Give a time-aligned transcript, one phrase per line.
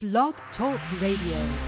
[0.00, 1.58] Blog Talk Radio.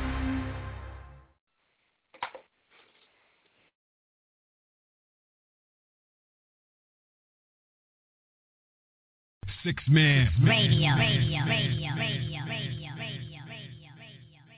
[9.65, 10.91] Six Man Radio.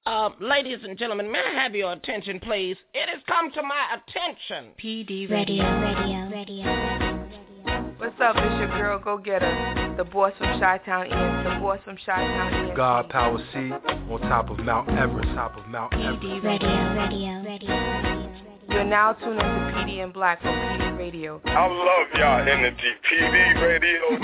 [0.04, 2.76] Uh, ladies and gentlemen, may I have your attention, please?
[2.92, 4.74] It has come to my attention.
[4.78, 6.66] PD Radio, Radio, Radio.
[6.66, 7.94] radio.
[7.96, 8.36] What's up?
[8.36, 8.98] It's your girl.
[8.98, 9.81] Go get her.
[9.96, 12.74] The boys from Chi-Town Ian, the boys from Chi-Town Ian.
[12.76, 16.22] God Power C on top of Mount Everest, top of Mount Everest.
[16.22, 18.32] PD Radio, Radio, Radio,
[18.70, 21.40] You're now tuned into PD and Black on PD Radio.
[21.44, 24.00] I love y'all energy, PD Radio.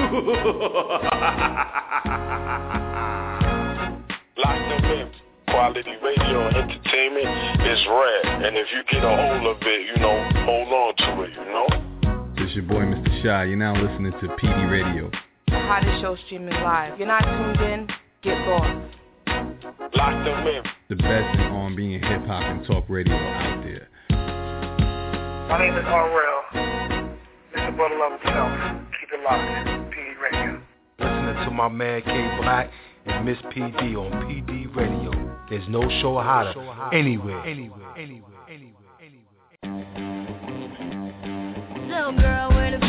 [4.38, 5.10] Locked and
[5.48, 7.28] quality radio entertainment
[7.66, 8.26] is rare.
[8.46, 11.44] And if you get a hold of it, you know, hold on to it, you
[11.44, 11.66] know?
[12.36, 13.22] This your boy, Mr.
[13.22, 13.44] Shy.
[13.44, 15.10] You're now listening to PD Radio
[15.68, 16.94] hottest show streaming live.
[16.94, 17.88] If you're not tuned in,
[18.22, 18.96] get lost.
[19.94, 20.62] Locked them in.
[20.88, 23.88] The best in R&B hip hop and talk radio out there.
[24.08, 26.08] My name is R.
[26.08, 26.42] L.
[27.54, 28.50] This is Brother Love Himself.
[28.98, 29.68] Keep it locked.
[29.92, 30.62] PD Radio.
[31.00, 32.70] Listening to my man K Black
[33.04, 35.12] and Miss PD on PD Radio.
[35.50, 36.54] There's no show hotter
[36.94, 37.44] anywhere.
[37.44, 37.94] Anywhere.
[37.94, 38.38] Anywhere.
[38.48, 38.74] Anywhere.
[39.62, 39.98] Anywhere.
[41.88, 42.87] Little girl, where the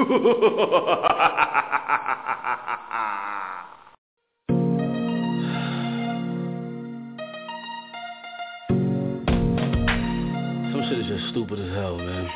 [0.00, 0.08] Some
[10.88, 12.30] shit is just stupid as hell, man.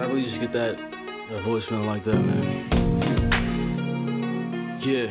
[0.00, 2.70] I really just get that, that voicemail like that, man.
[4.82, 5.08] Yeah.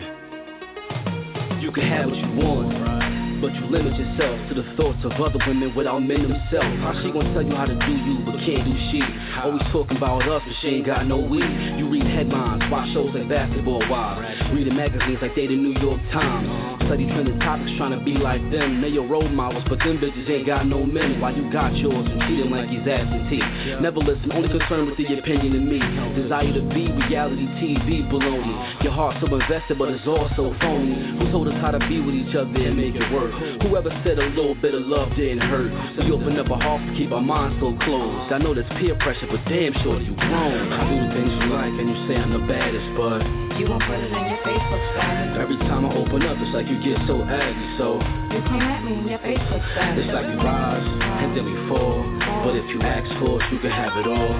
[1.62, 3.03] You can have what you want
[3.44, 6.80] but you limit yourself to the thoughts of other women without men themselves.
[6.80, 9.04] How she gonna tell you how to do you, but can't do shit?
[9.44, 11.44] Always talking about us, but she ain't got no weed.
[11.76, 14.24] You read headlines, watch shows like Basketball Wives,
[14.56, 16.48] reading magazines like they the New York Times.
[16.88, 18.80] Study trending topics, trying to be like them.
[18.80, 21.20] They your role models, but them bitches ain't got no men.
[21.20, 23.44] Why you got yours and him like he's absentee.
[23.84, 25.84] Never listen, only concerned with the opinion of me.
[26.16, 28.84] Desire to be reality TV baloney.
[28.84, 30.96] Your heart so invested, but it's all so phony.
[31.20, 33.33] Who told us how to be with each other and make it work?
[33.64, 35.72] Whoever said a little bit of love didn't hurt?
[35.98, 38.32] We open up our hearts to keep our minds so closed.
[38.32, 40.72] I know there's peer pressure, but damn sure you grown.
[40.72, 43.22] I do the things you like, and you say I'm the baddest, but
[43.58, 45.38] You won't put it in your Facebook status.
[45.42, 47.68] every time I open up, it's like you get so aggy.
[47.78, 47.98] So
[48.34, 50.06] You come at me in your Facebook status.
[50.06, 50.86] it's like we rise
[51.24, 52.02] and then we fall.
[52.46, 54.34] But if you ask for it, you can have it all.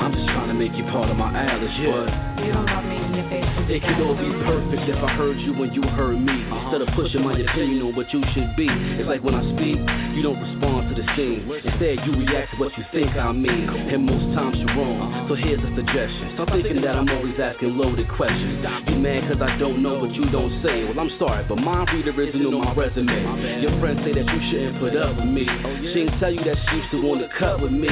[0.00, 2.08] I'm just trying to make you part of my Alice, but
[2.44, 2.96] You don't love me
[3.70, 6.32] it could all be perfect if I heard you when you heard me.
[6.32, 8.66] Instead of pushing my opinion on what you should be.
[8.68, 9.78] It's like when I speak,
[10.16, 11.46] you don't respond to the scene.
[11.46, 13.68] Instead, you react to what you think I mean.
[13.68, 15.26] And most times you're wrong.
[15.28, 16.34] So here's a suggestion.
[16.34, 18.64] Stop thinking that I'm always asking loaded questions.
[18.88, 20.84] You mad cause I don't know what you don't say.
[20.84, 23.62] Well, I'm sorry, but my reader isn't on my resume.
[23.62, 25.46] Your friends say that you shouldn't put up with me.
[25.92, 27.90] She ain't tell you that she used to want to cut with me.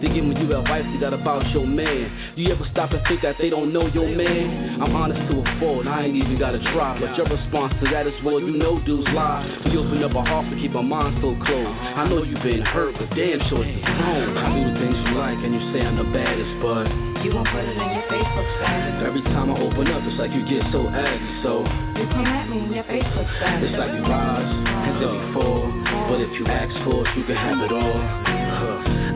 [0.00, 2.34] They giving you advice you got about your man.
[2.36, 4.67] You ever stop and think that they don't know your man?
[4.80, 6.98] I'm honest to a fault, I ain't even gotta try.
[7.00, 9.42] But your response to that is, well, you know dudes lie.
[9.66, 11.74] We open up our hearts to keep our minds so closed.
[11.98, 14.36] I know you've been hurt, but damn sure it's grown.
[14.38, 16.86] I do the things you like, and you say I'm the baddest, but
[17.26, 19.02] You won't put it in your Facebook status.
[19.02, 21.30] every time I open up, it's like you get so aggy.
[21.42, 21.66] So
[21.98, 23.74] You come at me in your Facebook status.
[23.74, 24.46] it's like we rise
[24.86, 25.66] and then we fall.
[26.14, 27.98] But if you ask for it, you can have it all.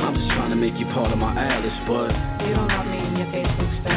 [0.02, 2.10] I'm just trying to make you part of my Alice, but
[2.44, 2.91] You don't love me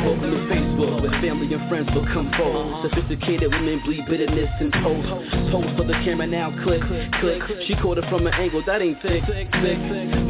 [0.05, 2.89] Facebook to Facebook where family and friends become foes.
[2.89, 5.09] Sophisticated women bleed bitterness and toast.
[5.51, 6.81] Pose for the camera now, click,
[7.19, 7.41] click.
[7.65, 9.81] She caught it from an angle that ain't thick, thick.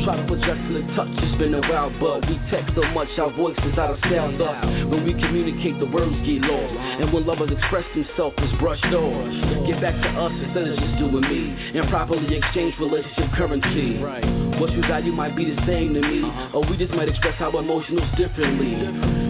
[0.06, 2.84] Try to put just in the touch, it's been a while, but we text so
[2.94, 4.64] much our voices out of sound up.
[4.64, 6.74] When we communicate, the words get lost.
[7.02, 9.68] And when lovers express themselves, it's brushed off.
[9.68, 11.52] Get back to us instead of just doing me.
[11.76, 14.00] And properly exchange relationship currency.
[14.60, 16.24] What you value might be the same to me,
[16.54, 18.72] or we just might express our emotions differently.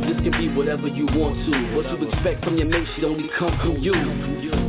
[0.06, 1.54] This can be whatever you want to.
[1.76, 3.96] What you expect from your mate should only come from you.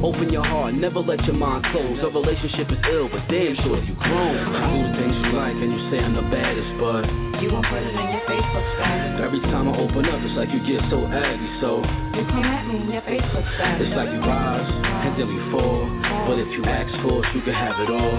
[0.04, 1.98] Open your heart, never let your mind close.
[2.04, 4.36] A relationship is ill, but damn sure if you grown.
[4.54, 7.02] I do the things you like, and you say I'm the baddest, but
[7.42, 9.20] You won't put it in your Facebook status.
[9.24, 11.48] every time I open up, it's like you get so aggy.
[11.60, 11.80] So
[12.16, 13.88] You come at me in your Facebook status.
[13.88, 15.84] it's like we rise and then we fall.
[16.28, 18.16] But if you ask for it, you can have it all.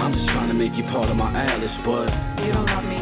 [0.00, 2.08] I'm just trying to make you part of my Alice, but
[2.44, 2.99] You don't love me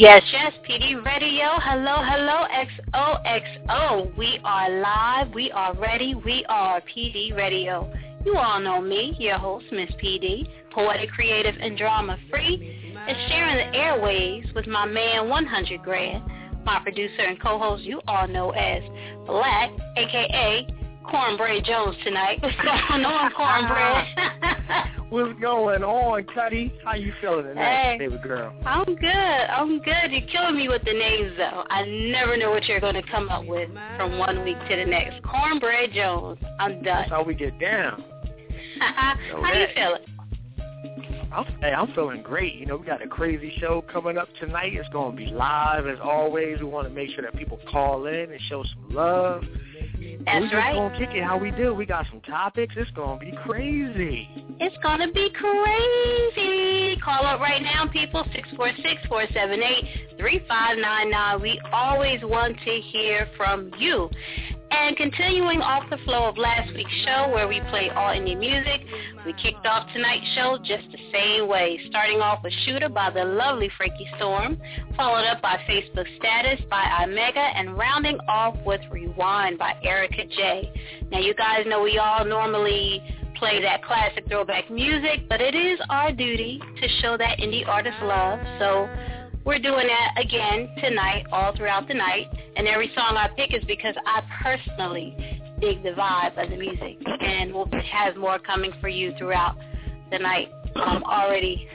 [0.00, 1.46] Yes, yes, PD Radio.
[1.58, 2.46] Hello, hello,
[2.94, 4.16] XOXO.
[4.16, 5.34] We are live.
[5.34, 6.14] We are ready.
[6.14, 7.92] We are PD Radio.
[8.24, 13.56] You all know me, your host, Miss PD, poetic, creative, and drama free, and sharing
[13.56, 16.24] the airways with my man 100 Grand,
[16.64, 18.82] my producer and co-host you all know as
[19.26, 20.66] Black, aka
[21.10, 22.38] Cornbread Jones tonight.
[22.40, 24.06] What's going on, Cornbread?
[25.10, 26.72] What's going on, Cuddy?
[26.84, 27.98] How you feeling tonight, Hey.
[27.98, 28.54] baby girl?
[28.64, 29.06] I'm good.
[29.08, 30.10] I'm good.
[30.10, 31.64] You're killing me with the names, though.
[31.68, 34.84] I never know what you're going to come up with from one week to the
[34.84, 35.20] next.
[35.24, 36.38] Cornbread Jones.
[36.60, 36.84] I'm done.
[36.84, 38.04] That's how we get down.
[38.80, 39.14] How
[39.52, 40.00] you feeling?
[41.32, 42.54] I'm, hey, I'm feeling great.
[42.54, 44.72] You know, we got a crazy show coming up tonight.
[44.74, 46.58] It's going to be live as always.
[46.60, 49.42] We want to make sure that people call in and show some love.
[50.24, 50.92] That's we just right.
[50.92, 51.74] to kick it how we do.
[51.74, 52.74] We got some topics.
[52.76, 54.28] It's going to be crazy.
[54.60, 56.96] It's to be crazy.
[57.02, 58.24] Call up right now, people,
[60.18, 61.40] 646-478-3599.
[61.40, 64.10] We always want to hear from you.
[64.70, 68.86] And continuing off the flow of last week's show where we play all indie music,
[69.26, 73.24] we kicked off tonight's show just the same way, starting off with Shooter by the
[73.24, 74.60] lovely Frankie Storm,
[74.96, 80.72] followed up by Facebook Status by Omega, and rounding off with Rewind by Erica J.
[81.10, 83.02] Now you guys know we all normally
[83.36, 87.96] play that classic throwback music, but it is our duty to show that indie artist
[88.02, 88.38] love.
[88.60, 88.88] So
[89.44, 92.26] we're doing that again tonight, all throughout the night.
[92.56, 95.16] And every song I pick is because I personally
[95.60, 99.56] dig the vibe of the music, and we'll have more coming for you throughout
[100.10, 100.48] the night.
[100.76, 101.68] I'm already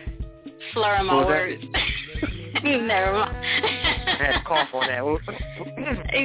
[0.74, 1.64] slurring my was words.
[2.64, 3.46] Never mind.
[3.46, 5.06] I had to cough on that.
[5.06, 5.22] What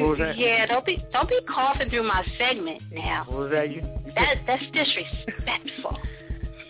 [0.08, 0.38] was that?
[0.38, 3.24] Yeah, don't be don't be coughing through my segment now.
[3.26, 3.70] What was that?
[3.70, 5.98] You, you That that's disrespectful.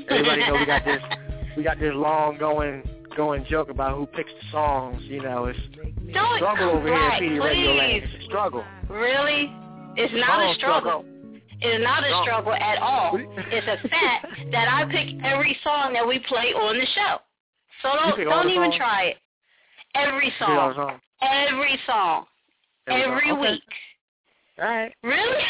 [0.09, 1.01] Everybody know we got this.
[1.57, 2.89] We got this long going
[3.21, 5.03] going joke about who picks the songs.
[5.03, 5.59] You know, it's
[6.15, 6.97] Don't struggle over here
[7.29, 8.03] in PD Radio Land.
[8.03, 8.65] It's a struggle.
[8.89, 9.53] Really?
[9.97, 11.05] It's not a Song struggle.
[11.61, 13.19] It's not a struggle at all.
[13.53, 17.17] It's a fact that I pick every song that we play on the show.
[17.83, 18.77] So don't don't even songs?
[18.79, 19.17] try it.
[19.95, 20.57] Every pick song.
[20.57, 21.01] Every song.
[21.21, 22.25] Every song.
[22.87, 23.41] Every Okay.
[23.41, 23.63] week.
[24.59, 24.95] All right.
[25.03, 25.45] Really?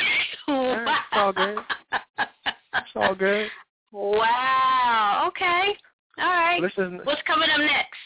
[0.49, 1.59] right, it's all good.
[2.73, 3.49] It's all good.
[3.93, 5.27] Wow.
[5.29, 5.77] Okay.
[6.21, 6.61] All right.
[6.61, 7.99] Listen, What's coming up next?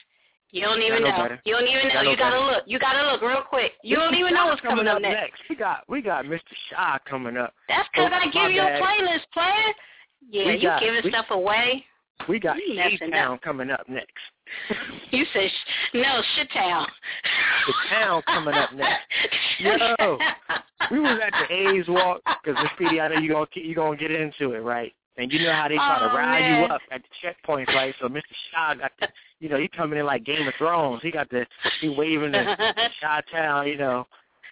[0.51, 1.29] You don't even know.
[1.45, 2.03] You don't even know.
[2.03, 2.47] Know You gotta better.
[2.47, 2.63] look.
[2.67, 3.73] You gotta look real quick.
[3.83, 4.19] You don't Mr.
[4.21, 5.41] even know what's coming up next.
[5.51, 6.41] We got we got Mr.
[6.71, 7.53] Shaw coming up.
[7.69, 9.75] That's because Oh, I my give you a playlist, player.
[10.31, 11.85] Yeah, We you got- giving we- stuff away.
[12.29, 14.13] We got Shade Town coming up next.
[15.11, 16.87] You said sh- no, shit town.
[17.67, 19.03] The town coming up next.
[19.59, 20.19] Yo,
[20.93, 24.11] we was at the A's walk because Speedy, I know you gonna you gonna get
[24.13, 24.93] into it, right?
[25.17, 26.59] And you know how they try Oh, to rile man.
[26.61, 27.95] you up at the checkpoints, right?
[28.01, 28.23] So Mr.
[28.53, 31.03] Shaw got the, you know, he coming in like Game of Thrones.
[31.03, 31.47] He got the
[31.81, 32.57] he waving the
[33.01, 34.07] Shaw Town, you know,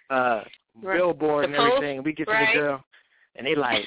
[0.09, 0.41] uh
[0.81, 0.97] Right.
[0.97, 2.01] billboard The and everything.
[2.03, 2.51] We get to right.
[2.55, 2.83] the girl,
[3.35, 3.83] and they like,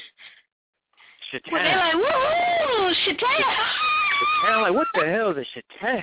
[1.50, 3.28] Well, they're like, woo, shit town.
[4.44, 6.02] Shatan, like what the hell is a Shatan?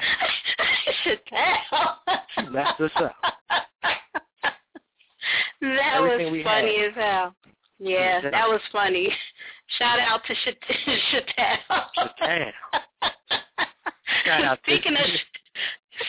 [2.35, 3.15] She messed us up.
[5.61, 6.89] That Everything was funny had.
[6.89, 7.35] as hell.
[7.79, 9.09] Yeah, that was funny.
[9.79, 10.57] Shout out to Shit
[11.35, 11.81] Town.
[11.97, 12.51] Shatan.
[14.25, 15.05] Shout out to- Speaking of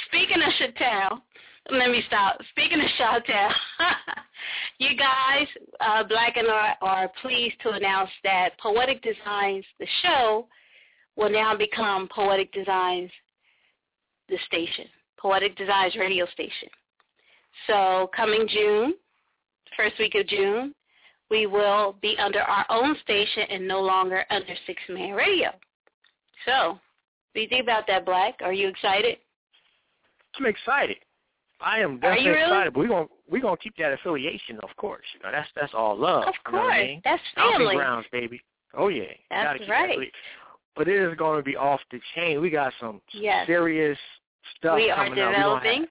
[0.09, 1.23] speaking of Town,
[1.71, 2.39] let me stop.
[2.51, 3.21] Speaking of Town,
[4.79, 5.47] you guys,
[5.81, 10.47] uh, Black and I are pleased to announce that Poetic Designs, the show,
[11.17, 13.11] will now become Poetic Designs,
[14.29, 14.87] the station,
[15.19, 16.69] Poetic Designs radio station.
[17.67, 18.95] So coming June,
[19.77, 20.75] first week of June,
[21.31, 25.49] we will be under our own station and no longer under Six Man Radio.
[26.47, 26.81] So, what
[27.35, 28.35] do you think about that, Black?
[28.43, 29.17] Are you excited?
[30.39, 30.97] I'm excited.
[31.61, 32.43] I am definitely really?
[32.43, 32.73] excited.
[32.75, 35.05] But we're gonna we're gonna keep that affiliation, of course.
[35.15, 36.25] You know, that's that's all love.
[36.29, 36.77] Of you know I course.
[36.79, 37.01] mean?
[37.05, 37.75] That's family.
[37.77, 38.41] grounds, baby.
[38.77, 39.05] Oh yeah.
[39.31, 40.13] That's Gotta keep that right.
[40.77, 42.41] But it is going to be off the chain.
[42.41, 43.47] We got some Yes.
[43.47, 43.97] serious
[44.57, 45.29] stuff we are coming up.
[45.29, 45.81] We developing.
[45.83, 45.89] have-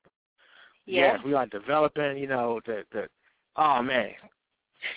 [0.85, 1.15] Yes.
[1.15, 2.17] Yes, we are developing.
[2.17, 3.07] You know, the the
[3.55, 4.11] oh man,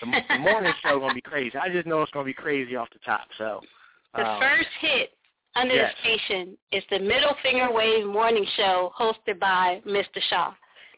[0.00, 1.56] the, the morning show gonna be crazy.
[1.56, 3.26] I just know it's gonna be crazy off the top.
[3.38, 3.60] So
[4.14, 5.10] The um, first hit
[5.54, 5.92] under yes.
[6.04, 10.20] the station is the Middle Finger Wave Morning Show hosted by Mr.
[10.28, 10.52] Shaw.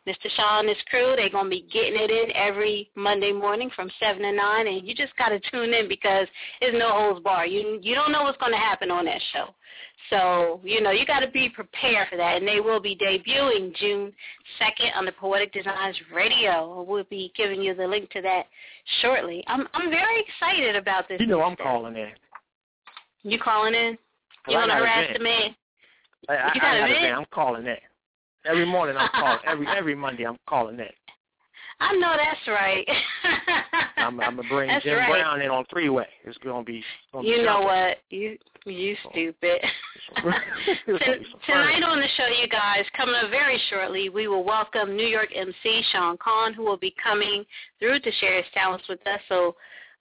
[0.08, 0.30] Mr.
[0.36, 3.90] Shaw and his crew, they're going to be getting it in every Monday morning from
[4.00, 6.26] 7 to 9, and you just got to tune in because
[6.62, 7.46] it's no holds bar.
[7.46, 9.48] You, you don't know what's going to happen on that show.
[10.08, 13.76] So, you know, you got to be prepared for that, and they will be debuting
[13.76, 14.12] June
[14.60, 16.82] 2nd on the Poetic Designs Radio.
[16.88, 18.44] We'll be giving you the link to that
[19.00, 19.44] shortly.
[19.46, 21.20] I'm I'm very excited about this.
[21.20, 22.10] you know I'm calling in.
[23.22, 23.98] You calling in?
[24.48, 25.54] You I want to harass the man?
[26.28, 27.00] I, I, You got I a vent?
[27.00, 27.14] vent.
[27.14, 27.76] I'm calling in.
[28.44, 29.38] Every morning I'm calling.
[29.46, 30.86] every every Monday I'm calling in.
[31.80, 32.86] I know that's right.
[33.96, 35.10] I'm, I'm gonna bring That's Jim right.
[35.10, 36.06] Brown in on three way.
[36.24, 36.82] It's gonna be.
[37.12, 37.66] Gonna be You know something.
[37.66, 37.96] what?
[38.10, 39.60] You you stupid.
[39.62, 44.08] It's gonna be Ton- some Tonight on the show, you guys, coming up very shortly,
[44.08, 47.44] we will welcome New York MC Sean Conn, who will be coming
[47.78, 49.20] through to share his talents with us.
[49.28, 49.54] So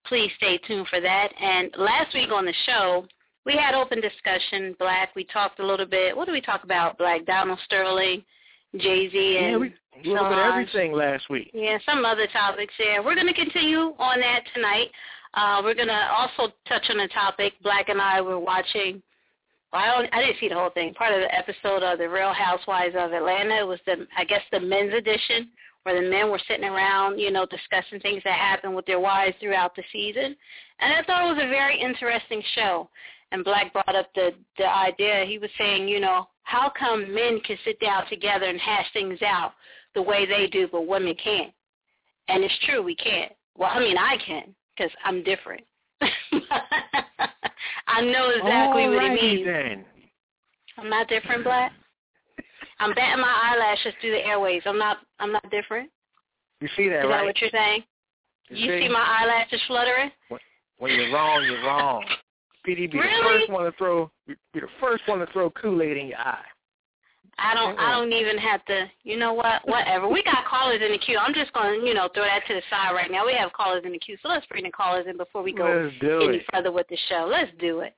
[0.08, 1.30] please stay tuned for that.
[1.40, 3.06] And last week on the show,
[3.46, 4.76] we had open discussion.
[4.80, 6.16] Black, we talked a little bit.
[6.18, 6.98] What did we talk about?
[6.98, 8.24] Black Donald Sterling,
[8.76, 9.74] Jay Z, and Yeah, we
[10.14, 11.52] a of everything last week.
[11.54, 14.90] Yeah, some other topics Yeah, We're going to continue on that tonight.
[15.34, 17.54] Uh, we're going to also touch on the topic.
[17.64, 19.02] Black and I were watching.
[19.72, 20.94] Well, I, don't, I didn't see the whole thing.
[20.94, 24.60] Part of the episode of the Real Housewives of Atlanta was the, I guess, the
[24.60, 25.50] men's edition,
[25.84, 29.36] where the men were sitting around, you know, discussing things that happened with their wives
[29.40, 30.36] throughout the season.
[30.80, 32.90] And I thought it was a very interesting show.
[33.32, 35.26] And Black brought up the the idea.
[35.28, 39.22] He was saying, you know, how come men can sit down together and hash things
[39.22, 39.52] out
[39.96, 41.52] the way they do, but women can't?
[42.30, 43.34] And it's true, we can't.
[43.58, 45.66] Well, I mean, I can because I'm different.
[46.02, 49.46] I know exactly what it means.
[49.46, 49.84] then.
[50.78, 51.74] I'm not different, Black.
[52.80, 54.62] I'm batting my eyelashes through the airways.
[54.66, 55.00] I'm not.
[55.20, 55.90] I'm not different.
[56.62, 57.26] You see that, Is that right?
[57.26, 57.84] what you're saying?
[58.50, 58.86] You You see?
[58.86, 60.12] see my eyelashes fluttering?
[60.78, 62.06] When you're wrong, you're wrong.
[62.68, 63.40] PD be the Really?
[63.40, 66.44] first one to throw be the first one to throw Kool-Aid in your eye.
[67.40, 67.78] I don't.
[67.80, 68.88] I don't even have to.
[69.04, 69.62] You know what?
[69.68, 70.08] Whatever.
[70.08, 71.18] We got callers in the queue.
[71.20, 73.28] I'm just going to, you know, throw that to the side right now.
[73.28, 75.68] We have callers in the queue, so let's bring the callers in before we go
[75.68, 76.46] any it.
[76.52, 77.28] further with the show.
[77.30, 77.94] Let's do it.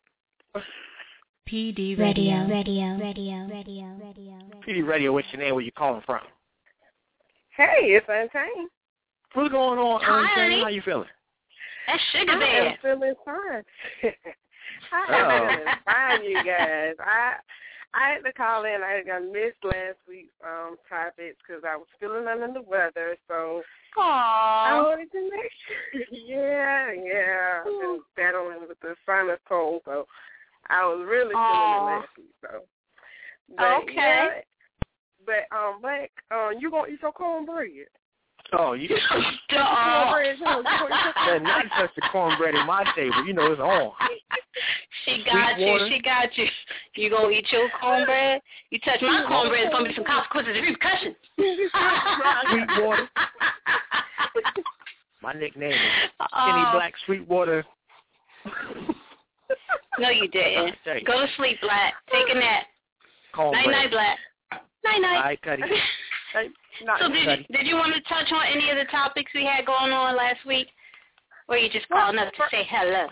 [1.50, 2.48] PD Radio, Radio.
[2.50, 4.40] radio, radio, radio, radio.
[4.68, 5.56] PD Radio, what's your name?
[5.56, 6.20] Where you calling from?
[7.56, 8.70] Hey, it's Untamed.
[9.34, 10.64] What's going on, Hi, Untamed?
[10.64, 11.08] How you feeling?
[11.88, 12.78] That's Sugar I am Bear.
[12.82, 13.64] feeling fine.
[14.92, 15.48] I Oh.
[15.48, 16.96] am feeling fine, you guys.
[17.00, 17.36] I
[17.94, 18.82] I had to call in.
[18.84, 23.18] I got missed last week's um topics because I was feeling under the weather.
[23.28, 23.64] So
[23.98, 26.02] I wanted to make sure.
[26.12, 27.60] yeah, yeah.
[27.66, 30.06] I've been battling with the sinus cold, so
[30.70, 31.78] I was really feeling Aw.
[31.78, 32.34] it last week.
[32.42, 32.62] So,
[33.58, 33.96] but, Okay.
[33.96, 34.30] yeah,
[35.26, 37.88] but um, but um, you gonna eat your cornbread?
[38.54, 38.88] Oh, you
[39.50, 40.10] Duh.
[40.10, 43.24] Cornbread, you know, you gonna eat your better not touch the cornbread in my table.
[43.26, 43.92] You know it's on.
[45.06, 45.72] She got Sweet you.
[45.72, 45.88] water.
[45.90, 46.46] She got you.
[46.96, 48.42] You gonna eat your cornbread?
[48.72, 51.16] You touch my cornbread, it's gonna be some consequences and repercussions.
[52.50, 53.10] Sweetwater.
[55.22, 57.64] My nickname is Skinny Uh, Black Sweetwater.
[60.00, 60.76] No, you didn't.
[60.84, 61.06] Tell you.
[61.06, 61.94] Go to sleep, Black.
[62.12, 62.64] Take a nap.
[63.34, 63.66] Cornbread.
[63.68, 64.18] Night, night, Black.
[64.84, 65.16] Night, night.
[65.18, 65.64] All right, Cuddy.
[66.84, 67.48] Not So did Cuddy.
[67.52, 70.46] did you want to touch on any of the topics we had going on last
[70.46, 70.68] week,
[71.48, 73.08] or you just calling up to say hello?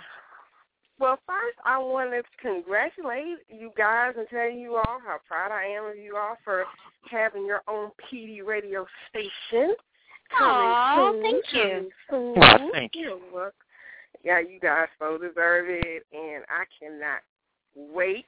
[0.99, 5.65] Well, first, I wanted to congratulate you guys and tell you all how proud I
[5.65, 6.63] am of you all for
[7.09, 9.75] having your own PD radio station.
[10.39, 11.89] Aw, thank you.
[12.09, 12.33] soon.
[12.35, 13.19] Well, thank you.
[13.31, 13.53] You're.
[14.23, 17.21] Yeah, you guys so deserve it, and I cannot
[17.75, 18.25] wait.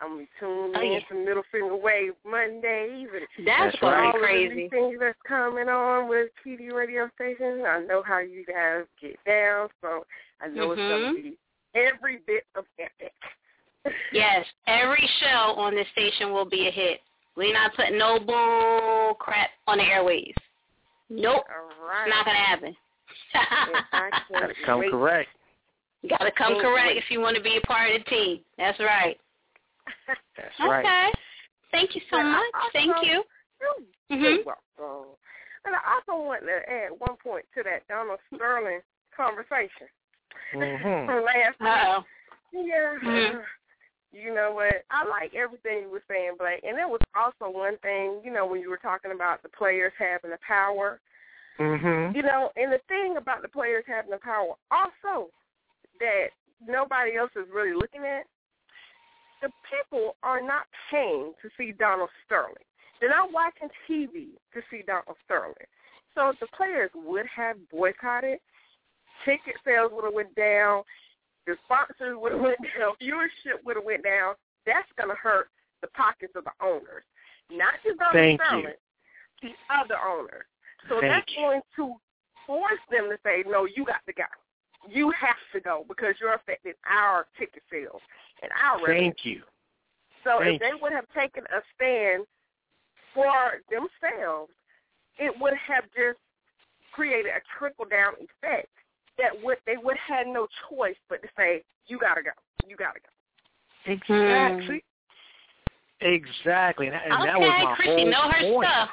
[0.00, 1.00] I'm gonna be tuned Oh, in yeah.
[1.08, 3.08] to Middle Finger Wave Mondays.
[3.12, 4.00] And That's, That's gonna right.
[4.00, 4.54] be all of the crazy.
[4.54, 7.62] new things that's coming on with TV radio stations.
[7.66, 10.06] I know how you guys get down, so
[10.40, 10.88] I know it's Mhm.
[11.02, 11.36] gonna be
[11.74, 13.12] every bit of epic.
[14.12, 17.00] Yes, every show on this station will be a hit.
[17.36, 20.34] We're not putting no bull crap on the airways.
[21.08, 22.06] Nope, All right.
[22.06, 22.76] it's not gonna happen.
[24.32, 24.90] Gotta come wait.
[24.90, 25.28] correct.
[26.02, 28.40] you gotta come correct if you want to be a part of the team.
[28.58, 29.18] That's right.
[30.36, 30.68] That's okay.
[30.68, 31.14] right.
[31.70, 32.72] Thank you so I much.
[32.72, 33.22] Thank you.
[34.10, 34.44] You're Mhm.
[34.44, 35.16] welcome.
[35.64, 38.80] And I also want to add one point to that Donald Sterling
[39.14, 39.88] conversation
[40.54, 41.06] Mhm.
[41.06, 42.04] from last Uh-oh.
[42.52, 42.66] week.
[42.68, 42.98] Yeah.
[43.02, 43.44] Mhm.
[44.12, 44.84] You know what?
[44.90, 46.64] I like everything you were saying, Blake.
[46.64, 49.92] And there was also one thing, you know, when you were talking about the players
[49.96, 50.98] having the power.
[51.60, 52.16] Mhm.
[52.16, 55.30] You know, and the thing about the players having the power also
[56.00, 56.30] that
[56.66, 58.26] nobody else is really looking at,
[59.42, 62.66] the people are not paying to see Donald Sterling.
[63.00, 65.54] They're not watching TV to see Donald Sterling.
[66.14, 68.38] So if the players would have boycotted,
[69.24, 70.82] ticket sales would have went down,
[71.46, 74.34] the sponsors would have went down, viewership would have went down.
[74.66, 75.48] That's going to hurt
[75.80, 77.04] the pockets of the owners,
[77.50, 78.46] not just Donald Thank you.
[78.46, 78.80] Sterling,
[79.42, 80.44] the other owners.
[80.88, 81.40] So Thank that's you.
[81.40, 81.94] going to
[82.46, 84.28] force them to say, no, you got to go.
[84.90, 88.00] You have to go because you're affecting our ticket sales
[88.42, 89.00] and our revenue.
[89.00, 89.42] Thank you.
[90.24, 92.24] So Thank if they would have taken a stand
[93.14, 94.52] for themselves,
[95.18, 96.18] it would have just
[96.92, 98.68] created a trickle down effect
[99.18, 102.30] that would they would have had no choice but to say, You gotta go.
[102.66, 103.92] You gotta go.
[103.92, 104.82] Exactly.
[106.00, 106.86] Exactly.
[106.86, 108.68] And, that- and okay, that was my Chrissy, whole know her point.
[108.68, 108.88] stuff.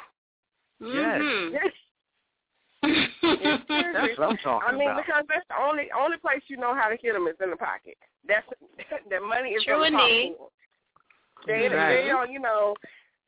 [0.79, 1.21] Yes.
[1.21, 1.55] Mm-hmm.
[3.21, 5.05] That's what I'm talking I mean, about.
[5.05, 7.55] because that's the only only place you know how to hit them is in the
[7.57, 7.97] pocket.
[8.27, 8.45] That's
[9.09, 10.35] the money is True in the indeed.
[10.37, 10.51] pocket.
[11.47, 11.95] They Exactly.
[12.03, 12.75] they are you know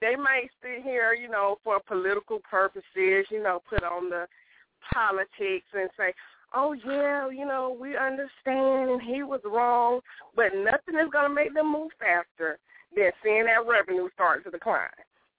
[0.02, 4.28] they might sit here you know for political purposes you know put on the
[4.93, 6.13] politics and say
[6.56, 10.00] oh yeah you know we understand and he was wrong
[10.36, 12.58] but nothing is going to make them move faster
[12.95, 14.88] than seeing that revenue start to decline.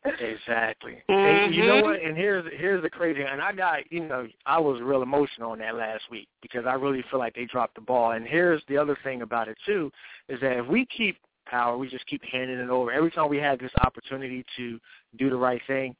[0.04, 1.02] Exactly.
[1.08, 1.82] And you know Mhm.
[1.82, 2.00] what?
[2.00, 3.22] And here's here's the crazy.
[3.22, 6.74] And I got you know I was real emotional on that last week because I
[6.74, 8.12] really feel like they dropped the ball.
[8.12, 9.92] And here's the other thing about it too
[10.28, 12.92] is that if we keep power, we just keep handing it over.
[12.92, 14.80] Every time we have this opportunity to
[15.16, 15.96] do the right thing,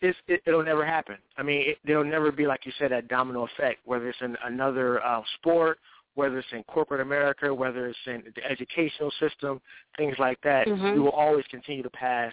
[0.00, 1.16] it's, it, it'll never happen.
[1.36, 3.80] I mean, it, there'll never be like you said that domino effect.
[3.84, 5.78] Whether it's in another uh, sport,
[6.14, 9.60] whether it's in corporate America, whether it's in the educational system,
[9.96, 10.94] things like that, Mhm.
[10.94, 12.32] we will always continue to pass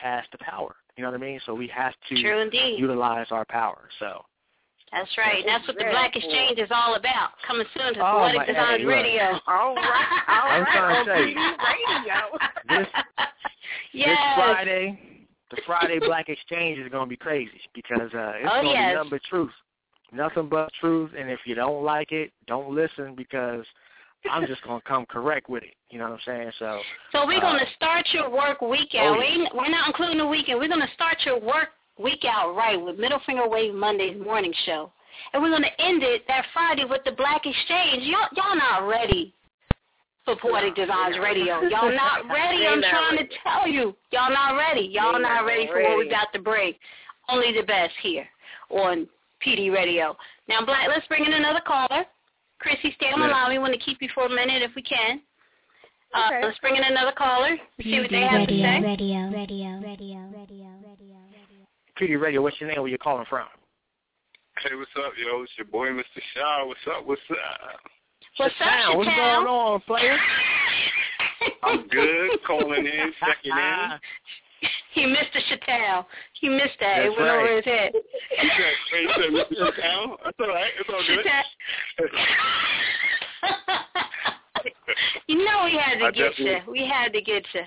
[0.00, 0.74] pass the power.
[0.96, 1.40] You know what I mean?
[1.46, 2.76] So we have to True indeed.
[2.78, 3.88] utilize our power.
[3.98, 4.22] So
[4.92, 5.42] That's right.
[5.46, 7.30] That's what the Black Exchange is all about.
[7.46, 8.84] Coming soon to Oh, Poetic Design hey.
[8.86, 9.22] Radio.
[9.46, 12.82] All right, all I'm right, trying on to tell radio.
[12.84, 12.88] this
[13.92, 14.08] yes.
[14.08, 15.00] this Friday,
[15.50, 18.72] the Friday Black Exchange is going to be crazy because uh, it's Oh, going to
[18.72, 18.90] yes.
[18.90, 19.52] be nothing but truth,
[20.12, 21.10] nothing but truth.
[21.18, 23.64] And if you don't like it, don't listen because
[24.30, 25.74] I'm just going to come correct with it.
[25.88, 26.52] You know what I'm saying?
[26.58, 26.80] So
[27.12, 29.16] So we're uh, going to start your work week out.
[29.16, 29.48] oh, we, yeah.
[29.54, 30.58] we're not including the weekend.
[30.58, 34.52] We're going to start your work week out right with Middle Finger Wave Monday's morning
[34.66, 34.92] show.
[35.32, 38.04] And we're going to end it that Friday with the Black Exchange.
[38.04, 39.34] Y'all, y'all not ready
[40.24, 41.60] for Poetic Designs Radio.
[41.62, 42.66] Y'all not ready.
[42.66, 43.28] I'm not trying ready.
[43.28, 43.96] to tell you.
[44.12, 44.88] Y'all not ready.
[44.92, 46.74] Y'all not not ready for what we got to bring.
[47.28, 48.26] Only the best here
[48.70, 49.08] on
[49.44, 50.16] PD Radio.
[50.48, 52.04] Now, Black, let's bring in another caller.
[52.60, 53.32] Chrissy, stay on the Yeah.
[53.32, 53.50] line.
[53.50, 55.20] We want to keep you for a minute if we can.
[56.12, 56.44] Uh, Okay.
[56.44, 57.58] let's bring in another caller.
[57.82, 58.80] See what they have to say.
[58.80, 60.68] radio, radio, radio, radio, radio.
[60.84, 61.66] radio.
[61.96, 62.80] PD Radio, what's your name?
[62.80, 63.46] Where you calling from?
[64.58, 65.42] Hey, what's up, yo?
[65.42, 66.20] It's your boy, Mr.
[66.34, 66.66] Shaw.
[66.66, 67.04] What's up?
[67.06, 67.80] What's up?
[68.36, 70.18] What's up, Shawn, What's going on, player?
[71.62, 72.42] I'm good.
[72.46, 73.98] Calling in, checking in.
[74.92, 76.04] he missed the Chappelle.
[76.40, 76.98] He missed that.
[76.98, 77.92] That's it went over his head.
[77.94, 78.02] You
[78.56, 79.54] said, you said Mr.
[79.58, 80.16] Chappelle?
[80.24, 80.72] That's all right.
[80.78, 81.26] It's all good.
[85.28, 86.58] you know we had to I get you.
[86.68, 87.62] We had to get you.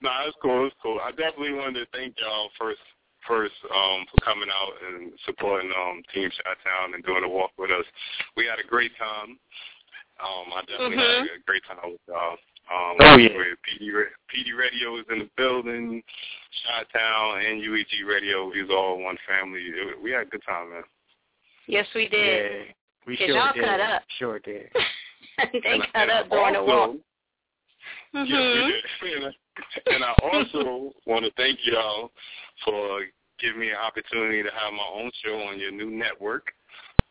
[0.00, 0.66] Nah, it's cool.
[0.66, 0.98] It's cool.
[1.02, 2.80] I definitely wanted to thank y'all first,
[3.26, 6.58] first um, for coming out and supporting um, Team Shot
[6.94, 7.84] and doing the walk with us.
[8.36, 9.38] We had a great time.
[10.20, 11.26] Um, I definitely Mhm.
[11.26, 12.38] had a great time with y'all.
[12.72, 13.28] Um, Oh, yeah.
[13.28, 13.90] PD,
[14.32, 16.02] PD Radio is in the building,
[16.64, 18.50] Shot Town and UEG Radio.
[18.52, 19.60] is all one family.
[19.60, 20.82] It, we had a good time, man.
[21.66, 22.66] Yes, we did.
[22.66, 22.72] Yeah,
[23.06, 23.64] we 'Cause sure y'all did.
[23.64, 24.02] cut up.
[24.18, 24.70] Sure did.
[25.52, 26.88] they And I- cut and I up during the walk.
[26.88, 26.98] also-
[28.14, 28.68] Mhm.
[28.70, 29.22] Yes, we did.
[29.24, 32.10] And I, and I also want to thank y'all
[32.64, 33.04] for
[33.38, 36.52] giving me an opportunity to have my own show on your new network.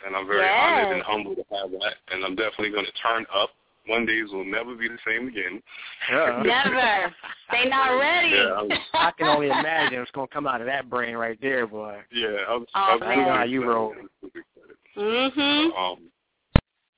[0.05, 0.57] And I'm very Yes.
[0.59, 1.97] honored and humbled to have that.
[2.11, 3.51] And I'm definitely going to turn up.
[3.87, 5.61] Mondays will never be the same again.
[6.11, 6.43] Yeah.
[6.45, 7.13] Never.
[7.51, 8.29] They not ready.
[8.29, 11.37] Yeah, I'm- I can only imagine what's going to come out of that brain right
[11.41, 11.99] there, boy.
[12.11, 13.19] Yeah, I'm, Oh, I'm man.
[13.29, 13.93] I how you roll.
[14.97, 15.65] mhm.
[15.77, 15.97] Um,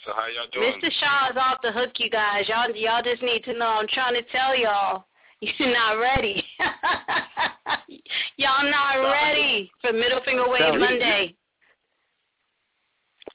[0.05, 0.73] so how y'all doing?
[0.81, 0.91] Mr.
[0.99, 2.49] Shaw is off the hook, you guys.
[2.49, 3.67] Y'all, y'all just need to know.
[3.67, 5.05] I'm trying to tell y'all,
[5.39, 6.43] you're not ready.
[8.37, 11.35] y'all not ready for Middle Finger Wave Monday.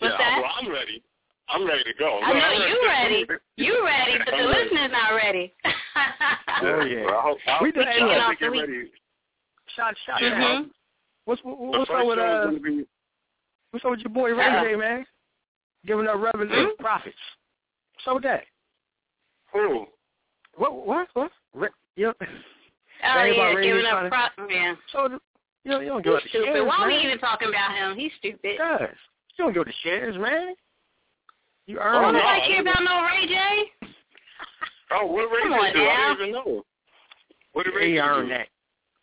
[0.00, 0.40] What's yeah, that?
[0.42, 1.02] Well, I'm ready.
[1.50, 2.20] I'm ready to go.
[2.22, 3.26] I know I'm you ready.
[3.56, 5.52] You ready, but the listener's not ready.
[6.60, 7.04] Oh, yeah.
[7.04, 8.22] Well, I hope, I We hope done- y'all hey, look.
[8.22, 8.90] have get ready.
[9.76, 10.20] Shot, shot.
[10.22, 10.38] Yeah.
[10.38, 10.64] man.
[10.64, 10.70] Mhm.
[11.24, 12.50] What's The what's up with show uh?
[12.50, 12.84] be
[13.70, 14.64] What's up with your boy Ray Uh-oh.
[14.64, 15.06] J, man?
[15.86, 17.16] giving up revenue, profits.
[18.04, 18.44] So that.
[19.52, 19.86] Who?
[20.56, 20.84] What?
[20.86, 21.08] What?
[21.14, 21.30] What?
[21.54, 24.74] Re- you know, Oh yeah, giving up try pro- yeah.
[24.92, 25.08] so
[25.64, 26.46] you don't, you don't give up the stupid.
[26.46, 27.96] shares, Why are we even talking about him?
[27.96, 28.58] He's stupid.
[28.58, 28.88] Guys,
[29.38, 30.54] you don't give up the shares, man.
[31.68, 32.18] You Oh, earn it.
[32.18, 33.36] nobody care about no Ray J.
[34.90, 35.84] Oh, what Ray Come J on do?
[35.84, 36.64] I don't even know.
[37.52, 38.34] What did Ray He J earned do?
[38.34, 38.48] that.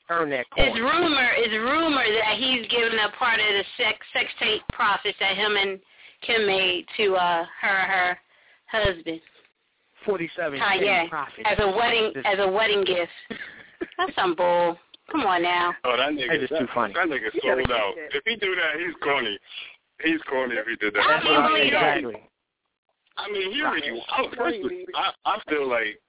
[0.10, 0.68] Earn that coin.
[0.70, 1.30] It's rumor.
[1.38, 5.56] It's rumor that he's giving a part of the sex sex tape profits that him
[5.58, 5.80] and
[6.22, 8.18] Kim made to uh her her
[8.72, 9.22] husband
[10.06, 11.46] Forty-seven Kanye profit.
[11.46, 13.12] as a wedding This- as a wedding gift.
[13.98, 14.78] That's some bull.
[15.12, 15.74] Come on now.
[15.84, 16.94] Oh, that nigga, That is that, too funny.
[16.96, 17.94] That nigga He sold out.
[17.96, 18.16] that.
[18.18, 19.38] If he do that, he's corny.
[20.04, 21.02] He's corny if he did that.
[21.06, 21.98] I can't believe that.
[21.98, 22.30] exactly.
[23.18, 26.00] I mean, he you, I, personally, I, I feel like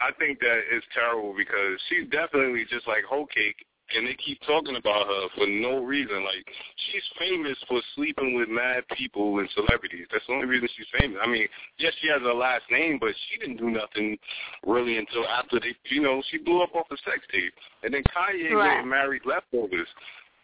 [0.00, 3.64] I think that it's terrible because she's definitely just like whole cake,
[3.96, 6.24] and they keep talking about her for no reason.
[6.24, 6.44] Like
[6.90, 10.06] she's famous for sleeping with mad people and celebrities.
[10.10, 11.18] That's the only reason she's famous.
[11.22, 11.46] I mean,
[11.78, 14.18] yes, she has a last name, but she didn't do nothing
[14.66, 18.02] really until after they, you know, she blew up off the sex tape, and then
[18.10, 18.84] Kanye Right.
[18.84, 19.88] married leftovers.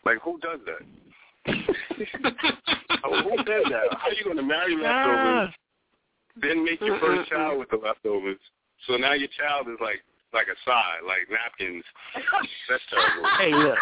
[0.04, 0.86] Like who does that?
[3.04, 3.96] Oh, who does that?
[3.98, 4.84] How are you gonna marry leftovers?
[4.84, 5.54] Ah.
[6.40, 8.38] Then make your first child with the leftovers.
[8.86, 11.84] So now your child is like like a side, like napkins.
[12.68, 13.28] That's terrible.
[13.38, 13.78] Hey, look.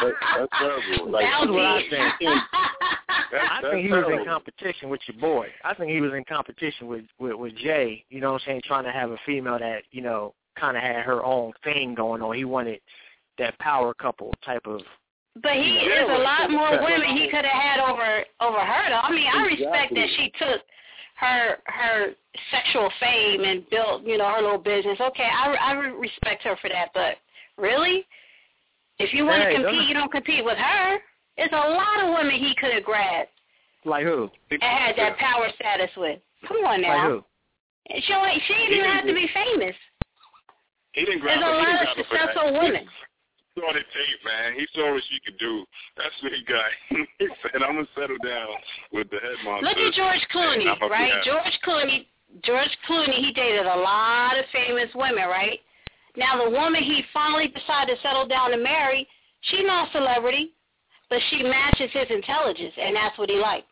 [0.00, 1.10] That, that's terrible.
[1.10, 2.14] Like, That's what I think.
[2.20, 5.48] That's, I that's think he was in competition with your boy.
[5.64, 8.04] I think he was in competition with with, with Jay.
[8.08, 8.62] You know what I'm saying?
[8.64, 12.22] Trying to have a female that you know kind of had her own thing going
[12.22, 12.34] on.
[12.36, 12.80] He wanted
[13.38, 14.80] that power couple type of.
[15.42, 18.88] But he Yeah, is a lot more women he could have had over over her
[18.88, 19.02] though.
[19.02, 20.60] I mean, I respect that she took
[21.16, 22.14] her her
[22.50, 24.98] sexual fame and built, you know, her little business.
[25.00, 27.16] Okay, I I respect her for that, but
[27.58, 28.06] really?
[29.00, 30.98] If you want to Hey, compete, don't- you don't compete with her.
[31.36, 33.30] It's a lot of women he could have grabbed
[33.84, 34.30] Like who?
[34.52, 36.20] and had that power status with.
[36.46, 36.94] Come on now.
[36.96, 37.24] Like who?
[37.90, 39.74] She she even have to be famous.
[40.92, 41.56] He didn't grab There's a.
[41.56, 42.20] Lot of grab her for that.
[42.20, 42.86] successful women.
[43.54, 44.54] He saw the tape, man.
[44.58, 45.64] He saw what she could do.
[45.96, 46.66] That's what he got.
[47.18, 48.48] he said, "I'm gonna settle down
[48.92, 51.22] with the head monster." Look at George Clooney, And I'm gonna be right?
[51.24, 52.06] George Clooney,
[52.42, 55.60] George Clooney, he dated a lot of famous women, right?
[56.16, 59.06] Now the woman he finally decided to settle down and marry,
[59.42, 60.52] she's not a celebrity,
[61.10, 63.68] but she matches his intelligence, and that's what he liked.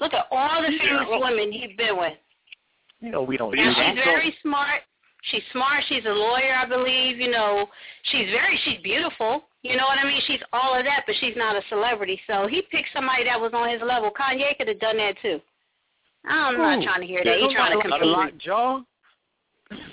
[0.00, 2.14] Look at all the Yeah, famous well- women he's been with.
[3.00, 3.94] You know we don't do Now that.
[3.94, 4.82] she's very smart.
[5.22, 5.82] She's smart.
[5.88, 7.18] She's a lawyer, I believe.
[7.18, 7.66] You know,
[8.04, 8.58] she's very.
[8.64, 9.44] She's beautiful.
[9.62, 10.20] You know what I mean?
[10.26, 12.20] She's all of that, but she's not a celebrity.
[12.26, 14.10] So he picked somebody that was on his level.
[14.10, 15.40] Kanye could have done that too.
[16.24, 16.84] I'm not Ooh.
[16.84, 17.38] trying to hear that.
[17.38, 18.08] He's trying to Like a compete.
[18.08, 18.80] lockjaw.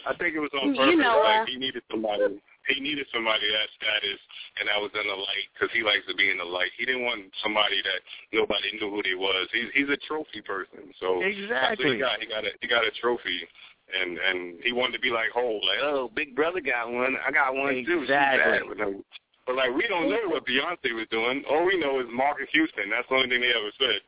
[0.07, 1.01] I think it was on You purpose.
[1.03, 2.39] know, uh, like he needed somebody.
[2.67, 4.17] He needed somebody that status,
[4.57, 6.71] and that was in the light because he likes to be in the light.
[6.77, 8.01] He didn't want somebody that
[8.33, 9.49] nobody knew who they was.
[9.53, 10.89] He's he's a trophy person.
[11.01, 11.93] So that's what Exactly.
[11.93, 12.19] he got.
[12.21, 13.45] He got a he got a trophy,
[13.93, 17.31] and and he wanted to be like whole, like oh, Big Brother got one, I
[17.31, 18.01] got one too.
[18.01, 18.67] Exactly.
[18.67, 19.03] with him.
[19.45, 21.43] But like we don't know what Beyonce was doing.
[21.49, 22.89] All we know is Marques Houston.
[22.89, 24.01] That's the only thing they ever said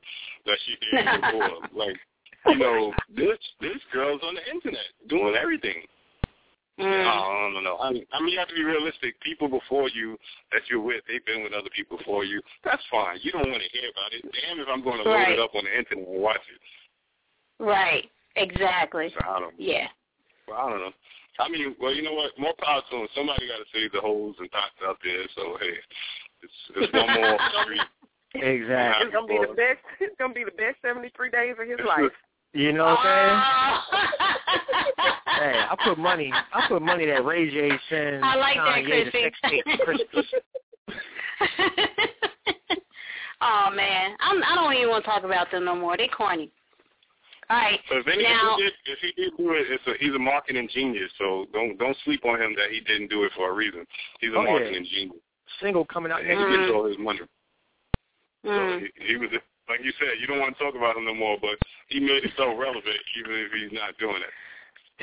[0.46, 1.62] that she did before.
[1.86, 1.98] like
[2.48, 5.84] you know, this this girl's on the internet doing everything.
[6.80, 7.08] Mm.
[7.08, 7.78] I don't know.
[7.78, 9.20] I mean, I mean, you have to be realistic.
[9.22, 10.16] People before you
[10.52, 12.40] that you're with, they've been with other people before you.
[12.64, 13.18] That's fine.
[13.24, 14.22] You don't want to hear about it.
[14.22, 15.32] Damn if I'm going to load Right.
[15.34, 17.64] it up on the internet and watch it.
[17.64, 18.10] Right.
[18.38, 19.10] Exactly.
[19.14, 19.54] So I don't.
[19.58, 19.88] Yeah.
[20.48, 20.92] Well, I don't know.
[21.40, 22.32] I mean, well, you know what?
[22.40, 23.08] More power to them.
[23.14, 25.24] Somebody got to save the holes and thoughts out there.
[25.36, 25.76] So hey,
[26.42, 27.82] it's it's one more off the street.
[28.44, 29.06] Exactly.
[29.06, 29.82] It's gonna be the best.
[30.00, 32.12] It's gonna be the best seventy three days of his life.
[32.54, 33.30] You know what I'm saying?
[33.38, 34.28] Ah.
[35.38, 36.32] Hey, I put money.
[36.34, 39.24] I put money that Ray J sends I like that, Kanye the Chrissy.
[39.24, 40.26] sex tape for Christmas.
[43.42, 45.96] oh man, I'm, I don't even want to talk about them no more.
[45.96, 46.52] They corny.
[47.50, 47.80] All right.
[47.90, 50.14] So if, any, now, if, he did, if he did do it, it's a, he's
[50.14, 51.12] a marketing genius.
[51.18, 53.86] So don't don't sleep on him that he didn't do it for a reason.
[54.20, 54.52] He's a Oh, yeah.
[54.52, 55.22] marketing genius.
[55.62, 56.60] Single coming out And next he week.
[56.60, 57.20] gets all his money.
[58.46, 59.30] mm, So he, he was
[59.70, 61.56] like you said, you don't want to talk about him no more, but
[61.88, 64.34] he made it so relevant even if he's not doing it.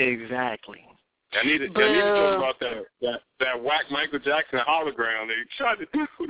[0.01, 0.85] Exactly.
[1.33, 5.29] I need to, I need to talk about that that that whack Michael Jackson hologram
[5.29, 6.07] they tried to do.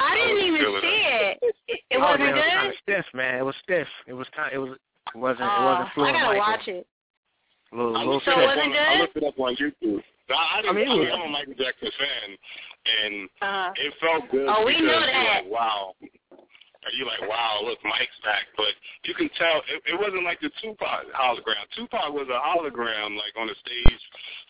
[0.00, 1.38] I didn't even see it.
[1.66, 3.34] It, it Oh, wasn't man, It was kind of stiff, man.
[3.38, 3.88] It was stiff.
[4.06, 4.52] It was kind.
[4.54, 4.78] It was.
[5.14, 5.40] It wasn't.
[5.42, 6.38] it Oh, wasn't I gotta Michael.
[6.38, 6.86] watch it.
[7.72, 9.56] Little, I little looked, So it up was it on, I looked it up on
[9.56, 10.02] YouTube.
[10.30, 12.28] I, I, didn't, I mean, it I, mean, was- I'm a Michael Jackson fan,
[12.88, 14.46] and Uh, it felt good.
[14.48, 15.44] Oh, we because know that.
[15.44, 15.94] Like, wow.
[16.96, 18.48] You're like, wow, look, Mike's back.
[18.56, 18.72] But
[19.04, 21.60] you can tell it, it wasn't like the Tupac hologram.
[21.76, 24.00] Tupac was a hologram, like on the stage,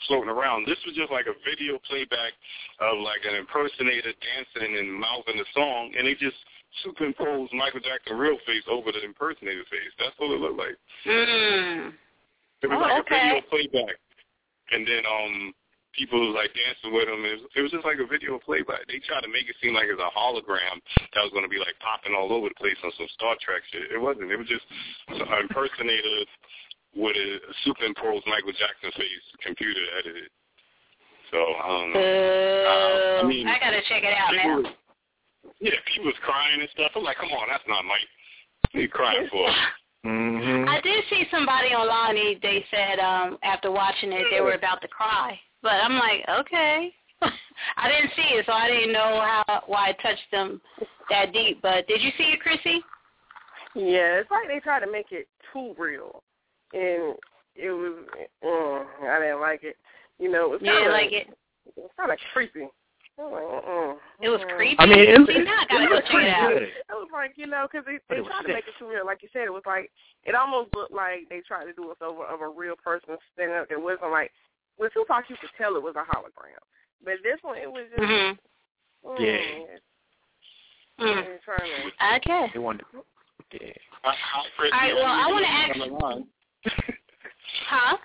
[0.07, 0.62] floating around.
[0.68, 2.31] This was just like a video playback
[2.79, 6.38] of like an impersonator dancing and mouthing the song, and they just
[6.85, 9.92] superimposed Michael Jackson real face over the impersonator face.
[9.98, 10.76] That's what it looked like.
[11.07, 11.92] Mm.
[12.62, 13.16] It was Oh, like okay.
[13.16, 13.96] a video playback,
[14.72, 15.54] and then um
[15.96, 17.24] people was like dancing with him.
[17.24, 18.87] It was, it was just like a video playback.
[18.87, 20.78] They tried to make it seem like it's a hologram
[21.14, 23.62] that was going to be like popping all over the place on some Star Trek
[23.72, 23.90] shit.
[23.90, 24.31] It wasn't.
[24.31, 24.62] It was just
[25.11, 26.22] an impersonator
[26.94, 27.31] with a
[27.66, 30.31] superimposed Michael Jackson face, computer edited.
[31.35, 31.98] So I don't know.
[31.98, 34.62] Uh, I mean, I gotta check it out now.
[35.61, 36.92] Was- yeah, people was crying and stuff.
[36.94, 38.07] I'm like, come on, that's not Mike.
[38.73, 39.49] What are you crying for?
[40.07, 40.68] Mm-hmm.
[40.68, 42.14] I did see somebody online.
[42.14, 45.38] They, they said um after watching it, they were about to cry.
[45.62, 46.92] But I'm like, okay.
[47.77, 50.61] I didn't see it, so I didn't know how why it touched them
[51.11, 51.61] that deep.
[51.62, 52.81] But did you see it, Chrissy?
[53.75, 56.23] Yeah, it's like they try to make it too real,
[56.73, 57.16] and
[57.57, 58.05] it was.
[58.44, 59.77] Mm, I didn't like it.
[60.21, 61.27] You know, it was You kind didn't of like it?
[61.77, 62.68] It was kind of creepy.
[63.18, 64.24] I was uh-uh.
[64.24, 64.78] It was creepy.
[64.78, 66.50] I mean, it- see, now I gotta it go was check it out.
[66.54, 68.54] pretty It was like you know, because they they tried to sick.
[68.54, 69.04] make it too real.
[69.04, 69.90] Like you said, it was like
[70.24, 73.57] it almost looked like they tried to do us over of a real person standing
[73.59, 73.66] up.
[73.70, 74.31] It wasn't like
[74.78, 76.62] with Tupac, you could tell it was a hologram,
[77.04, 78.02] but this one, it was just.
[78.07, 78.38] Mhm.
[79.04, 79.78] mm, Yeah.
[81.04, 81.24] Mm.
[81.26, 82.50] they're trying to- Okay.
[82.54, 82.87] They wanted.
[83.50, 83.72] Yeah.
[84.02, 84.70] Hi, hi, Chris.
[84.72, 86.28] All right, well, I wanna ask- On the line.
[87.66, 87.96] Huh?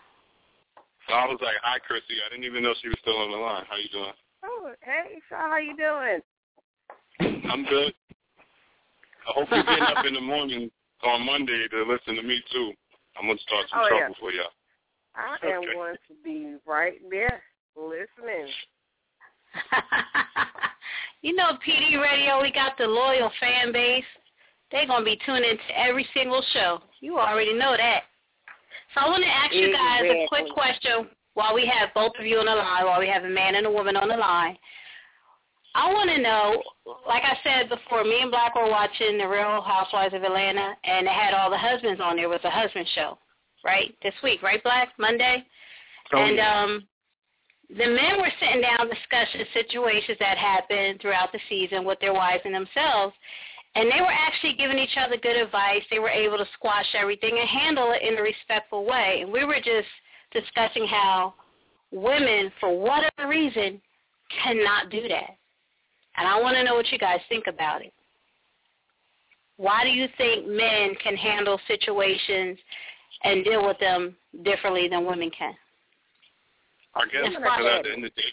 [1.07, 2.15] So I was like, hi, Chrissy.
[2.25, 3.65] I didn't even know she was still on the line.
[3.69, 4.13] How you doing?
[4.43, 6.21] Oh, hey, Shaw, how you doing?
[7.49, 7.93] I'm good.
[9.27, 10.69] I hope you're getting up in the morning
[11.03, 12.73] on Monday to listen to me too.
[13.17, 13.99] I'm gonna start some Oh, yeah.
[13.99, 14.51] trouble for y'all.
[15.15, 15.73] I am Okay.
[15.73, 17.43] going to be right there
[17.77, 18.51] listening.
[21.21, 24.03] you know, PD Radio, we got the loyal fan base.
[24.71, 26.81] They're gonna be tuning into every single show.
[26.99, 28.03] You already know that.
[28.93, 32.25] So I want to ask you guys a quick question while we have both of
[32.25, 34.57] you on the line, while we have a man and a woman on the line.
[35.75, 36.61] I want to know,
[37.07, 41.07] like I said before, me and Black were watching The Real Housewives of Atlanta, and
[41.07, 42.25] it had all the husbands on there.
[42.25, 43.17] It was a husband show,
[43.65, 43.95] right?
[44.03, 44.89] This week, right, Black?
[44.99, 45.43] Monday?
[46.13, 46.61] Oh, and yeah.
[46.61, 46.87] um,
[47.69, 52.43] the men were sitting down discussing situations that happened throughout the season with their wives
[52.45, 53.15] and themselves.
[53.73, 55.81] And they were actually giving each other good advice.
[55.89, 59.21] They were able to squash everything and handle it in a respectful way.
[59.21, 59.89] And we were just
[60.33, 61.33] discussing how
[61.91, 63.81] women, for whatever reason,
[64.43, 65.37] cannot do that.
[66.17, 67.93] And I want to know what you guys think about it.
[69.57, 72.57] Why do you think men can handle situations
[73.23, 75.53] and deal with them differently than women can?
[76.95, 78.29] I guess because at the end of the day,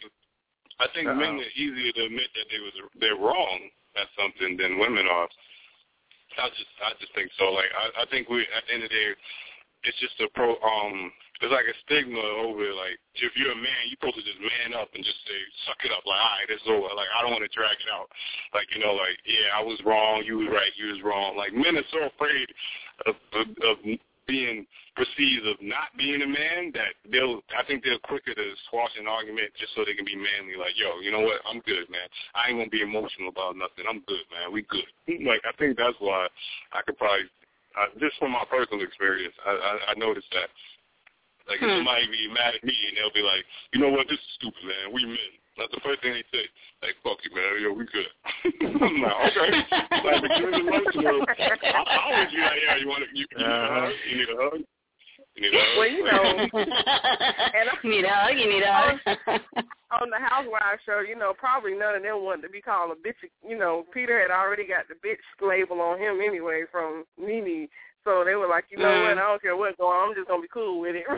[0.80, 1.14] I think Uh-oh.
[1.14, 3.58] men are easier to admit that they was they're wrong
[3.96, 5.28] at something than women are.
[6.38, 7.52] I just I just think so.
[7.52, 9.08] Like I, I think we at the end of the day,
[9.84, 10.56] it's just a pro.
[10.60, 12.76] Um, there's like a stigma over it.
[12.76, 15.81] Like if you're a man, you're supposed to just man up and just say suck
[15.88, 16.05] it up.
[16.05, 16.92] Like all right, it's over.
[16.92, 18.12] Like I don't want to drag it out.
[18.53, 20.22] Like you know, like yeah, I was wrong.
[20.24, 20.72] You was right.
[20.76, 21.40] You was wrong.
[21.40, 22.48] Like men are so afraid
[23.09, 23.76] of of, of
[24.29, 28.92] being perceived of not being a man that they'll I think they're quicker to squash
[29.00, 31.88] an argument just so they can be manly like, yo, you know what, I'm good,
[31.88, 32.05] man.
[32.37, 33.88] I ain't gonna be emotional about nothing.
[33.88, 34.53] I'm good, man.
[34.53, 34.87] We good.
[35.24, 36.29] Like I think that's why
[36.76, 37.33] I could probably
[37.79, 40.50] uh, just from my personal experience, I, I, I noticed that.
[41.50, 41.82] Like if Hmm.
[41.82, 43.42] somebody be mad at me and they'll be like,
[43.74, 44.94] you know what, this is stupid, man.
[44.94, 45.34] We men.
[45.58, 46.46] That's the first thing they say.
[46.80, 47.58] Like, fuck you, man.
[47.60, 48.06] Yo, we good.
[48.80, 49.50] I'm like, okay.
[50.06, 51.26] Like, but you're emotional.
[51.26, 53.92] I, I always be like, yeah, you want to, you, you need a hug?
[54.08, 54.60] You need a hug?
[55.34, 55.76] You need a hug?
[55.76, 56.22] Well, you know,
[57.58, 59.40] And you need a hug, you need a hug.
[60.00, 62.94] on the Housewives show, you know, probably none of them wanted to be called a
[62.94, 63.18] bitch.
[63.46, 67.68] You know, Peter had already got the bitch label on him anyway from Nene.
[68.05, 69.03] So they were like, you know Mm.
[69.03, 71.05] what, I don't care what's going on, I'm just going to be cool with it.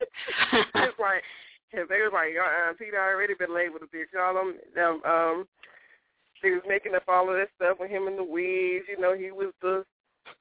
[0.00, 1.22] it's like,
[1.74, 4.14] cause they was like, uh, Peter already been labeled a bitch.
[4.18, 5.48] All them, them, um,
[6.42, 8.86] they was making up all of that stuff with him and the weeds.
[8.88, 9.84] You know, he was the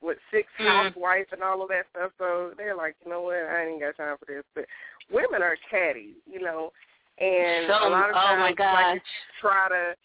[0.02, 0.66] what six Mm.
[0.94, 2.12] housewife and all of that stuff.
[2.18, 4.44] So they're like, you know what, I ain't got time for this.
[4.56, 4.66] But
[5.12, 6.74] women are catty, you know,
[7.22, 8.96] and So- a lot of oh times my like gosh.
[8.96, 9.02] you
[9.40, 9.96] try to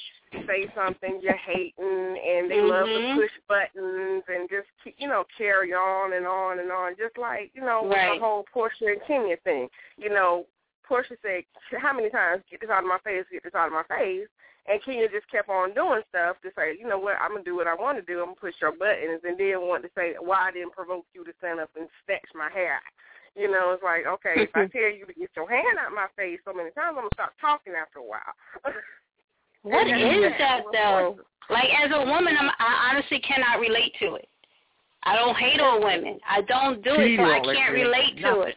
[0.47, 3.15] say something you're hating, and they love to Mhm.
[3.17, 7.51] push buttons and just keep, you know carry on and on and on, just like
[7.55, 8.15] you know with Right.
[8.21, 9.71] the whole Porsha and Kenya thing.
[9.97, 10.47] You know,
[10.85, 11.45] Porsha said,
[11.81, 13.27] "How many times get this out of my face?
[13.31, 14.29] Get this out of my face."
[14.69, 17.55] And Kenya just kept on doing stuff to say, you know what, I'm gonna do
[17.55, 18.19] what I want to do.
[18.19, 21.23] I'm gonna push your buttons, and then want to say why I didn't provoke you
[21.25, 22.83] to stand up and snatch my hair.
[23.37, 26.09] You know, it's like, okay, if I tell you to get your hand out my
[26.17, 28.33] face so many times, I'm gonna stop talking after a while.
[29.63, 31.21] what is And that though?
[31.51, 34.29] Like as a woman, I'm, I honestly cannot relate to it.
[35.05, 36.19] I don't hate on women.
[36.27, 38.57] I don't do it, so I can't relate to it.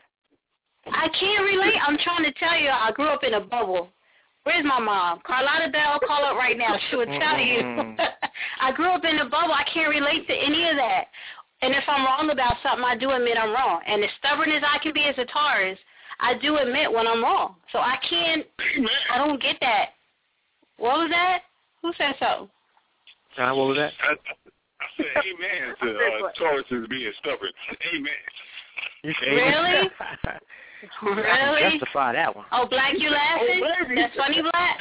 [0.87, 1.77] I can't relate.
[1.85, 3.89] I'm trying to tell you, I grew up in a bubble.
[4.43, 5.19] Where's my mom?
[5.27, 6.75] Carlotta Bell, call up right now.
[6.89, 7.95] She would tell you.
[8.61, 9.53] I grew up in a bubble.
[9.53, 11.05] I can't relate to any of that.
[11.61, 13.81] And if I'm wrong about something, I do admit I'm wrong.
[13.85, 15.77] And as stubborn as I can be as a Taurus,
[16.19, 17.55] I do admit when I'm wrong.
[17.71, 18.45] So I can't.
[19.13, 19.89] I don't get that.
[20.77, 21.39] What was that?
[21.81, 22.49] Who said so?
[23.35, 23.91] John, what was that?
[24.03, 27.51] I, I said amen to uh, Taurus being stubborn.
[27.93, 28.11] Amen.
[29.03, 29.89] You Really?
[29.99, 30.39] I
[31.01, 31.61] Really?
[31.61, 32.45] can justify that one.
[32.53, 33.61] Oh, Black, you laughing?
[33.63, 34.79] Oh, That's funny, Black.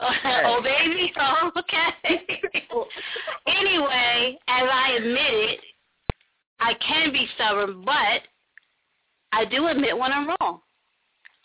[0.46, 1.12] oh, baby.
[1.18, 2.22] Oh, okay.
[3.46, 5.58] anyway, as I admitted,
[6.60, 8.22] I can be stubborn, but
[9.32, 10.60] I do admit when I'm wrong.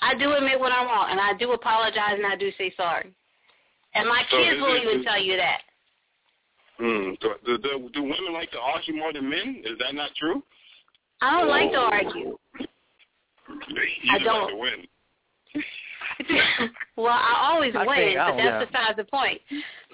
[0.02, 3.12] I do admit when I'm wrong, and I do apologize, and I do say sorry.
[3.94, 5.62] And my So kids will it- even is- tell you that.
[6.82, 7.18] Mm.
[7.22, 9.62] Do, do, do, do women like to argue more than men?
[9.64, 10.44] Is that not true?
[11.22, 12.38] I don't like to argue.
[12.50, 14.42] You I don't.
[14.42, 14.88] like to win.
[16.98, 18.66] well, I always I win, but oh, that's yeah.
[18.66, 19.40] besides the point.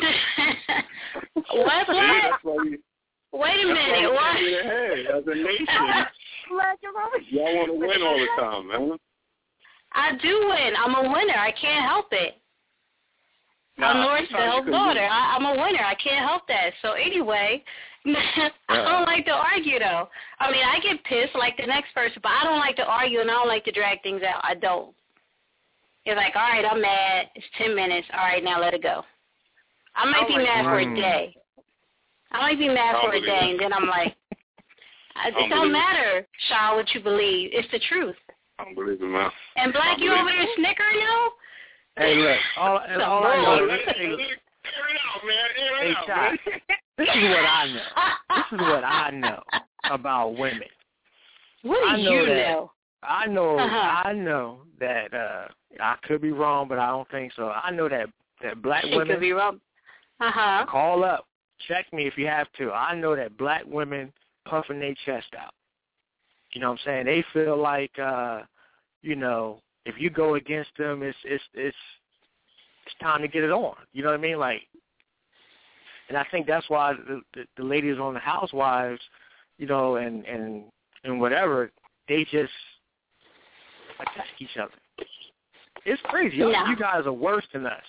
[1.51, 1.87] what?
[1.87, 2.77] See, that's why we,
[3.33, 4.09] Wait a minute.
[4.09, 4.37] we What?
[4.37, 5.07] can't.
[5.17, 5.67] As a nation,
[7.29, 8.97] y'all want to win all the time, man.
[9.93, 10.73] I do win.
[10.77, 11.37] I'm a winner.
[11.37, 12.35] I can't help it.
[13.77, 15.07] I'm Nah, North sometimes Bell's you can daughter.
[15.09, 15.83] I, I'm a winner.
[15.83, 16.71] I can't help that.
[16.81, 17.63] So anyway,
[18.05, 20.07] I don't like to argue though.
[20.39, 23.21] I mean, I get pissed like the next person, but I don't like to argue
[23.21, 24.41] and I don't like to drag things out.
[24.43, 24.93] I don't.
[26.05, 27.27] It's like, all right, I'm mad.
[27.35, 28.07] It's ten minutes.
[28.13, 29.03] All right, now let it go.
[29.95, 31.35] I might be Oh my mad for a day.
[32.31, 34.15] I might be mad for a day, and then I'm like,
[35.15, 35.71] I- I it don't believe it.
[35.73, 37.49] matter, Shaw, what you believe.
[37.53, 38.15] It's the truth.
[38.59, 39.29] I don't believe it, man.
[39.57, 41.27] And Black, you over there snickering now?
[41.97, 44.99] Hey, look, all, The all I know is, Let it, hey, let it, air it
[45.05, 45.49] out, man.
[45.57, 46.37] Air Hey, it out, man.
[46.97, 47.81] this is what I know.
[48.35, 49.43] This is what I know
[49.91, 50.67] about women.
[51.63, 52.71] What I do know you that- know?
[53.03, 54.01] I know, Uh-huh.
[54.09, 55.47] I know that uh
[55.79, 57.49] I could be wrong, but I don't think so.
[57.49, 58.09] I know that
[58.43, 59.59] that black She could be wrong.
[60.19, 60.65] Uh huh.
[60.69, 61.25] call up,
[61.67, 62.71] check me if you have to.
[62.71, 64.11] I know that black women
[64.45, 65.53] puffing their chest out.
[66.53, 67.05] You know what I'm saying?
[67.05, 68.41] They feel like uh,
[69.01, 71.75] you know, if you go against them it's it's it's
[72.85, 73.75] it's time to get it on.
[73.93, 74.39] You know what I mean?
[74.39, 74.61] Like
[76.09, 78.99] and I think that's why the the, the ladies on the housewives,
[79.57, 80.63] you know, and and
[81.05, 81.71] and whatever,
[82.09, 82.51] they just
[83.99, 84.73] attack each other.
[85.85, 86.37] It's crazy.
[86.37, 87.81] Y'all- You guys are worse than us.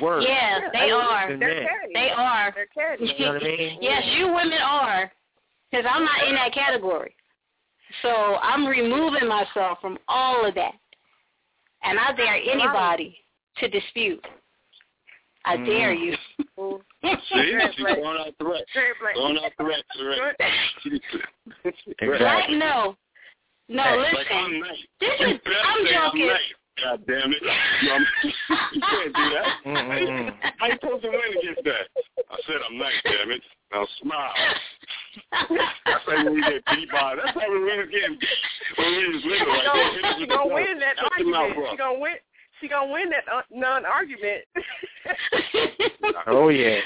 [0.00, 0.24] Worse.
[0.26, 1.28] Yeah, they Worse are.
[1.28, 1.66] They're men.
[1.92, 2.54] They are.
[2.54, 3.12] They're petty.
[3.18, 3.78] You know what I mean?
[3.82, 5.10] yes, you women are.
[5.70, 7.14] Because I'm not in that category.
[8.02, 10.72] So I'm removing myself from all of that.
[11.82, 13.16] And I dare anybody
[13.58, 14.24] to dispute.
[15.44, 15.66] I Mhm.
[15.66, 16.16] dare you.
[17.02, 18.70] See, she's throwing out threats.
[18.74, 19.14] Very.
[19.14, 20.36] Throwing out threats already.
[20.82, 21.00] She's-
[22.18, 22.96] Black, no.
[23.68, 24.14] No, Hey, listen.
[24.16, 24.70] Like, I'm nice.
[25.00, 26.22] This You is, I'm say joking.
[26.22, 26.40] I'm nice.
[26.82, 27.42] God damn it.
[27.82, 28.06] You, I'm-
[28.72, 29.46] you can't do that.
[29.66, 30.32] Mm-mm.
[30.58, 31.86] How you supposed to win against that?
[32.30, 33.42] I said I'm nice, damn it.
[33.72, 34.32] Now smile.
[35.86, 37.14] That's like when we get beat by.
[37.16, 38.38] That's like when we was getting beat
[38.78, 39.48] when we was little.
[39.48, 41.58] Like, She gonna, hit us she gonna win that Shut argument.
[41.58, 41.70] up.
[41.70, 42.14] She gonna win.
[42.60, 44.44] She gonna win that uh, non-argument.
[46.26, 46.78] Oh yeah.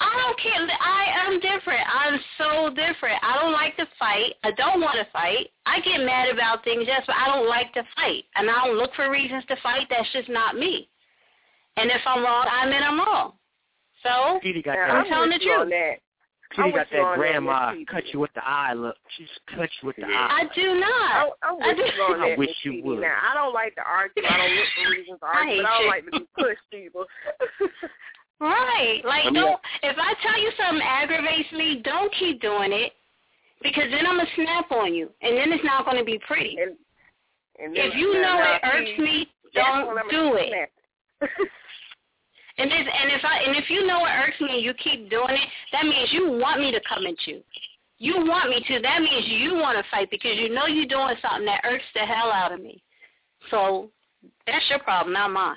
[0.00, 0.76] I don't care.
[0.80, 1.80] I am different.
[1.88, 3.16] I'm so different.
[3.22, 4.34] I don't like to fight.
[4.44, 5.48] I don't want to fight.
[5.64, 8.24] I get mad about things, yes, but I don't like to fight.
[8.34, 9.86] And I don't look for reasons to fight.
[9.88, 10.88] That's just not me.
[11.78, 13.32] And if I'm wrong, I admit I'm wrong.
[14.02, 14.90] So, Petey got that.
[14.90, 15.70] I'm telling the truth.
[15.70, 15.96] that.
[16.50, 18.94] Petey I'm got with you that on that, grandma cut you with the eye look.
[19.16, 19.26] She's
[19.56, 20.28] cut you with the Yeah.
[20.30, 20.42] eye.
[20.46, 21.10] I do not.
[21.10, 23.00] I, I'm I do- you on I wish you would.
[23.00, 24.22] Now, I don't like to argue.
[24.28, 25.90] I don't look for reasons to I argue, hate but I don't you.
[25.90, 27.80] like to be pushed either.
[28.40, 29.00] Right.
[29.04, 32.92] Like, I mean, don't, if I tell you something aggravates me, don't keep doing it.
[33.62, 35.08] Because then I'm going to snap on you.
[35.22, 36.58] And then it's not going to be pretty.
[36.60, 36.76] and,
[37.58, 40.70] and If you know it irks me, don't do it.
[42.58, 45.10] And if and if I and if you know it irks me and you keep
[45.10, 47.42] doing it, that means you want me to come at you.
[47.98, 48.80] You want me to.
[48.80, 52.00] That means you want to fight because you know you're doing something that irks the
[52.00, 52.82] hell out of me.
[53.50, 53.90] So
[54.46, 55.56] that's your problem, not mine.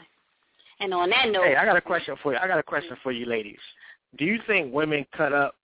[0.80, 2.40] And on that note, Hey, I got a question for you.
[2.42, 3.60] I got a question for you, ladies.
[4.18, 5.56] Do you think women cut up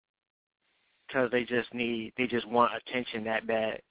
[1.07, 3.82] because they just need, they just want attention that bad?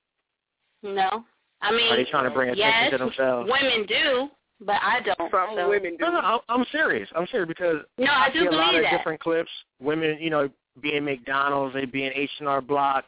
[0.83, 1.25] no.
[1.63, 3.51] I mean, Are they trying to bring attention yes, to themselves?
[3.51, 4.29] women do,
[4.61, 5.31] but I don't.
[5.31, 5.69] Some so.
[5.71, 6.05] women do.
[6.05, 7.09] No, no, I'm- I'm serious.
[7.17, 8.99] I'm serious because No, I do see a lot believe of that.
[8.99, 9.51] different clips.
[9.81, 10.51] Women, you know,
[10.81, 13.07] being McDonald's, they being H and R Block,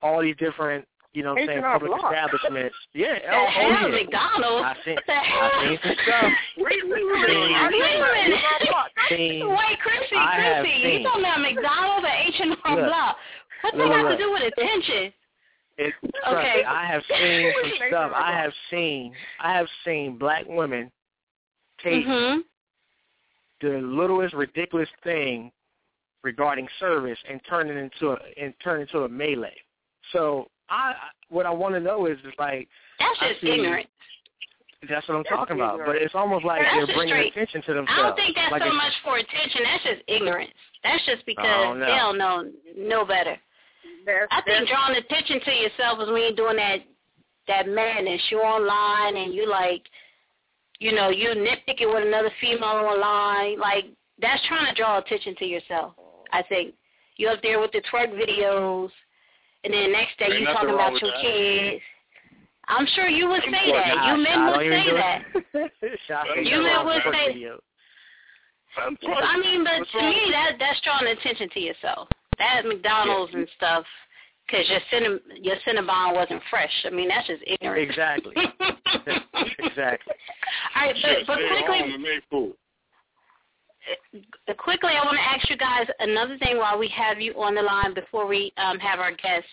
[0.00, 2.12] all these different, you know, what I'm saying public Block.
[2.12, 2.76] establishments.
[2.94, 4.02] Yeah, The oh, hell, oh, yeah.
[4.02, 4.64] McDonald's?
[4.64, 5.50] I seen, The hell?
[5.52, 6.32] I seen some stuff.
[6.58, 7.02] Wait a minute.
[7.02, 8.40] Wait a minute.
[9.08, 12.86] Seen, Wait, Chrissy, Chrissy, you talking about McDonald's or H and R Look.
[12.86, 13.16] Block?
[13.62, 14.18] What's Look, that have look.
[14.18, 15.12] to do with attention?
[15.78, 15.94] It,
[16.24, 16.56] trust Okay.
[16.58, 18.12] me, I have seen some stuff.
[18.14, 20.90] I I have seen, I have seen black women
[21.82, 22.40] take hmm
[23.60, 25.52] the littlest ridiculous thing
[26.24, 29.54] regarding service and turn it into a and turn it into a melee.
[30.12, 30.94] So I
[31.28, 32.68] what I want to know is is like
[32.98, 33.86] That's just see- ignorant.
[34.88, 35.78] That's what I'm That's talking about.
[35.86, 38.02] But it's almost like That's they're bringing straight- attention to I themselves.
[38.02, 39.62] don't think that's like so it's- much for attention.
[39.62, 40.50] That's just ignorance.
[40.82, 43.36] That's just because don't they don't know no better.
[44.04, 46.80] That's, I think drawing attention to yourself is when you're doing that
[47.46, 48.20] that madness.
[48.30, 49.82] You're online and you like,
[50.80, 53.58] you know, you nitpicking with another female online.
[53.60, 53.84] Like
[54.18, 55.94] that's trying to draw attention to yourself.
[56.32, 56.74] I think
[57.18, 58.90] you up there with the twerk videos,
[59.64, 61.20] and then next day you nothing talking about your that.
[61.22, 61.82] kids.
[62.68, 63.94] I'm sure you would say sure that.
[63.94, 64.16] not.
[64.16, 65.22] You men I would say do that.
[65.82, 65.98] it.
[66.06, 67.50] Shout out to You men would say-
[68.76, 72.08] I mean, but to me, that that's drawing attention to yourself.
[72.38, 73.84] That McDonald's and stuff,
[74.46, 76.72] because your cinnamon your Cinnabon wasn't fresh.
[76.86, 77.82] I mean, that's just ignorant.
[77.90, 78.32] Exactly.
[79.58, 80.14] exactly.
[80.74, 82.52] All right, but, but quickly, and make food.
[82.52, 83.71] uh,
[84.58, 87.62] quickly, I want to ask you guys another thing while we have you on the
[87.62, 89.46] line before we um, have our guest.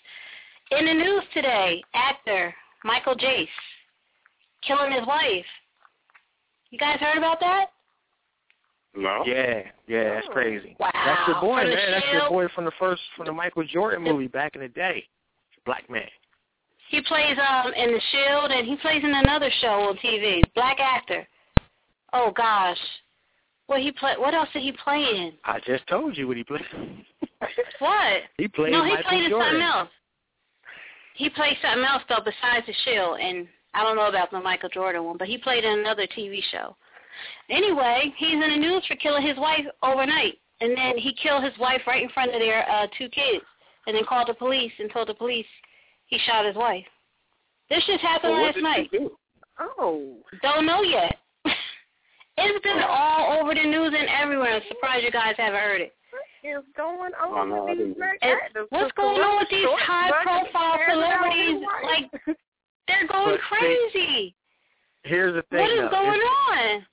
[0.71, 2.53] In the news today, actor
[2.83, 3.47] Michael Jace
[4.65, 5.45] killing his wife.
[6.69, 7.67] You guys heard about that?
[8.95, 9.23] No.
[9.25, 10.75] Yeah, yeah, that's crazy.
[10.79, 10.89] Wow.
[10.93, 11.91] That's your boy, From the man.
[11.91, 15.03] That's your boy from the first from the Michael Jordan movie back in the day.
[15.65, 16.07] Black man.
[16.89, 20.41] He plays um in The Shield, and he plays in another show on TV.
[20.55, 21.27] Black actor.
[22.13, 22.79] Oh gosh,
[23.69, 24.15] what he play?
[24.17, 25.33] What else did he play in?
[25.45, 26.61] I just told you what he played.
[27.79, 28.23] What?
[28.37, 29.47] He played no, he Michael played in Jordan.
[29.51, 29.89] something else.
[31.15, 34.69] He played something else though besides The Shield, and I don't know about the Michael
[34.69, 36.75] Jordan one, but he played in another TV show.
[37.49, 41.57] Anyway, he's in the news for killing his wife overnight, and then he killed his
[41.59, 43.43] wife right in front of their uh, two kids,
[43.87, 45.45] and then called the police and told the police
[46.07, 46.85] he shot his wife.
[47.69, 48.89] This just happened Well, what last did night.
[48.91, 49.11] he do?
[49.59, 51.15] oh, Don't know yet.
[52.41, 54.55] It's been all over the news and everywhere.
[54.55, 55.93] I'm surprised you guys haven't heard it.
[56.11, 57.97] what is going on Oh, no, with these didn't.
[57.97, 58.67] black And actors?
[58.69, 61.67] what's going on with these short high-profile bucket carrying out his celebrities?
[61.83, 62.37] Like,
[62.87, 64.35] they're going But see, crazy.
[65.03, 65.59] Here's the thing.
[65.59, 65.89] What is though.
[65.89, 66.85] going it's, on?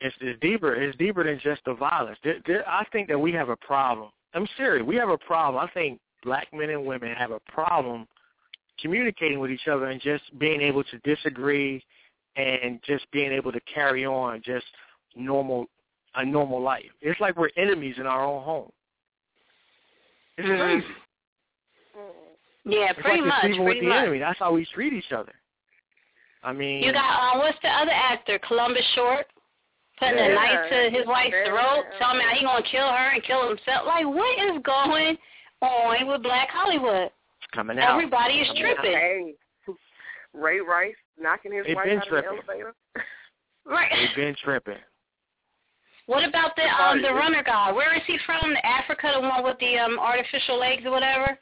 [0.00, 0.74] It's, it's deeper.
[0.74, 2.18] It's deeper than just the violence.
[2.24, 4.10] There, there, I think that we have a problem.
[4.34, 4.84] I'm serious.
[4.86, 5.62] We have a problem.
[5.62, 8.06] I think black men and women have a problem
[8.80, 11.84] communicating with each other and just being able to disagree
[12.36, 14.64] and just being able to carry on just
[15.16, 15.66] normal
[16.14, 16.90] a normal life.
[17.00, 18.70] It's like we're enemies in our own home.
[20.36, 20.86] It's crazy.
[22.64, 23.42] Yeah, It's pretty like much.
[23.42, 23.98] deceiving with the much.
[24.02, 24.18] enemy.
[24.18, 25.32] That's how we treat each other.
[26.44, 28.38] I mean, You got um, what's the other actor?
[28.46, 29.26] Columbus Short
[29.98, 30.34] putting a Yeah.
[30.34, 31.44] knife to his wife's Yeah.
[31.50, 33.86] throat, telling me how he gonna kill her and kill himself.
[33.86, 35.18] Like, what is going
[35.60, 37.10] on with Black Hollywood?
[37.38, 37.90] it's coming out.
[37.94, 38.74] Everybody is Coming out.
[38.76, 38.92] tripping.
[38.92, 39.34] Hey,
[40.34, 42.38] Ray Rice knocking his They wife out tripping.
[42.38, 42.74] of the elevator.
[43.64, 43.92] Right.
[43.92, 44.78] They've been tripping.
[46.06, 47.70] What about the um the runner guy?
[47.72, 48.54] Where is he from?
[48.64, 51.38] Africa, the one with the um artificial legs or whatever?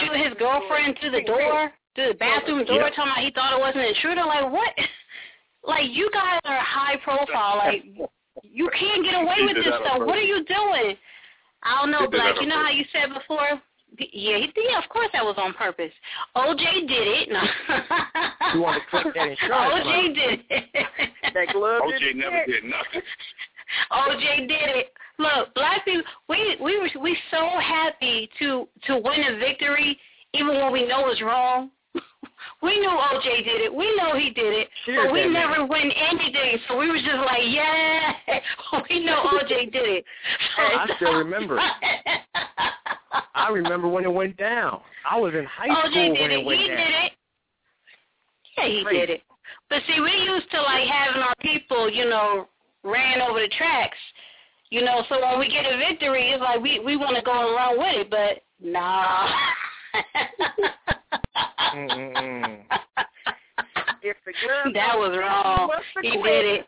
[0.00, 2.90] Shoot his girlfriend through the door, through the bathroom door, Yeah.
[2.90, 4.24] talking about he thought it was an intruder.
[4.24, 4.72] Like what?
[5.64, 7.56] Like you guys are high profile.
[7.64, 7.82] Like
[8.42, 9.98] you can't get away He with this that stuff.
[10.06, 10.96] What are you doing?
[11.64, 12.36] I don't know, Black.
[12.40, 13.60] You know how you said before?
[13.98, 15.90] Yeah, he, yeah, of course that was on purpose.
[16.36, 17.28] OJ did it.
[17.30, 17.42] No.
[18.54, 20.14] You want to click that insurance OJ money.
[20.14, 20.64] did it.
[21.34, 23.02] That glove OJ didn't never did nothing.
[23.92, 24.92] OJ did it.
[25.18, 29.98] Look, black people, we we were we so happy to to win a victory,
[30.34, 31.70] even when we know it's wrong.
[32.62, 33.74] we knew OJ did it.
[33.74, 35.32] We know he did it, Cheers, but we man.
[35.32, 36.58] never win anything.
[36.68, 38.12] So we were just like, yeah,
[38.90, 40.04] we know OJ did it.
[40.58, 41.58] I still remember.
[43.34, 44.80] I remember when it went down.
[45.10, 46.40] I was in high OJ school when it.
[46.40, 46.76] it went He down.
[46.76, 47.12] did it.
[48.56, 48.98] Yeah, he Crazy.
[49.00, 49.22] did it.
[49.70, 52.48] But see, we used to like having our people, you know,
[52.90, 53.96] ran over the tracks.
[54.70, 57.32] You know, so when we get a victory, it's like we we want to go
[57.32, 59.30] and run with it, but nah.
[64.02, 65.70] If the glove that was wrong.
[66.02, 66.66] He did it.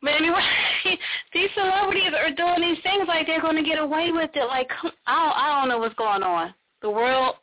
[0.00, 0.40] But anyway,
[1.34, 4.44] these celebrities are doing these things like they're going to get away with it.
[4.46, 4.70] Like
[5.06, 6.54] I don't, I don't know what's going on.
[6.82, 7.36] The world,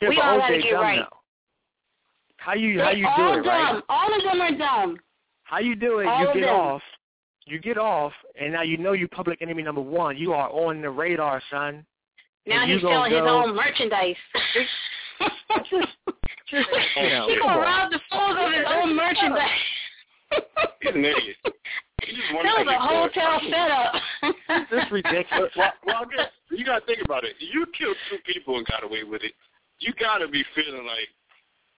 [0.00, 1.00] Yeah, we all got to get right.
[1.00, 1.16] though.
[2.36, 3.46] How you how They you all do it, dumb.
[3.46, 3.82] right?
[3.88, 4.98] All of them are dumb.
[5.44, 6.06] How you do it?
[6.06, 6.54] All you get them.
[6.54, 6.82] off.
[7.46, 10.16] You get off, and now you know you public enemy number one.
[10.16, 11.84] You are on the radar, son.
[12.46, 14.16] Now And you he's gonna selling his own merchandise.
[15.70, 15.88] Just
[16.50, 19.48] you know, He's gonna rob the fools of his own merchandise.
[20.82, 21.36] He's an idiot.
[22.02, 24.32] He just that was a hotel caught.
[24.52, 24.68] setup.
[24.70, 25.52] This is ridiculous.
[25.56, 27.36] Well, well, I guess you got to think about it.
[27.38, 29.32] You killed two people and got away with it.
[29.80, 31.08] You got to be feeling like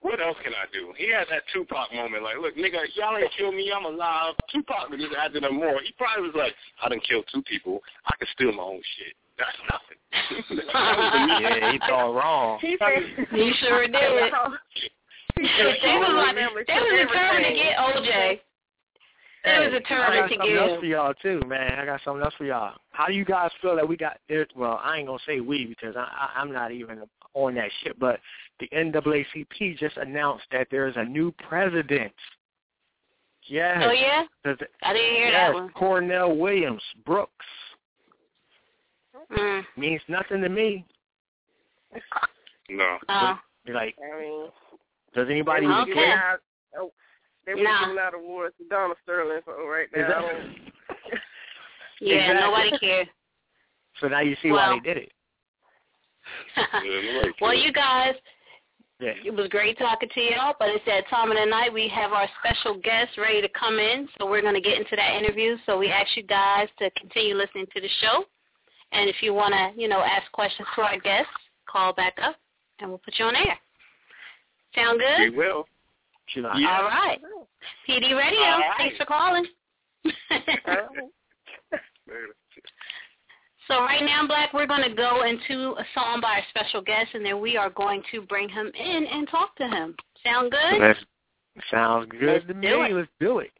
[0.01, 0.93] what else can I do?
[0.97, 4.35] He had that Tupac moment, like, look, nigga, y'all ain't kill me, I'm alive.
[4.51, 5.81] Tupac was just after them more.
[5.83, 7.81] He probably was like, I done killed two people.
[8.05, 9.15] I can steal my own shit.
[9.37, 9.97] That's nothing.
[11.41, 12.59] yeah, he thought wrong.
[12.61, 12.77] He
[13.59, 13.93] sure did.
[15.37, 18.39] They was like, they was determined to get OJ.
[19.45, 21.79] They was I got to something else for y'all too, man.
[21.79, 22.73] I got something else for y'all.
[22.91, 24.51] How do you guys feel that we got it?
[24.55, 27.03] Well, I ain't gonna say we because I, I, I'm not even
[27.37, 27.99] on that shit.
[27.99, 28.19] But
[28.59, 32.11] the NAACP just announced that there is a new president.
[33.43, 33.81] Yes.
[33.85, 35.69] Oh yeah, Does it- I didn't hear yes, that one.
[35.71, 37.45] Cornell Williams Brooks
[39.31, 39.65] Mm.
[39.77, 40.85] means nothing to me.
[42.69, 42.97] No.
[43.09, 43.35] Uh,
[43.67, 44.51] Like, I mean,
[45.13, 45.93] does anybody they even Okay.
[45.93, 46.41] giving care?
[46.77, 46.93] oh,
[47.45, 47.79] they were Nah.
[47.85, 49.41] giving out awards to Donald Sterling.
[49.45, 50.45] So right now, that-
[51.99, 52.33] yeah, Exactly.
[52.35, 53.07] nobody cares.
[53.99, 55.11] So now you see Well- why they did it.
[57.41, 58.15] well, you guys,
[58.99, 59.13] Yeah.
[59.25, 62.11] it was great talking to y'all, but it's that time of the night we have
[62.13, 65.57] our special guest ready to come in, so we're going to get into that interview.
[65.65, 68.23] So we ask you guys to continue listening to the show,
[68.91, 71.31] and if you want to, you know, ask questions to our guests,
[71.69, 72.35] call back up,
[72.79, 73.57] and we'll put you on air.
[74.75, 75.31] Sound good?
[75.31, 75.65] We will.
[76.27, 77.19] She like, All right.
[77.87, 78.73] PD Radio, All right.
[78.77, 79.45] thanks for calling.
[83.67, 87.09] So right now, Black, we're going to go into a song by our special guest,
[87.13, 89.95] and then we are going to bring him in and talk to him.
[90.23, 90.79] Sound good?
[90.79, 90.99] Let's,
[91.69, 92.67] sounds good Let's to me.
[92.67, 92.93] it.
[92.93, 93.51] Let's do it.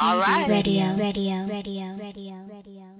[0.00, 0.48] All right.
[0.48, 2.93] Radio, radio, radio, radio, radio,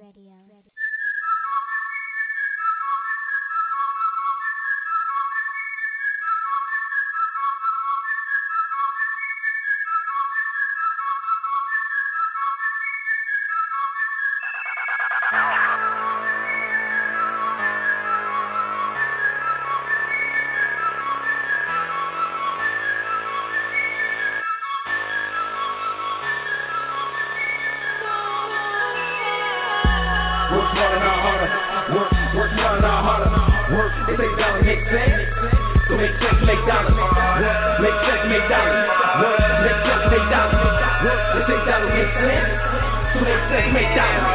[43.15, 44.27] So make sense, make dollars.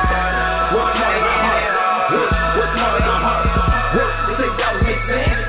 [0.71, 1.71] Work smarter, not harder.
[2.15, 3.51] Work, work smarter, not harder.
[3.99, 5.39] Work, they say dollars make sense.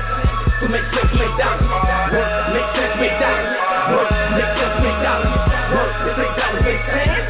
[0.59, 1.71] So make sense, make dollars.
[2.11, 3.51] Work, make sense, make dollars.
[3.87, 5.31] Work, make sense, make dollars.
[5.71, 7.23] Work, they say dollars make sense.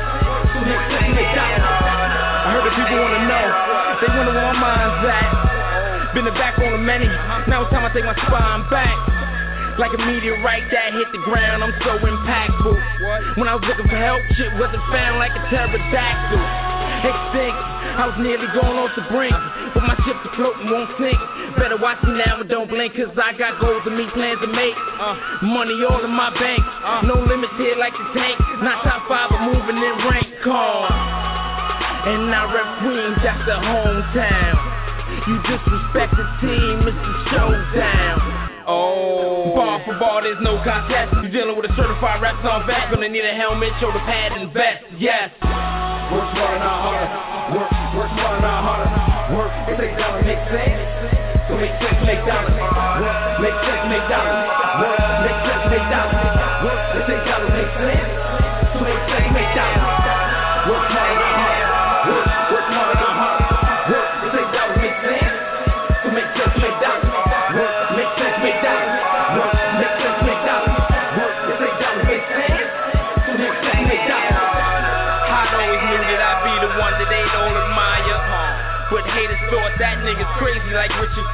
[0.51, 1.69] So make sense, make dollars.
[1.69, 3.45] I heard that people wanna know.
[4.01, 5.29] They wonder where my mind's at.
[6.17, 7.05] Been the backbone of many.
[7.45, 9.20] Now it's time I take my spine back.
[9.81, 12.77] Like a meteorite that hit the ground, I'm so impactful.
[13.41, 16.37] When I was looking for help, shit wasn't found like a pterodactyl.
[17.01, 17.57] Extinct,
[17.97, 19.33] I was nearly going off the brink.
[19.73, 21.17] But my ship's afloat and won't sink.
[21.57, 24.49] Better watch me now and don't blink, cause I got goals and me plans to
[24.53, 24.77] make.
[25.01, 26.61] Uh, money all in my bank.
[27.09, 28.37] No limits here like the tank.
[28.61, 30.29] Not top five, but moving in rank.
[30.45, 30.93] Calm.
[32.05, 34.61] And I rep Queens, that's the hometown.
[35.25, 38.19] You disrespect the team, it's the showdown.
[38.69, 39.20] Oh,
[39.85, 41.13] bar for bar, there's no contest.
[41.23, 44.53] You dealing with a certified rap song vet, gonna need a helmet, shoulder pad, and
[44.53, 44.85] vest.
[44.99, 45.31] Yes.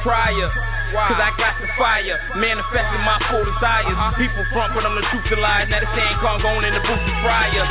[0.04, 0.52] Richard
[0.88, 3.92] Cause I got the fire, manifesting my full desires.
[3.92, 4.16] Uh-huh.
[4.16, 5.68] People front, but I'm the truth to lie.
[5.68, 7.68] Now the same car going in the booth to fryer.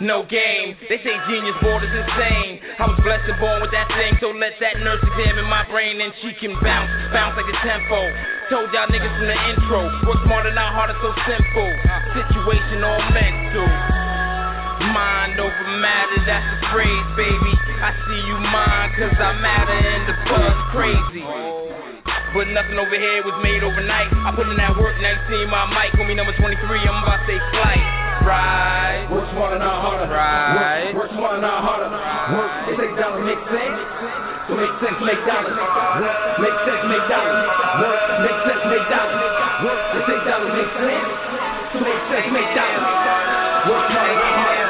[0.00, 2.62] No game, they say genius board is insane.
[2.78, 6.00] I was blessed and born with that thing, so let that nurse examine my brain
[6.00, 8.00] and she can bounce, bounce like a tempo.
[8.48, 11.68] Told y'all niggas from the intro, work smarter, not harder, so simple.
[12.16, 13.68] Situation all mental.
[14.94, 17.67] Mind over matter, that's the phrase, baby.
[17.78, 21.22] I see you mine, cause I matter and the buzz crazy.
[22.34, 24.10] But nothing over here was made overnight.
[24.12, 25.94] I put in that work, now you see my mic.
[25.94, 28.08] Homie number 23, I'm about to say flight.
[28.26, 29.06] Right.
[29.14, 30.10] Work smarter, not harder.
[30.10, 30.90] Right.
[30.90, 31.88] Work, work smarter, not harder.
[32.34, 33.54] Work, they say dollars make eh?
[33.54, 33.78] sense.
[34.50, 35.54] So make sense, make dollars.
[35.54, 37.46] Work, make sense, make dollars.
[37.78, 39.22] Work, make sense, make dollars.
[39.62, 40.82] Work, they say dollars make eh?
[40.82, 41.10] sense.
[41.72, 42.84] So make sense, make dollars.
[43.70, 44.67] Work smarter, not harder.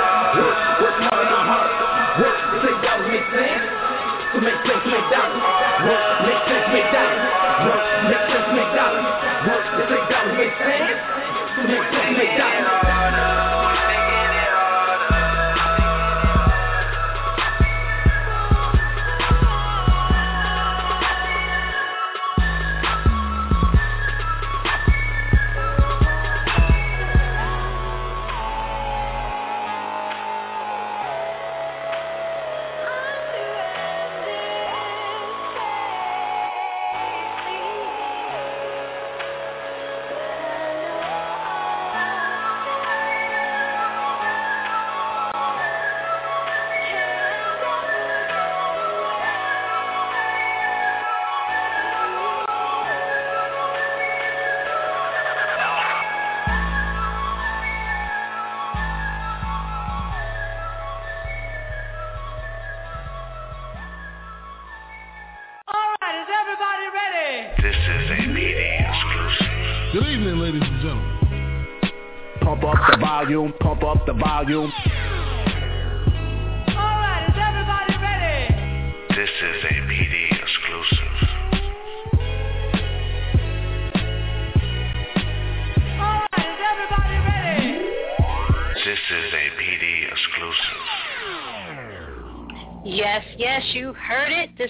[4.40, 5.42] make make, make dollars.
[5.88, 7.22] Work, make make, make dollars.
[7.66, 9.06] Work, make make, make dollars.
[9.48, 10.98] Work, make sense, make dollars.
[11.66, 11.86] Make
[12.16, 12.97] make dollars.
[74.48, 74.87] The.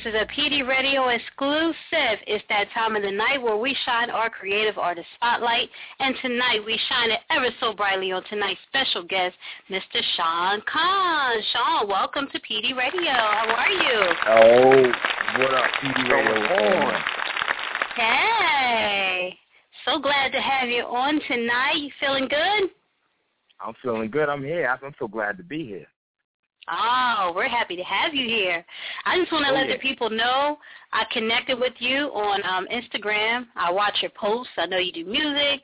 [0.05, 2.23] This is a PD Radio exclusive.
[2.29, 5.69] It's that time of the night where we shine our creative artist spotlight.
[5.99, 9.35] And tonight we shine it ever so brightly on tonight's special guest,
[9.69, 10.01] Mr.
[10.17, 11.43] Sean Conn.
[11.53, 13.11] Sean, welcome to PD Radio.
[13.11, 13.99] How are you?
[14.29, 16.99] Oh, what up, PD Radio?
[17.97, 19.37] Hey.
[19.85, 21.75] So glad to have you on tonight.
[21.77, 22.71] You feeling good?
[23.61, 24.29] I'm feeling good.
[24.29, 24.69] I'm here.
[24.81, 25.89] I'm so glad to be here.
[26.71, 28.65] Oh, we're happy to have you here.
[29.05, 29.77] I just want to Oh, let yeah.
[29.77, 30.59] the people know
[30.93, 33.47] I connected with you on um, Instagram.
[33.57, 34.53] I watch your posts.
[34.57, 35.61] I know you do music.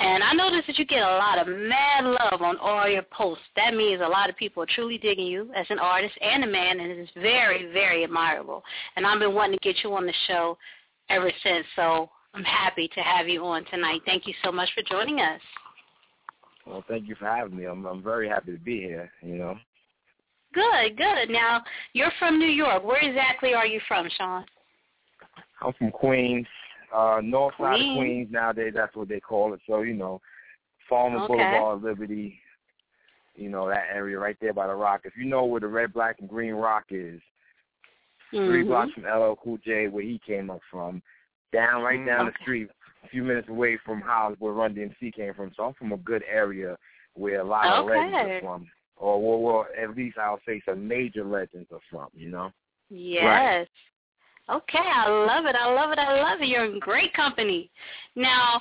[0.00, 3.44] And I noticed that you get a lot of mad love on all your posts.
[3.54, 6.46] That means a lot of people are truly digging you as an artist and a
[6.46, 8.64] man, and it is very, very admirable.
[8.96, 10.58] And I've been wanting to get you on the show
[11.08, 14.00] ever since, so I'm happy to have you on tonight.
[14.04, 15.40] Thank you so much for joining us.
[16.66, 17.64] Well, thank you for having me.
[17.66, 19.10] I'm I'm very happy to be here.
[19.22, 19.56] You know,
[20.52, 21.30] Good, good.
[21.30, 22.84] Now, you're from New York.
[22.84, 24.44] Where exactly are you from, Sean?
[25.62, 26.46] I'm from Queens,
[26.94, 27.90] uh, north side Queens.
[27.90, 28.72] of Queens nowadays.
[28.74, 29.60] That's what they call it.
[29.66, 30.20] So you know,
[30.88, 31.26] Farmer Okay.
[31.28, 32.38] Boulevard, Liberty.
[33.34, 35.02] You know that area right there by the Rock.
[35.04, 37.20] If you know where the red, black, and green Rock is,
[38.30, 38.68] three Mhm.
[38.68, 41.02] blocks from LL Cool J, where he came up from,
[41.52, 42.70] down right down the street,
[43.04, 45.52] a few minutes away from Hollis, where Run DMC came from.
[45.54, 46.76] So I'm from a good area
[47.14, 48.36] where a lot of legends Okay.
[48.36, 52.08] are from, or well, well, at least I'll say some major legends are from.
[52.14, 52.52] You know.
[52.90, 53.66] Yes.
[54.50, 55.54] Okay, I love it.
[55.54, 55.98] I love it.
[55.98, 56.48] I love it.
[56.48, 57.70] You're in great company.
[58.16, 58.60] Now,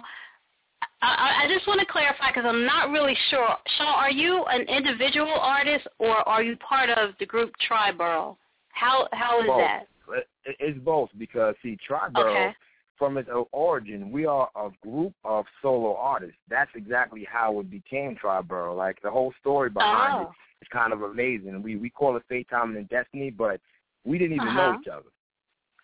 [1.01, 3.49] I, I I just want to clarify because I'm not really sure.
[3.77, 8.37] Sean, are you an individual artist or are you part of the group Triborough?
[8.69, 9.59] How how is both.
[9.59, 9.83] that?
[10.07, 10.21] Uh,
[10.59, 12.55] it's both because see, Triborough, Okay.
[13.01, 16.37] From its origin, we are a group of solo artists.
[16.47, 18.77] That's exactly how it became Triborough.
[18.77, 20.21] Like the whole story behind Oh.
[20.21, 20.27] it
[20.61, 21.63] is kind of amazing.
[21.63, 23.59] We we call it fate, time, and destiny, but
[24.05, 24.73] we didn't even Uh-huh.
[24.73, 25.09] know each other.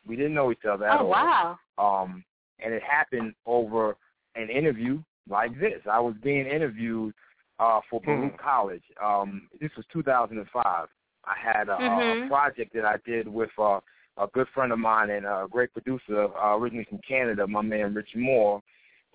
[0.08, 1.10] We didn't know each other at Oh all.
[1.10, 1.60] wow.
[1.80, 2.24] Um,
[2.60, 3.98] and it happened over
[4.36, 5.82] an interview like this.
[5.90, 7.16] I was being interviewed
[7.58, 8.84] uh, for Baruch College.
[9.04, 10.88] Um, this was 2005.
[11.26, 12.28] I had a, a Mhm.
[12.28, 13.80] project that I did with uh,
[14.18, 17.94] a good friend of mine and a great producer, uh, originally from Canada, my man
[17.94, 18.62] Rich Moore,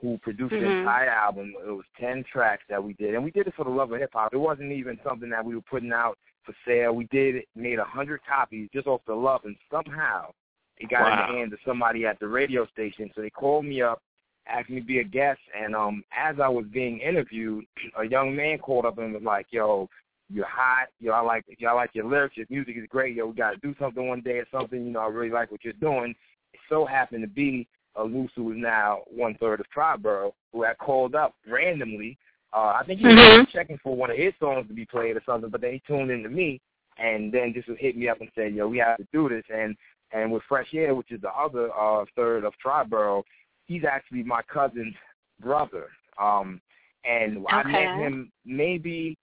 [0.01, 0.81] who produced the Mhm.
[0.81, 1.55] entire album.
[1.65, 4.01] It was 10 tracks that we did, and we did it for the love of
[4.01, 4.35] hip hop.
[4.35, 6.95] It wasn't even something that we were putting out for sale.
[6.95, 10.33] We did it, made a 100 copies just off the love, and somehow
[10.79, 13.13] it got in the hands of somebody at the radio station.
[13.15, 14.03] So they called me up,
[14.47, 17.65] asked me to be a guest, and um, as I was being interviewed,
[17.97, 19.89] a young man called up and was like, "Yo,
[20.33, 20.89] you're hot.
[21.01, 22.37] Yo, I like I like your lyrics.
[22.37, 23.17] Your music is great.
[23.17, 24.85] Yo, we got to do something one day or something.
[24.85, 26.15] You know, I really like what you're doing."
[26.53, 27.67] It so happened to be
[27.97, 32.17] a Luce who is now one third of Triborough, who had called up randomly.
[32.55, 33.49] Uh, I think he was Mhm.
[33.51, 36.11] checking for one of his songs to be played or something, but then he tuned
[36.11, 36.61] into me
[36.99, 39.77] and then just hit me up and said, "Yo, we have to do this." And
[40.13, 43.25] and with Fresh Air, which is the other uh, third of Triborough,
[43.65, 44.95] he's actually my cousin's
[45.41, 45.91] brother.
[46.19, 46.61] Um,
[47.05, 49.17] and I met him maybe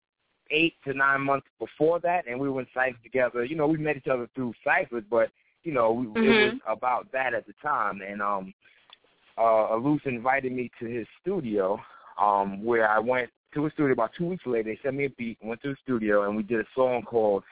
[0.52, 3.44] eight to nine months before that, and we were in Cypher together.
[3.44, 5.30] You know, we met each other through Cyphers, but
[5.64, 6.52] you know, we, it Mhm.
[6.54, 8.02] was about that at the time.
[8.02, 8.54] And um,
[9.38, 11.80] uh, Alus invited me to his studio,
[12.18, 14.70] um, where I went to his studio about two weeks later.
[14.70, 17.44] They sent me a beat, went to the studio, and we did a song called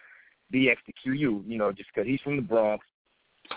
[0.52, 1.43] BX to QU.
[1.45, 2.86] You know, just because he's from the Bronx,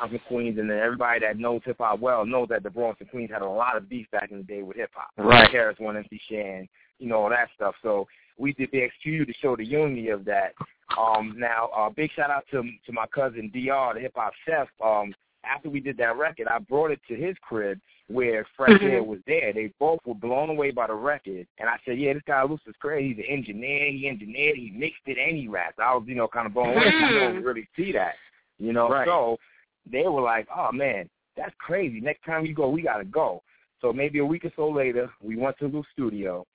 [0.00, 3.00] I'm from Queens, and then everybody that knows hip hop well knows that the Bronx
[3.00, 5.10] and Queens had a lot of beef back in the day with hip hop.
[5.16, 5.50] Right.
[5.50, 6.68] KRS-One MC Shan,
[7.00, 7.74] you know, all that stuff.
[7.82, 8.06] So
[8.38, 10.54] we did BXQ to show the unity of that.
[10.98, 14.68] Um, now, uh, big shout out to to my cousin Dr, the hip hop chef.
[14.84, 18.90] Um, after we did that record, I brought it to his crib where Fresh Mhm.
[18.90, 19.52] Air was there.
[19.52, 22.60] They both were blown away by the record, and I said, "Yeah, this guy Luce
[22.66, 23.14] is crazy.
[23.14, 23.90] He's an engineer.
[23.90, 24.56] He engineered.
[24.56, 26.88] He mixed it, and he rapped." I was, you know, kind of blown away.
[26.88, 28.16] I don't really see that,
[28.58, 28.90] you know.
[28.90, 29.06] Right.
[29.06, 29.38] So
[29.86, 32.00] they were like, "Oh man, that's crazy.
[32.00, 33.42] Next time you go, we gotta go."
[33.80, 36.46] So maybe a week or so later, we went to Luke's studio,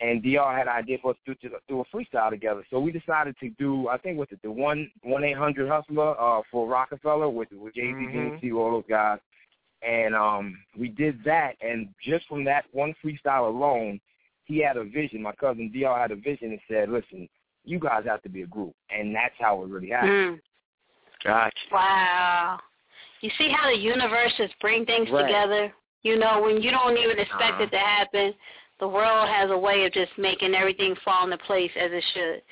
[0.00, 2.64] and DR had an idea for us to do, to do a freestyle together.
[2.70, 6.18] So we decided to do, I think, what's it, the one one eight hundred hustler
[6.20, 8.40] uh, for Roc-A-Fella with with Jay Z, Mhm.
[8.42, 9.18] mm all those guys,
[9.82, 11.56] and um, we did that.
[11.60, 14.00] And just from that one freestyle alone,
[14.44, 15.22] he had a vision.
[15.22, 17.28] My cousin DR had a vision and said, "Listen,
[17.64, 20.12] you guys have to be a group," and that's how it really happened.
[20.12, 20.40] Mm.
[21.22, 21.56] Gotcha.
[21.70, 22.58] Wow.
[23.20, 25.26] You see how the universe just bring things Right.
[25.26, 25.74] together?
[26.02, 27.64] You know, when you don't even expect Uh-huh.
[27.64, 28.34] it to happen,
[28.80, 32.42] the world has a way of just making everything fall into place as it should.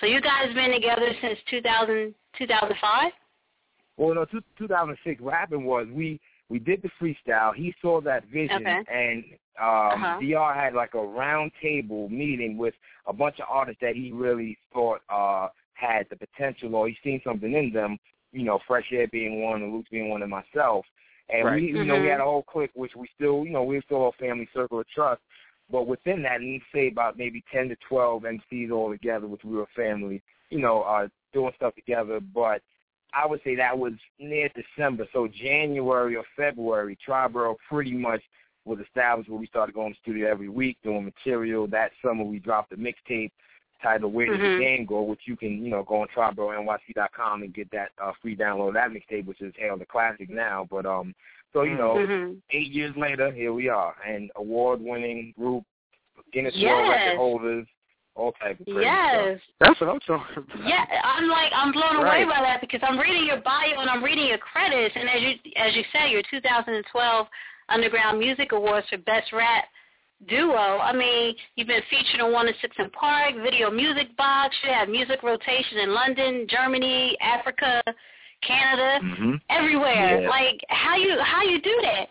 [0.00, 3.12] So you guys been together since 2000, 2005?
[3.96, 5.20] Well, no, two, 2006.
[5.20, 7.54] What happened was we we did the freestyle.
[7.54, 8.82] He saw that vision, Okay.
[8.90, 9.24] and
[9.60, 10.18] um, Uh-huh.
[10.20, 12.74] DR had like a round table meeting with
[13.06, 17.20] a bunch of artists that he really thought uh, had the potential, or he seen
[17.24, 17.98] something in them.
[18.32, 20.86] You know, Fresh Air being one, and Luke being one, and myself.
[21.30, 21.60] And Right.
[21.60, 22.10] we, you know, we Mhm.
[22.12, 24.80] had a whole clique, which we still, you know, we were still a family circle
[24.80, 25.20] of trust.
[25.70, 29.66] But within that, and say about maybe 10 to 12 MCs all together, we were
[29.76, 32.20] family, you know, uh, doing stuff together.
[32.20, 32.62] But
[33.12, 35.06] I would say that was near December.
[35.12, 38.22] So January or February, Triborough pretty much
[38.64, 41.66] was established where we started going to the studio every week, doing material.
[41.66, 43.30] That summer we dropped a mixtape
[43.82, 44.56] titled Where Did Mhm.
[44.56, 48.12] the Game Go, which you can, you know, go on TriboNYC.com and get that uh,
[48.20, 50.66] free download of that mixtape, which is hailed a classic now.
[50.68, 51.14] But um,
[51.52, 52.40] so you know, Mhm.
[52.50, 55.64] eight years later, here we are, and award-winning group,
[56.32, 57.66] Guinness World Record holders,
[58.14, 59.40] all type of crazy Yes.
[59.42, 59.58] stuff.
[59.60, 60.66] That's what I'm talking about.
[60.68, 64.02] Yeah, I'm like I'm blown away by that because I'm reading your bio and I'm
[64.02, 67.28] reading your credits, and as you as you say, your 2012
[67.68, 69.68] Underground Music Awards for Best Rap
[70.26, 70.78] Duo.
[70.78, 74.56] I mean, you've been featured on One and Six and Park, Video Music Box.
[74.64, 77.82] You have music rotation in London, Germany, Africa,
[78.46, 79.34] Canada, Mm-hmm.
[79.50, 80.22] everywhere.
[80.22, 80.28] Yeah.
[80.28, 82.06] Like how you how you do that?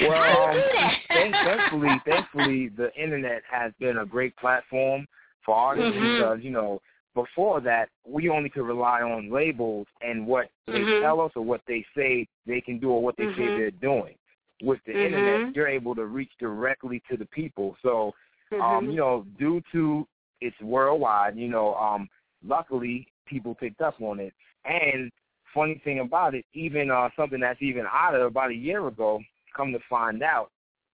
[0.00, 0.92] Well, how you do that?
[1.08, 5.06] thank, thankfully, thankfully, the internet has been a great platform
[5.44, 6.16] for artists Mhm.
[6.16, 6.80] because you know
[7.14, 11.00] before that we only could rely on labels and what they Mhm.
[11.00, 13.56] tell us or what they say they can do or what they say Mhm.
[13.56, 14.16] they're doing.
[14.62, 17.76] With the internet, you're able to reach directly to the people.
[17.82, 18.14] So,
[18.52, 18.92] um, Mhm.
[18.92, 20.06] you know, due to
[20.40, 22.08] it's worldwide, you know, um,
[22.44, 24.32] luckily people picked up on it.
[24.64, 25.10] And
[25.54, 29.20] funny thing about it, even uh, something that's even odder, about a year ago,
[29.56, 30.50] come to find out,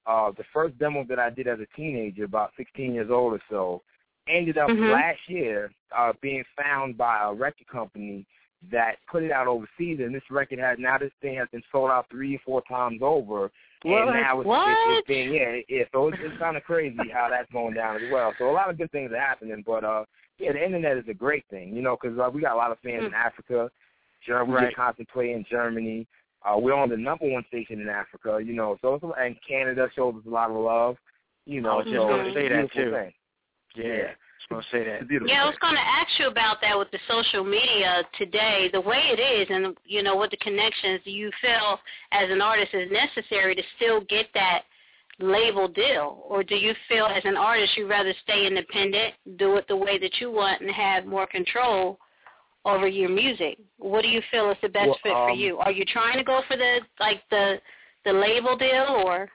[0.07, 3.43] uh, the first demo that I did as a teenager, about 16 years old or
[3.49, 3.83] so,
[4.29, 4.91] ended up Mhm.
[4.91, 8.27] last year uh, being found by a record company
[8.71, 11.91] that put it out overseas, and this record has now this thing has been sold
[11.91, 13.51] out three or four times over,
[13.83, 14.09] What?
[14.09, 15.85] and now it's, it's, it's being yeah, yeah.
[15.93, 18.35] So it's, it's kind of crazy how that's going down as well.
[18.37, 20.05] So a lot of good things are happening, but uh,
[20.41, 22.73] yeah, the internet is a great thing, you know, because uh, we got a lot
[22.73, 23.71] of fans in Africa.
[24.27, 24.69] Germany, we Right.
[24.71, 26.07] get constant play in Germany.
[26.45, 28.77] Uh, we're on the number one station in Africa, you know.
[28.81, 30.97] So it's, and Canada shows us a lot of love,
[31.47, 31.71] you know.
[31.71, 32.91] I was just so gonna say that, too.
[32.91, 33.13] Thing.
[33.77, 34.13] Yeah, Yeah.
[34.51, 34.95] I was going to say that.
[34.95, 37.45] It's a beautiful Yeah, I was going to ask you about that with the social
[37.45, 38.71] media today.
[38.73, 41.79] The way it is, and you know, with the connections, do you feel
[42.13, 44.63] as an artist is necessary to still get that
[45.21, 49.67] label deal, or do you feel as an artist you'd rather stay independent, do it
[49.69, 51.99] the way that you want, and have more control
[52.65, 53.59] over your music?
[53.79, 55.59] What do you feel is the best Well, fit for um, you?
[55.59, 57.61] Are you trying to go for the like the
[58.05, 59.29] the label deal, or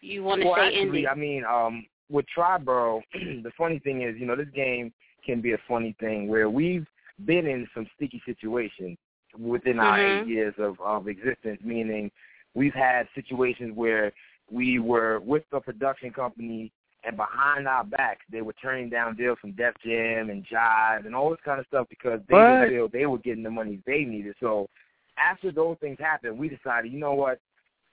[0.00, 1.10] you want to well, stay actually, indie?
[1.10, 4.92] I mean, um, with Triborough, the funny thing is, you know, this game
[5.24, 6.86] can be a funny thing where we've
[7.24, 8.96] been in some sticky situations
[9.38, 10.22] within our Mhm.
[10.22, 12.10] eight years of, of existence, meaning
[12.54, 14.12] we've had situations where
[14.50, 16.72] we were with the production company
[17.04, 21.14] and behind our backs they were turning down deals from Def Jam and Jive and
[21.14, 22.46] all this kind of stuff because they What?
[22.46, 24.34] didn't feel they were getting the money they needed.
[24.40, 24.68] So
[25.16, 27.40] after those things happened, we decided, you know what,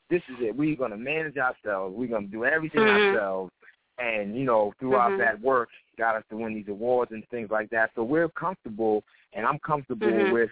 [0.09, 0.55] this is it.
[0.55, 1.95] We're gonna manage ourselves.
[1.95, 3.13] We're gonna do everything Mhm.
[3.13, 3.51] ourselves.
[3.97, 5.17] And you know, throughout Mhm.
[5.17, 7.91] that work, got us to win these awards and things like that.
[7.95, 9.03] So we're comfortable,
[9.33, 10.31] and I'm comfortable Mhm.
[10.31, 10.51] with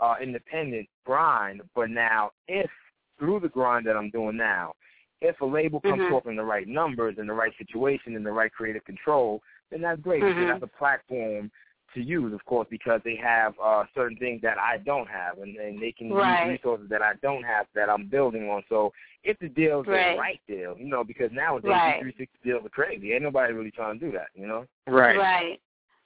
[0.00, 1.62] uh, independent grind.
[1.74, 2.70] But now, if
[3.18, 4.74] through the grind that I'm doing now,
[5.22, 6.08] if a label comes Mhm.
[6.08, 10.00] talking the right numbers and the right situation and the right creative control, then that's
[10.00, 10.26] great Mhm.
[10.36, 11.50] because that's a platform
[11.94, 15.56] to use, of course, because they have uh, certain things that I don't have, and,
[15.56, 16.42] and they can Right.
[16.42, 18.64] use resources that I don't have that I'm building on.
[18.68, 18.92] So
[19.22, 20.12] if the deal's Right.
[20.12, 22.00] the right deal, you know, because nowadays Right.
[22.00, 23.12] 360 deals are crazy.
[23.12, 24.66] Ain't nobody really trying to do that, you know.
[24.86, 25.18] Right.
[25.18, 25.60] Right.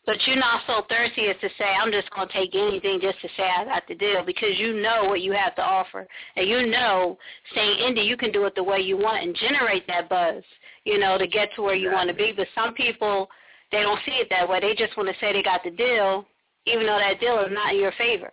[0.06, 3.20] But you're not so thirsty as to say, I'm just going to take anything just
[3.22, 6.06] to say I got the deal because you know what you have to offer.
[6.36, 7.18] And you know,
[7.50, 10.44] staying indie, you can do it the way you want and generate that buzz,
[10.84, 12.32] you know, to get to where you want to be.
[12.36, 13.28] But some people,
[13.72, 14.60] they don't see it that way.
[14.60, 16.24] They just want to say they got the deal,
[16.66, 18.32] even though that deal is not in your favor.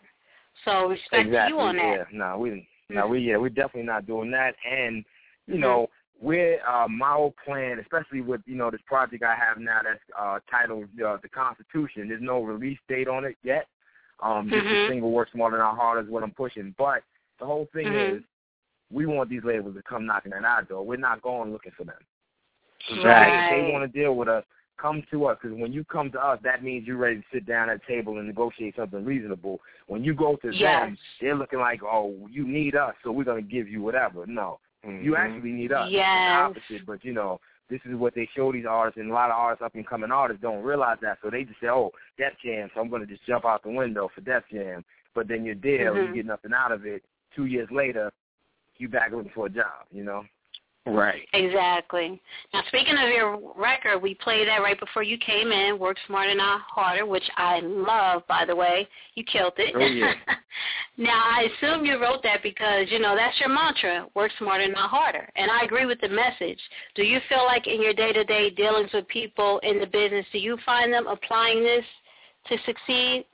[0.66, 1.56] So respect to exactly.
[1.56, 1.98] you on that.
[1.98, 2.04] Yeah.
[2.12, 3.10] No, we no, Mhm.
[3.10, 4.56] we yeah, we're definitely not doing that.
[4.64, 5.04] And
[5.48, 5.60] you Mhm.
[5.60, 5.90] know,
[6.22, 10.00] we're uh, my whole plan, especially with you know this project I have now that's
[10.18, 12.08] uh, titled uh, the Constitution.
[12.08, 13.68] There's no release date on it yet.
[14.22, 14.86] Um, just Mhm.
[14.86, 16.74] a single work smarter than our heart is what I'm pushing.
[16.78, 17.04] But
[17.40, 18.18] the whole thing Mhm.
[18.18, 18.24] is,
[18.90, 20.86] we want these labels to come knocking at our door.
[20.86, 22.00] We're not going looking for them.
[22.88, 23.50] So If Right.
[23.50, 24.46] they want to deal with us,
[24.78, 25.38] come to us.
[25.42, 27.86] Because when you come to us, that means you're ready to sit down at a
[27.88, 29.62] table and negotiate something reasonable.
[29.88, 30.60] When you go to Yes.
[30.60, 34.26] them, they're looking like, oh, you need us, so we're going to give you whatever.
[34.26, 35.86] No, You actually need us.
[35.88, 36.04] It's Yes.
[36.04, 39.30] the opposite, but you know, this is what they show these artists, and a lot
[39.30, 41.20] of artists, up and coming artists, don't realize that.
[41.22, 43.70] So they just say, "Oh, Def Jam," so I'm going to just jump out the
[43.70, 44.84] window for Def Jam.
[45.16, 46.08] But then you're there, Mhm.
[46.08, 47.04] you get nothing out of it.
[47.36, 48.12] Two years later,
[48.78, 49.86] you back looking for a job.
[49.92, 50.26] You know.
[50.86, 51.22] Right.
[51.32, 52.22] Exactly.
[52.54, 56.36] Now, speaking of your record, we played that right before you came in, Work Smarter
[56.36, 58.88] Not Harder, which I love, by the way.
[59.16, 59.74] You killed it.
[59.76, 60.14] Oh, yeah.
[60.98, 64.90] now, I assume you wrote that because, you know, that's your mantra, work smarter, not
[64.90, 65.30] harder.
[65.38, 66.60] And I agree with the message.
[66.96, 70.58] Do you feel like in your day-to-day dealings with people in the business, do you
[70.66, 71.86] find them applying this
[72.50, 73.26] to succeed?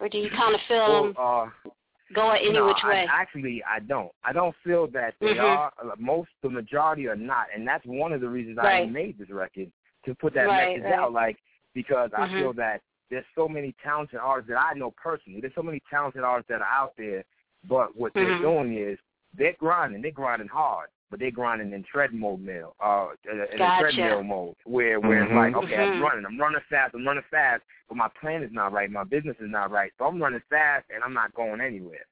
[0.00, 1.70] Or do you kind of feel Well, them uh,
[2.14, 3.06] go any no, which way?
[3.08, 4.10] I, actually, I don't.
[4.24, 5.44] I don't feel that they Mhm.
[5.44, 5.72] are.
[5.82, 9.30] uh, Most, the majority are not, and that's one of the reasons I made this
[9.30, 9.70] record
[10.04, 10.98] to put that Right, message right.
[10.98, 11.12] out.
[11.12, 11.38] Like
[11.74, 12.36] because I Mhm.
[12.36, 15.40] feel that there's so many talented artists that I know personally.
[15.40, 17.24] There's so many talented artists that are out there,
[17.64, 18.40] but what they're Mhm.
[18.40, 18.98] doing is
[19.34, 20.02] they're grinding.
[20.02, 23.80] They're grinding hard, but they're grinding in treadmill mill, uh, in a Gotcha.
[23.80, 25.36] treadmill mode, where where it's Mhm.
[25.36, 26.00] like, okay, I'm Mhm.
[26.00, 29.36] running, I'm running fast, I'm running fast, but my plan is not right, my business
[29.40, 32.04] is not right, so I'm running fast and I'm not going anywhere.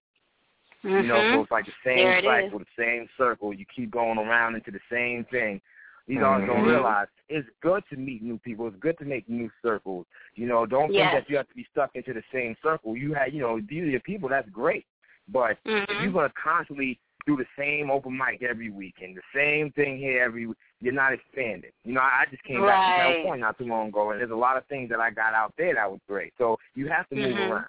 [0.83, 1.43] You know, so Mhm.
[1.43, 3.53] it's like the same it cycle, the same circle.
[3.53, 5.61] You keep going around into the same thing.
[6.07, 8.69] These artists don't realize it's good to meet new people.
[8.69, 10.07] It's good to make new circles.
[10.37, 11.13] You know, don't Yes.
[11.13, 12.97] think that you have to be stuck into the same circle.
[12.97, 14.29] You have, you know, these are your people.
[14.29, 14.87] That's great,
[15.29, 16.01] but if Mhm.
[16.01, 20.23] you're gonna constantly do the same open mic every week and the same thing here
[20.23, 21.71] every week, you're not expanding.
[21.85, 22.95] You know, I I just came back Right.
[22.97, 25.35] to California not too long ago, and there's a lot of things that I got
[25.35, 26.33] out there that was great.
[26.39, 27.51] So you have to move Mhm.
[27.51, 27.69] around.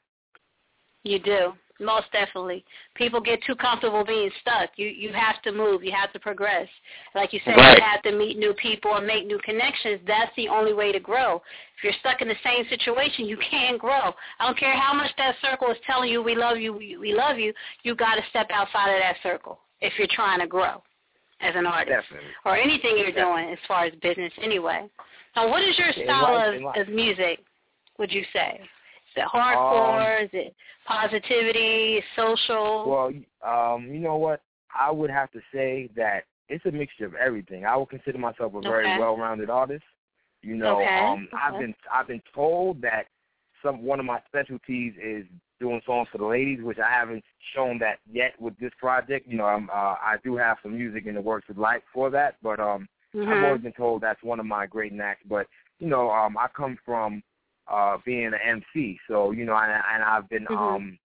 [1.03, 1.57] You do.
[1.79, 2.65] Most definitely.
[2.95, 4.71] People get too comfortable being stuck.
[4.77, 5.83] You you have to move.
[5.83, 6.67] You have to progress.
[7.13, 7.77] Like you said, Right.
[7.77, 10.01] you have to meet new people and make new connections.
[10.07, 11.41] That's the only way to grow.
[11.77, 14.13] If you're stuck in the same situation, you can't grow.
[14.39, 17.13] I don't care how much that circle is telling you we love you, we, we
[17.13, 17.53] love you.
[17.83, 20.81] You got to step outside of that circle if you're trying to grow
[21.41, 22.31] as an artist Definitely.
[22.45, 23.43] or anything you're Definitely.
[23.43, 24.87] doing as far as business anyway.
[25.35, 27.39] Now, what is your style of, of music?
[27.99, 28.59] Would you say?
[29.17, 30.19] It hardcore?
[30.19, 30.55] Um, is it
[30.87, 32.03] positivity?
[32.15, 32.83] Social?
[32.87, 33.11] Well,
[33.75, 34.41] um, you know what?
[34.79, 37.65] I would have to say that it's a mixture of everything.
[37.65, 38.97] I would consider myself a very Okay.
[38.99, 39.83] well-rounded artist.
[40.43, 43.07] You know, Okay, um, I've been I've been told that
[43.63, 45.25] some one of my specialties is
[45.59, 47.23] doing songs for the ladies, which I haven't
[47.55, 49.27] shown that yet with this project.
[49.27, 52.11] You know, I'm, uh, I do have some music in the works with light for
[52.11, 53.43] that, but um, I've Mhm.
[53.43, 55.21] always been told that's one of my great knacks.
[55.27, 55.47] But
[55.79, 57.23] you know, um, I come from
[57.69, 60.57] uh, being an MC, so you know, and, and I've been Mhm.
[60.57, 60.99] um,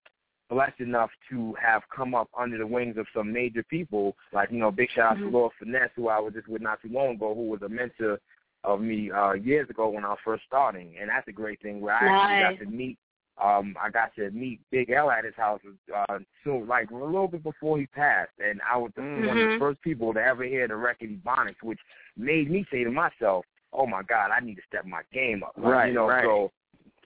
[0.49, 4.59] blessed enough to have come up under the wings of some major people, like you
[4.59, 5.23] know, big shout out Mhm.
[5.25, 7.69] to Lord Finesse, who I was just with not too long ago, who was a
[7.69, 8.21] mentor
[8.65, 11.81] of me uh, years ago when I was first starting, and that's a great thing
[11.81, 12.23] where I Nice.
[12.23, 12.99] actually got to meet.
[13.43, 15.61] Um, I got to meet Big L at his house
[15.93, 19.49] uh, soon, like a little bit before he passed, and I was the, one of
[19.49, 19.59] the Mhm.
[19.59, 21.81] first people to ever hear the record Ebonics, which
[22.17, 25.55] made me say to myself, "Oh my God, I need to step my game up."
[25.57, 26.25] Like, Right, you know, right.
[26.25, 26.53] so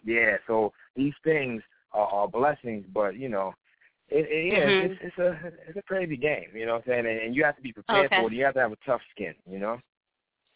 [0.05, 1.63] yeah, so these things
[1.93, 3.55] are, are blessings, but you know,
[4.09, 4.91] it, it, yeah, Mhm.
[4.91, 7.07] it's, it's a it's a crazy game, you know what I'm saying?
[7.07, 8.21] And, and you have to be prepared Okay.
[8.21, 8.35] for it.
[8.35, 9.81] You have to have a tough skin, you know.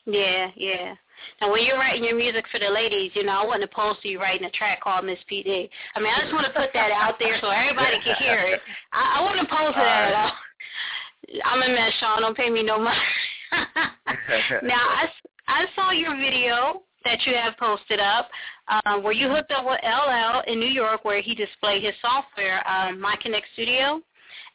[0.07, 0.95] Yeah, yeah.
[1.41, 4.09] Now, when you're writing your music for the ladies, you know, I wasn't opposed to
[4.09, 5.69] you writing a track called Miss PD.
[5.95, 8.61] I mean, I just want to put that out there so everybody can hear it.
[8.93, 10.33] I, I wasn't opposed to that at all.
[11.45, 12.23] I'm a mess, Sean.
[12.23, 12.97] Don't pay me no money.
[14.63, 18.29] now, I, s- I saw your video that you have posted up
[18.85, 22.67] um, where you hooked up with LL in New York where he displayed his software,
[22.71, 24.01] um, My Connect Studio.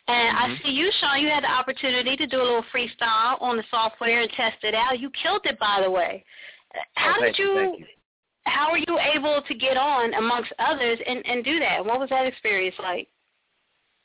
[0.08, 3.58] And I see you, Sean, you had the opportunity to do a little freestyle on
[3.58, 5.00] the software and test it out.
[5.00, 6.24] You killed it, by the way.
[6.94, 7.86] How Oh, did you, you.
[8.44, 11.84] how were you able to get on amongst others and, and do that?
[11.84, 13.08] What was that experience like?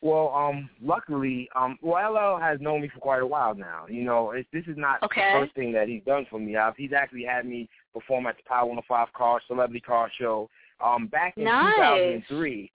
[0.02, 3.84] Well, um, luckily, um, well, LL has known me for quite a while now.
[3.88, 5.30] You know, it's, this is not Okay.
[5.32, 6.56] the first thing that he's done for me.
[6.56, 10.48] I've, he's actually had me perform at the Power 105 Car Celebrity Car Show.
[10.82, 11.74] Um, back in Nice.
[11.76, 12.72] 2003,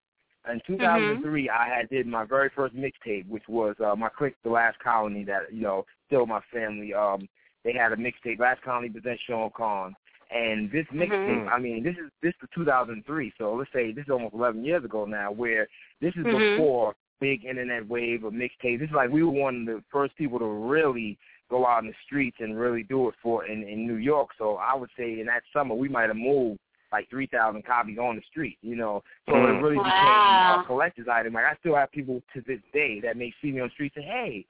[0.51, 4.51] in 2003, I had did my very first mixtape, which was uh, my click, The
[4.51, 6.93] Last Colony, that you know, still my family.
[6.93, 7.27] Um,
[7.63, 9.95] they had a mixtape, Last Colony presents Sean Conn.
[10.29, 11.51] And this mixtape, Mhm.
[11.51, 14.83] I mean, this is this is 2003, so let's say this is almost 11 years
[14.85, 15.67] ago now, where
[16.01, 16.57] this is Mhm.
[16.57, 18.79] before big internet wave of mixtapes.
[18.79, 21.17] This is like we were one of the first people to really
[21.49, 24.29] go out in the streets and really do it for in, in New York.
[24.37, 26.59] So I would say in that summer we might have moved
[26.91, 29.03] like 3,000 copies on the street, you know.
[29.27, 29.61] So it Mm.
[29.61, 29.83] really Wow.
[29.83, 31.33] became a collector's item.
[31.33, 33.93] Like I still have people to this day that may see me on the street
[33.95, 34.45] and say, hey,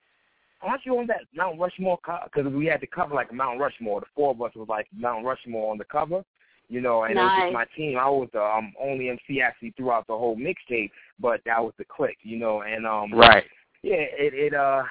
[0.62, 2.26] aren't you on that Mount Rushmore cover?
[2.26, 4.02] Because we had to cover like Mount Rushmore.
[4.02, 6.24] The four of us was like Mount Rushmore on the cover,
[6.70, 7.98] you know, and it was just my team.
[7.98, 11.86] I was the um, only MC actually throughout the whole mixtape, but that was the
[11.86, 13.46] click, you know, and um, Right.
[13.84, 14.84] yeah, it it uh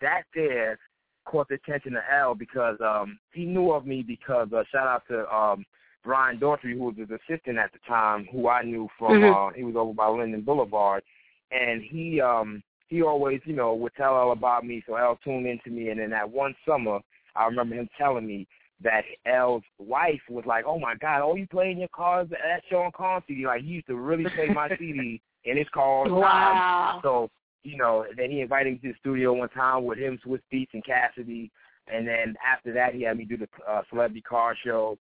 [0.00, 0.78] that there
[1.26, 5.02] caught the attention of L because um he knew of me because uh, shout out
[5.08, 5.66] to um
[6.02, 9.50] Brian Daughtry who was his assistant at the time, who I knew from Mhm.
[9.50, 11.02] uh he was over by Linden Boulevard
[11.50, 15.46] and he um he always, you know, would tell L about me so L tuned
[15.46, 17.00] into me and then that one summer
[17.36, 18.46] I remember him telling me
[18.82, 22.62] that L's wife was like, Oh my God, oh you playing in your cars at
[22.70, 26.20] Sean Conn CD like he used to really play my CD and it's called all
[26.20, 26.24] the.
[26.24, 27.00] Wow.
[27.02, 27.30] So,
[27.64, 30.68] you know, then he invited me to the studio one time with him, Swizz Beatz,
[30.72, 31.50] and Cassidy.
[31.92, 34.98] And then after that, he had me do the uh, celebrity car show.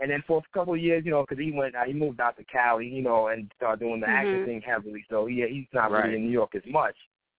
[0.00, 2.20] And then for a couple of years, you know, because he went, uh, he moved
[2.20, 4.44] out to Cali, you know, and started doing the acting Mhm.
[4.44, 5.04] thing heavily.
[5.10, 6.04] So he he's not Right.
[6.04, 6.96] really in New York as much.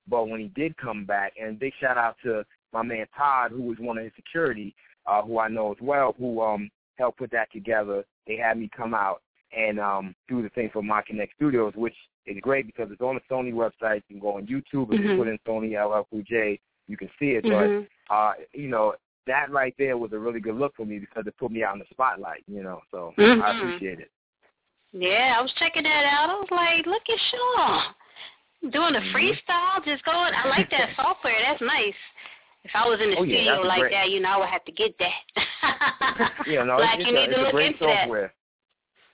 [0.07, 3.63] But when he did come back, and big shout out to my man Todd, who
[3.63, 4.75] was one of his security,
[5.05, 8.03] uh, who I know as well, who um helped put that together.
[8.27, 9.21] They had me come out
[9.55, 11.95] and um do the thing for My Connect Studios, which
[12.25, 14.03] is great because it's on the Sony website.
[14.07, 15.17] You can go on YouTube and Mhm.
[15.17, 16.59] put in Sony LL Cool J.
[16.87, 17.87] You can see it, Mhm.
[18.09, 18.95] but uh, you know
[19.27, 21.73] that right there was a really good look for me because it put me out
[21.73, 22.43] in the spotlight.
[22.47, 23.51] You know, so I Mhm.
[23.51, 24.11] appreciate it.
[24.93, 26.29] Yeah, I was checking that out.
[26.29, 27.95] I was like, look at Sean
[28.71, 29.13] doing the Mhm.
[29.13, 30.33] freestyle, just going.
[30.35, 31.39] I like that software.
[31.41, 31.95] That's nice.
[32.63, 33.91] If I was in the Oh, yeah, studio like great.
[33.91, 36.31] that, you know, I would have to get that.
[36.47, 38.01] Yeah, no, Black, it's, it's, a, it's a great into that.
[38.03, 38.33] software.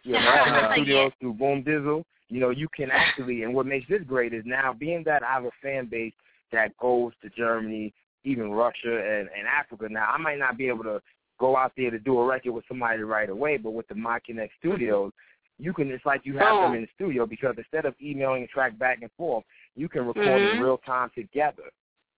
[0.04, 0.74] Yeah, Yeah.
[0.74, 2.04] Studios through Boom Dizzle.
[2.30, 5.34] You know, you can actually, and what makes this great is now being that I
[5.34, 6.14] have a fan base
[6.52, 7.94] that goes to Germany,
[8.26, 9.88] even Russia and, and Africa.
[9.90, 11.02] Now, I might not be able to
[11.40, 14.20] go out there to do a record with somebody right away, but with the My
[14.26, 15.12] Connect Studios,
[15.58, 15.90] you can.
[15.90, 16.74] It's like you have them Oh.
[16.74, 19.44] in the studio because instead of emailing a track back and forth,
[19.76, 20.56] you can record Mhm.
[20.56, 21.64] in real time together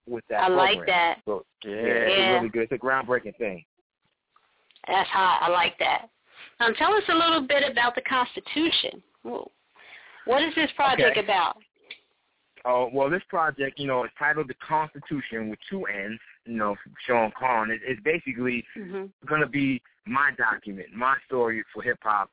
[0.09, 0.41] with that.
[0.43, 1.19] I like that.
[1.25, 1.81] So, yeah, Yeah.
[1.81, 2.63] it's really good.
[2.63, 3.63] It's a groundbreaking thing.
[4.87, 5.39] That's hot.
[5.41, 6.09] I like that.
[6.59, 9.01] Um, tell us a little bit about the Constitution.
[9.23, 9.51] Whoa.
[10.25, 11.21] What is this project Okay.
[11.21, 11.57] about?
[12.65, 16.19] Oh well, this project, you know, is titled "The Constitution" with two N's.
[16.45, 17.71] You know, Sean Conn.
[17.71, 19.05] It, it's basically Mm-hmm.
[19.27, 22.29] going to be my document, my story for hip hop,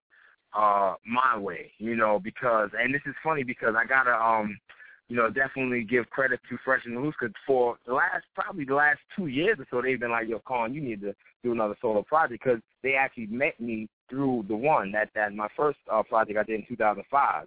[0.53, 1.73] uh, my way.
[1.79, 4.59] You know, because and this is funny because I gotta um,
[5.09, 8.75] you know, definitely give credit to Fresh and Loose because for the last probably the
[8.75, 11.15] last two years or so, they've been like, "Yo, Conn, you need to
[11.45, 15.49] do another solo project," because they actually met me through the one that that my
[15.57, 17.47] first uh, project I did in 2005,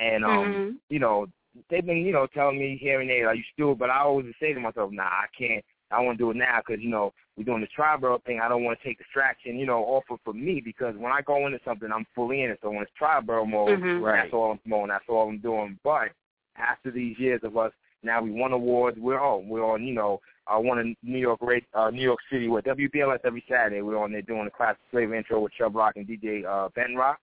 [0.00, 0.76] and um, Mhm.
[0.88, 1.26] you know,
[1.70, 4.00] they've been, you know, telling me here and there, like, you should do but I
[4.00, 5.64] always say to myself, nah, I can't.
[5.92, 8.40] I want to do it now because, you know, we're doing the tribal thing.
[8.40, 11.22] I don't want to take distraction, you know, off of for me because when I
[11.22, 12.58] go into something, I'm fully in it.
[12.60, 14.02] So when it's tribal mode, Mhm.
[14.02, 14.88] that's all I'm promoting.
[14.88, 15.78] That's all I'm doing.
[15.84, 16.10] But
[16.58, 17.72] after these years of us,
[18.02, 18.98] now we won awards.
[19.00, 19.48] We're on.
[19.48, 21.40] We're on, you know, uh, one in New York,
[21.74, 23.82] uh, New York City with WBLS every Saturday.
[23.82, 26.94] We're on there doing the classic slave intro with Chubb Rock and DJ uh, Ben
[26.94, 27.18] Rock.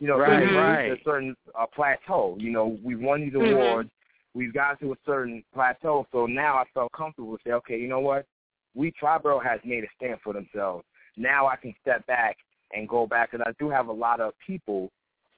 [0.00, 0.92] You know, Right, we've right.
[0.92, 2.36] a certain uh, plateau.
[2.38, 3.52] You know, we won these Mhm.
[3.52, 3.90] awards.
[4.34, 6.06] We've got to a certain plateau.
[6.10, 8.26] So now I felt comfortable to say, okay, you know what?
[8.74, 10.84] We Triborough has made a stand for themselves.
[11.16, 12.38] Now I can step back
[12.72, 14.90] and go back and I do have a lot of people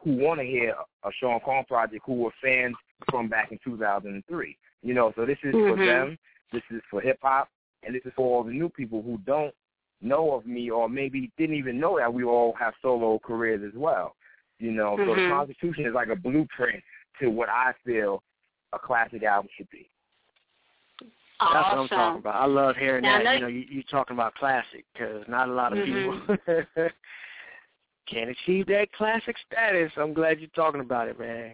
[0.04, 0.74] who want to hear
[1.04, 2.76] a Sean Conn project who were fans
[3.10, 4.56] from back in 2003.
[4.82, 5.86] You know, so this is for Mhm.
[5.86, 6.18] them.
[6.52, 7.48] This is for hip hop,
[7.82, 9.54] and this is for all the new people who don't
[10.02, 13.74] know of me or maybe didn't even know that we all have solo careers as
[13.74, 14.14] well.
[14.58, 15.30] You know, so the Mhm.
[15.30, 16.84] Constitution is like a blueprint
[17.20, 18.22] to what I feel
[18.72, 19.88] a classic album should be.
[21.40, 22.36] That's what I'm talking about.
[22.36, 23.24] I love hearing Now, that.
[23.24, 25.84] no- You know, you, you're talking about classic because not a lot of Mhm.
[25.86, 26.88] people
[28.08, 29.92] can achieve that classic status.
[29.96, 31.52] I'm glad you're talking about it, man.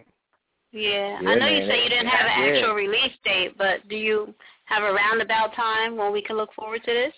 [0.71, 2.59] Yeah, Yeah, I know you man, say you didn't have an yeah.
[2.59, 4.33] actual release date, but do you
[4.65, 7.13] have a roundabout time when we can look forward to this?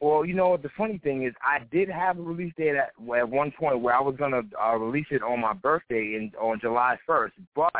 [0.00, 2.92] Well, you know what the funny thing is, I did have a release date at
[3.16, 6.60] at one point where I was gonna uh, release it on my birthday in on
[6.60, 7.34] July first.
[7.54, 7.72] But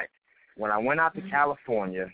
[0.57, 2.09] when I went out to California,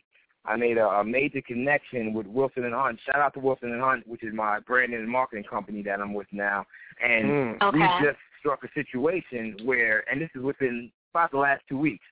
[0.47, 2.99] I made a, a major connection with Wilson and Hunt.
[3.05, 6.15] Shout out to Wilson and Hunt, which is my branding and marketing company that I'm
[6.15, 6.67] with now.
[7.03, 7.73] And Mm.
[7.75, 12.05] we just struck a situation where, and this is within about the last two weeks.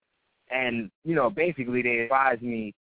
[0.51, 2.75] And you know, basically, they advised me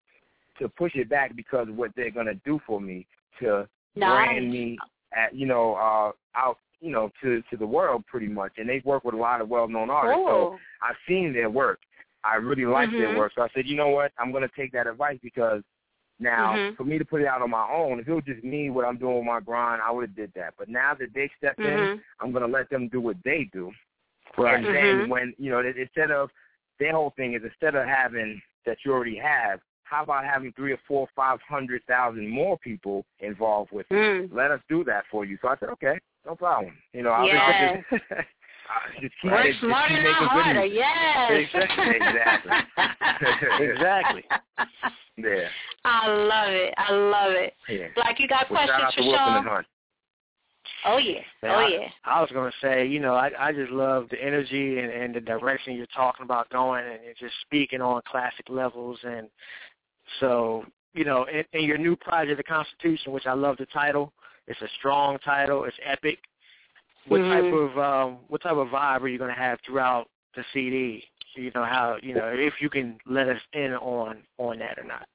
[0.58, 3.06] to push it back because of what they're gonna do for me
[3.40, 4.76] to brand me
[5.16, 8.52] at you know uh out you know to to the world pretty much.
[8.58, 11.80] And they work with a lot of well known artists so i've seen their work.
[12.24, 12.98] I really like Mhm.
[12.98, 13.32] their work.
[13.34, 14.12] So i said you know what?
[14.18, 15.62] I'm going to take that advice because
[16.20, 16.76] now Mhm.
[16.76, 18.84] for me to put it out on my own if it was just me what
[18.84, 21.60] i'm doing with my grind i would have did that but now that they stepped
[21.60, 22.00] in Mhm.
[22.20, 23.72] i'm going to let them do what they do
[24.36, 24.56] Right.
[24.56, 25.08] and then Mhm.
[25.08, 26.30] when you know instead of
[26.78, 30.72] their whole thing is instead of having that you already have how about having three
[30.72, 34.32] or four five hundred thousand more people involved with it Mm.
[34.32, 35.38] let us do that for you.
[35.40, 36.76] So I said, okay, no problem.
[36.92, 37.84] You know, I'll Yes.
[37.90, 38.28] just, just,
[38.68, 40.60] I'll just keep, Work just keep making not harder.
[40.60, 40.76] music.
[40.76, 41.30] Yes.
[41.30, 42.52] Exactly.
[43.56, 44.24] exactly.
[45.18, 45.48] Yeah.
[45.84, 46.74] I love it.
[46.76, 47.54] I love it.
[47.68, 47.88] Yeah.
[47.94, 49.64] Black, you got Well, questions for to Wilson Sean?
[50.84, 51.88] Oh yeah, Man, oh yeah.
[52.04, 55.20] I was gonna say, you know, I I just love the energy and, and the
[55.20, 59.28] direction you're talking about going, and you're just speaking on classic levels, and
[60.20, 60.64] so
[60.94, 64.12] you know, in, in your new project, the Constitution, which I love the title.
[64.46, 65.64] It's a strong title.
[65.64, 66.18] It's epic.
[67.08, 67.32] What Mhm.
[67.32, 71.04] type of um, what type of vibe are you gonna have throughout the CD?
[71.38, 74.84] You know how you know if you can let us in on on that or
[74.84, 75.06] not.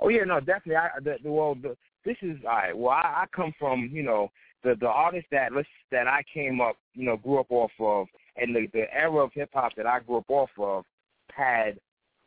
[0.00, 0.76] Oh yeah, no, definitely.
[0.76, 2.76] I the, the well, the, this is all right.
[2.76, 4.30] Well, I, I come from you know
[4.62, 8.08] the the artists that let's that I came up, you know, grew up off of,
[8.36, 10.84] and the the era of hip hop that I grew up off of
[11.32, 11.78] had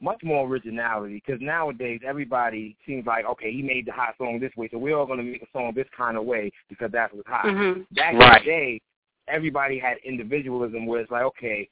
[0.01, 4.55] much more originality because nowadays everybody seems like okay, he made the hot song this
[4.57, 7.13] way, so we're all going to make a song this kind of way because that's
[7.13, 7.45] what's hot.
[7.45, 7.85] Mhm.
[7.91, 8.41] Back Right.
[8.41, 8.81] in the day,
[9.27, 11.67] everybody had individualism where it's like okay,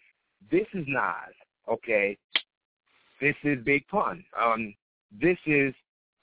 [0.51, 1.33] this is Nas,
[1.69, 2.17] okay,
[3.21, 4.73] this is Big Pun, um,
[5.21, 5.73] this is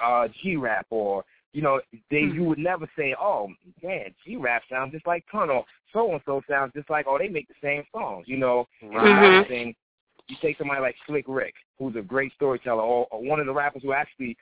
[0.03, 1.81] uh G Rap or you know,
[2.11, 3.49] they you would never say, Oh
[3.83, 7.19] man, G Rap sounds just like Pun or so and so sounds just like oh
[7.19, 8.69] they make the same songs, you know.
[8.83, 9.49] Mhm.
[9.49, 9.75] thing,
[10.29, 13.53] you take somebody like Slick Rick, who's a great storyteller, or, or one of the
[13.53, 14.37] rappers who actually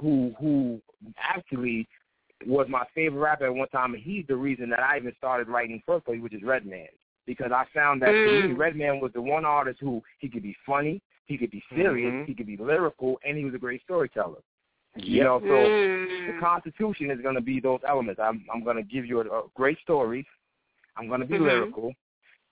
[0.00, 0.80] who who
[1.18, 1.88] actually
[2.46, 5.48] was my favorite rapper at one time and he's the reason that I even started
[5.48, 6.88] writing first place, which is Redman.
[7.26, 8.58] Because I found that to me, Mm.
[8.58, 12.26] Redman was the one artist who he could be funny, he could be serious, Mhm.
[12.26, 14.42] he could be lyrical, and he was a great storyteller.
[14.96, 16.26] You know, so Mm.
[16.26, 18.20] the Constitution is going to be those elements.
[18.20, 20.26] I'm I'm going to give you a, a great stories.
[20.96, 21.44] I'm going to be Mhm.
[21.44, 21.94] lyrical.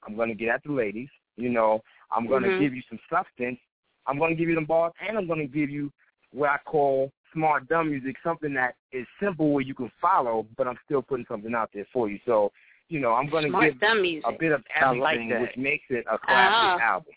[0.04, 1.10] I'm going to get at the ladies.
[1.36, 2.58] You know, I'm going to Mhm.
[2.58, 3.60] give you some substance.
[4.06, 5.92] I'm going to give you them bars, and I'm going to give you
[6.32, 10.66] what I call smart dumb music, something that is simple where you can follow, but
[10.66, 12.18] I'm still putting something out there for you.
[12.26, 12.52] So,
[12.92, 15.40] you know, I'm going to give dumb a bit of I like everything, that.
[15.40, 16.92] which makes it a classic Ah.
[16.92, 17.12] album.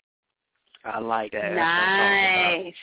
[0.84, 1.44] I like that.
[1.44, 2.64] I'm talking.
[2.64, 2.74] Nice.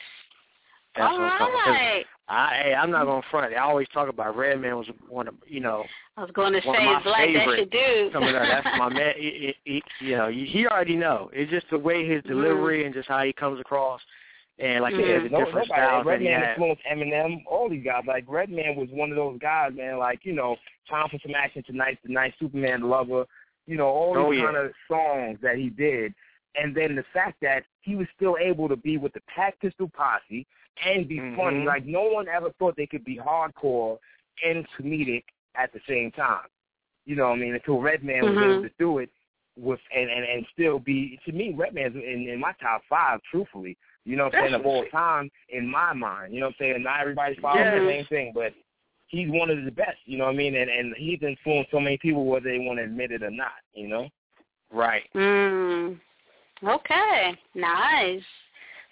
[0.96, 1.64] That's All what I'm talking about.
[1.64, 2.06] 'Cause right.
[2.28, 3.52] I, hey, I'm not gonna front.
[3.52, 5.84] I always talk about Redman was one of you know
[6.16, 7.18] I was going to one of say my Black.
[7.20, 7.70] That's your favorite.
[7.70, 8.12] dude.
[8.12, 8.46] Some of that.
[8.62, 9.12] That's my man.
[9.16, 11.30] He, he, he, you know, he already know.
[11.32, 12.28] It's just the way his Mhm.
[12.28, 14.00] delivery and just how he comes across,
[14.58, 15.06] and like you Mhm.
[15.08, 15.82] said, the No, different nobody.
[15.82, 18.04] styles that he Redman influenced Eminem, all these guys.
[18.06, 19.98] Like Redman was one of those guys, man.
[19.98, 20.56] Like you know,
[20.88, 23.26] Time for Some Action Tonight, Tonight, Superman Lover.
[23.66, 24.44] You know, all Oh, these yeah.
[24.46, 26.14] kind of songs that he did,
[26.54, 29.88] and then the fact that he was still able to be with the Pack Pistol
[29.88, 30.46] Posse
[30.84, 31.36] and be Mhm.
[31.36, 31.66] funny.
[31.66, 33.98] Like no one ever thought they could be hardcore
[34.44, 35.24] and comedic
[35.56, 36.46] at the same time.
[37.06, 37.54] You know what I mean?
[37.54, 38.42] Until Redman was Mhm.
[38.42, 39.10] able to do it
[39.56, 43.76] with and, and and still be to me Redman's in, in my top five, truthfully.
[44.04, 46.34] You know what I'm saying, of all time in my mind.
[46.34, 46.82] You know what I'm saying?
[46.82, 47.80] Not everybody follows Yes.
[47.80, 48.52] the same thing, but
[49.06, 50.56] he's one of the best, you know what I mean?
[50.56, 53.52] And and he's influenced so many people whether they want to admit it or not,
[53.72, 54.08] you know?
[54.70, 55.04] Right.
[55.14, 56.00] Mm.
[56.62, 57.38] Okay.
[57.54, 58.22] Nice.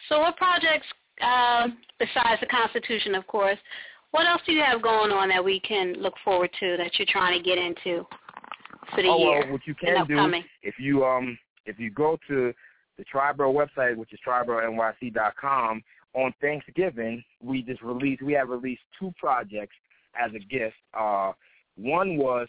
[0.08, 0.86] So, what projects
[1.20, 1.68] uh,
[1.98, 3.58] besides the Constitution, of course?
[4.12, 7.06] What else do you have going on that we can look forward to that you're
[7.10, 8.06] trying to get into
[8.94, 9.40] for the oh, year?
[9.40, 12.52] well, what you can do if you um if you go to
[12.98, 15.82] the Triborough website, which is triboroughnyc.com,
[16.14, 19.74] on Thanksgiving we just released we have released two projects
[20.22, 20.76] as a gift.
[20.92, 21.32] Uh
[21.76, 22.48] one was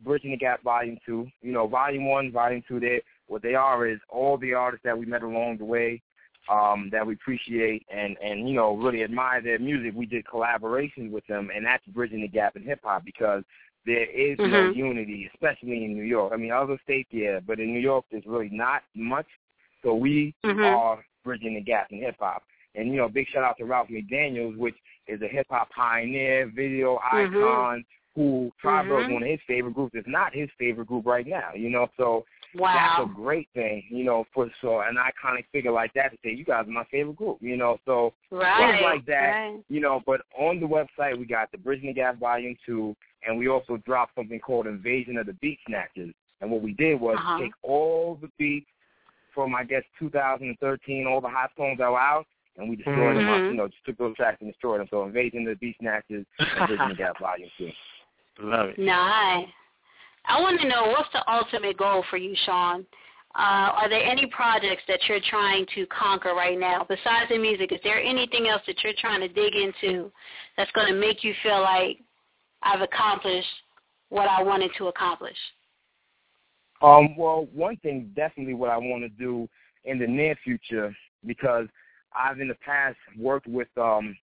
[0.00, 1.28] Bridging the Gap Volume Two.
[1.40, 2.80] You know, Volume One, Volume Two.
[2.80, 6.02] They what they are is all the artists that we met along the way,
[6.50, 9.92] um, that we appreciate and and you know really admire their music.
[9.94, 13.44] We did collaborations with them, and that's bridging the gap in hip hop because
[13.86, 14.76] there is no Mhm.
[14.76, 16.32] unity, especially in New York.
[16.32, 19.26] I mean, other states, yeah, but in New York, there's really not much.
[19.84, 20.76] So we Mhm.
[20.76, 22.42] are bridging the gap in hip hop.
[22.74, 24.74] And you know, big shout out to Ralph McDaniels, which
[25.06, 27.36] is a hip hop pioneer, video Mhm.
[27.36, 27.84] icon,
[28.16, 29.12] who is Mhm.
[29.12, 31.52] one of his favorite groups, if not his favorite group right now.
[31.54, 32.24] You know, so
[32.54, 32.72] Wow.
[32.74, 36.32] that's a great thing, you know, for so an iconic figure like that to say,
[36.32, 37.78] you guys are my favorite group, you know.
[37.84, 38.56] So Right.
[38.56, 39.64] things like that, Right.
[39.68, 40.00] you know.
[40.06, 42.96] But on the website, we got the Bridging the Gap Volume Two,
[43.26, 46.14] and we also dropped something called Invasion of the Beat Snatchers.
[46.40, 47.38] And what we did was Uh-huh.
[47.38, 48.70] take all the beats
[49.34, 53.28] from I guess 2013, all the hot songs that were out, and we destroyed them.
[53.28, 53.50] Up, Mhm.
[53.50, 54.88] you know, just took those tracks and destroyed them.
[54.88, 57.72] So Invasion of the Beat Snatchers and Bridging the Gap Volume Two.
[58.38, 58.78] Love it.
[58.78, 59.48] Nice.
[60.26, 62.86] I want to know what's the ultimate goal for you, Sean?
[63.36, 67.72] Uh, are there any projects that you're trying to conquer right now besides the music?
[67.72, 70.10] Is there anything else that you're trying to dig into
[70.56, 71.98] that's going to make you feel like
[72.62, 73.48] I've accomplished
[74.08, 75.36] what I wanted to accomplish?
[76.84, 79.48] Um, well, one thing definitely what I want to do
[79.84, 80.94] in the near future
[81.26, 81.66] because
[82.16, 84.16] I've in the past worked with um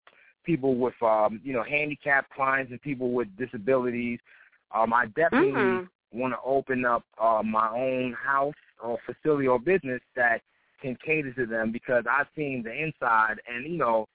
[0.45, 4.19] people with um you know handicapped clients and people with disabilities.
[4.75, 5.89] Um, I definitely Mhm.
[6.13, 10.43] want to open up uh, my own house or facility or business that
[10.83, 14.09] can cater to them because I've seen the inside and you know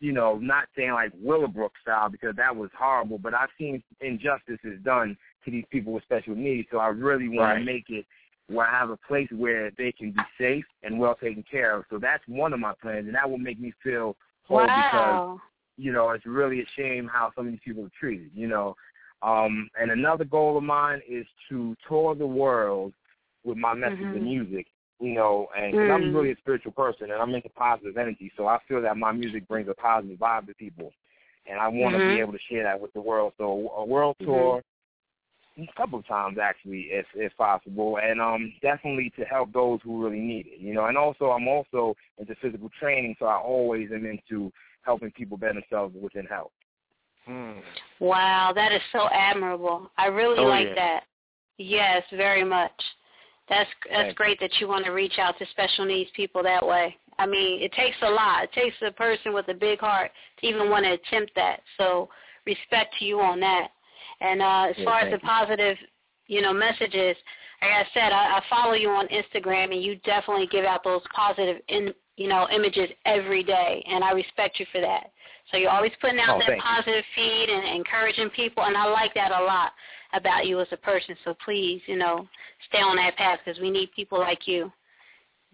[0.00, 4.78] you know, not saying like Willowbrook style because that was horrible, but I've seen injustices
[4.84, 6.68] done to these people with special needs.
[6.70, 7.58] So I really want Right.
[7.58, 8.06] to make it
[8.48, 11.84] where I have a place where they can be safe and well taken care of.
[11.90, 15.38] So that's one of my plans, and that will make me feel whole because
[15.76, 18.30] you know it's really a shame how some of these people are treated.
[18.34, 18.76] You know,
[19.22, 22.92] um, and another goal of mine is to tour the world
[23.44, 24.16] with my message Mhm.
[24.16, 24.66] of music.
[25.02, 26.14] You know, and 'cause I'm Mm.
[26.14, 29.48] really a spiritual person, and I'm into positive energy, so I feel that my music
[29.48, 30.92] brings a positive vibe to people,
[31.46, 32.06] and I want to Mhm.
[32.06, 33.32] be able to share that with the world.
[33.36, 34.26] So a world Mhm.
[34.26, 34.62] tour,
[35.58, 40.00] a couple of times actually, if if possible, and um definitely to help those who
[40.04, 40.60] really need it.
[40.60, 44.52] You know, and also I'm also into physical training, so I always am into
[44.82, 46.52] helping people better themselves within health.
[47.98, 49.90] Wow, that is so admirable.
[49.98, 50.74] I really Oh, like yeah.
[50.76, 51.06] that.
[51.58, 52.72] Yes, very much.
[53.48, 56.96] That's that's great that you want to reach out to special needs people that way.
[57.18, 58.44] I mean, it takes a lot.
[58.44, 60.10] It takes a person with a big heart
[60.40, 61.60] to even want to attempt that.
[61.76, 62.08] So,
[62.46, 63.68] respect to you on that.
[64.20, 65.28] And uh as Yeah, far as the you.
[65.28, 65.76] positive,
[66.26, 67.16] you know, messages,
[67.60, 71.02] like I said, I, I follow you on Instagram, and you definitely give out those
[71.14, 75.10] positive, in, you know, images every day, and I respect you for that.
[75.50, 76.68] So you're always putting out Oh, that thank you.
[76.68, 79.72] positive feed and encouraging people, and I like that a lot
[80.12, 81.16] about you as a person.
[81.24, 82.26] So please, you know,
[82.68, 84.72] stay on that path because we need people like you.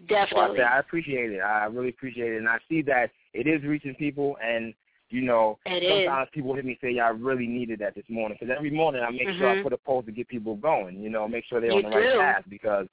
[0.09, 0.61] Well, I, Definitely.
[0.61, 1.39] I appreciate it.
[1.39, 4.37] I really appreciate it, and I see that it is reaching people.
[4.41, 4.73] And
[5.09, 5.89] you know, It is.
[5.89, 8.69] sometimes people hit me and say, "Yeah, I really needed that this morning." Because every
[8.69, 9.63] morning I make sure I Mhm.
[9.63, 11.01] put a post to get people going.
[11.01, 12.87] You know, make sure they're You on the right path because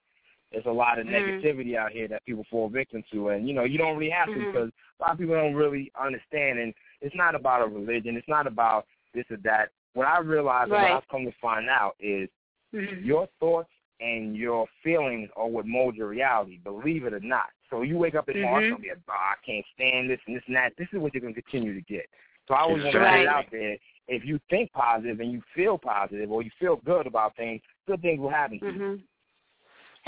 [0.51, 1.13] there's a lot of Mhm.
[1.13, 4.33] negativity out here that people fall victim to, and you know, you don't really have
[4.33, 4.47] to Mhm.
[4.47, 6.59] because a lot of people don't really understand.
[6.59, 8.17] And it's not about a religion.
[8.17, 9.71] It's not about this or that.
[9.97, 12.29] What I realized and what I've come to find out is
[12.75, 13.03] Mhm.
[13.03, 17.51] your thoughts and your feelings are what mold your reality, believe it or not.
[17.71, 18.77] So you wake up in the morning, Mhm.
[18.77, 20.77] it's gonna be, oh, I can't stand this and this and that.
[20.77, 22.11] This is what you're gonna continue to get.
[22.47, 23.79] So I always want to put it out there.
[24.07, 28.03] If you think positive and you feel positive or you feel good about things, good
[28.03, 29.01] things will happen to you.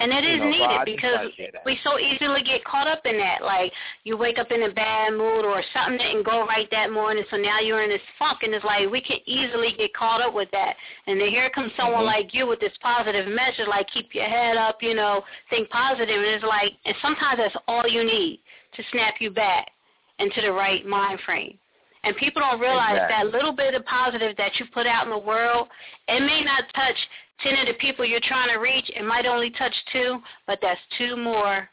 [0.01, 1.65] And it is You know, needed because try to share that.
[1.67, 3.43] we so easily get caught up in that.
[3.43, 3.73] Like
[4.05, 7.37] you wake up in a bad mood or something didn't go right that morning, so
[7.37, 10.49] now you're in this funk, and it's like we can easily get caught up with
[10.53, 10.77] that.
[11.09, 12.15] And then here comes someone Mhm.
[12.15, 16.17] like you with this positive message, like keep your head up, you know, think positive,
[16.17, 18.41] and it's like, and sometimes that's all you need
[18.75, 19.73] to snap you back
[20.21, 21.59] into the right mind frame.
[22.05, 23.31] And people don't realize Exactly.
[23.31, 25.69] that little bit of positive that you put out in the world,
[26.07, 26.97] it may not touch
[27.43, 28.89] 10 of the people you're trying to reach.
[28.95, 31.69] It might only touch two, but that's two more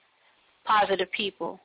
[0.66, 1.60] positive people.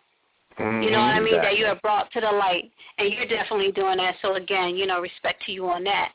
[0.59, 1.41] You know what I mean?
[1.41, 2.70] That you have brought to the light.
[2.99, 4.16] And you're definitely doing that.
[4.20, 6.12] So, again, you know, respect to you on that.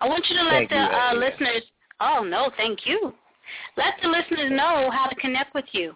[0.00, 1.62] I want you to let Thank the you, uh, listeners,
[2.00, 3.12] oh, no, thank you.
[3.76, 5.94] Let the listeners know how to connect with you.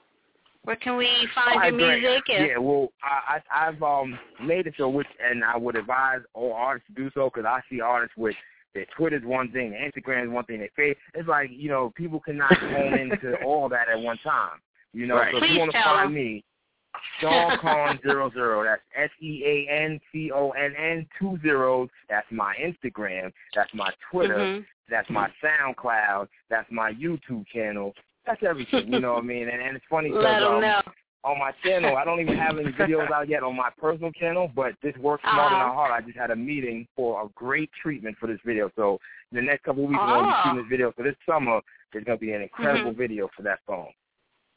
[0.65, 2.03] Where can we find your great.
[2.03, 2.23] music?
[2.28, 6.20] And, Yeah, well, I, I, I've um made it so which, and I would advise
[6.35, 8.37] all artists to do so because I see artists with
[8.74, 10.97] their Twitter's one thing, their Instagram is one thing, their face.
[11.15, 14.61] It's like you know people cannot hone into all that at one time.
[14.93, 15.32] You know, Right.
[15.32, 16.45] so if you want to find me,
[17.20, 18.62] Sean Conn zero zero.
[18.65, 21.89] That's S E A N C O N N two zeros.
[22.09, 23.32] That's my Instagram.
[23.55, 24.37] That's my Twitter.
[24.39, 24.66] Mhm.
[24.91, 26.28] That's my SoundCloud.
[26.51, 27.95] That's my YouTube channel.
[28.31, 28.93] That's everything.
[28.93, 29.48] You know what I mean?
[29.48, 30.81] And, and it's funny because um, know.
[31.24, 34.51] on my channel, I don't even have any videos out yet on my personal channel,
[34.55, 35.55] but this works than Uh-huh.
[35.57, 35.90] I heart.
[35.93, 38.70] I just had a meeting for a great treatment for this video.
[38.77, 38.98] So
[39.32, 40.43] in the next couple of weeks, we're going to be Oh.
[40.44, 40.93] shooting this video.
[40.97, 41.61] So this summer,
[41.93, 42.97] there's going to be an incredible Mhm.
[42.97, 43.89] video for that song.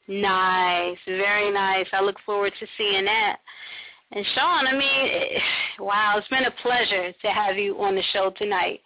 [0.06, 1.86] Nice, very nice.
[1.92, 3.38] I look forward to seeing that.
[4.12, 5.42] And Sean, I mean, it,
[5.80, 8.80] wow, it's been a pleasure to have you on the show tonight.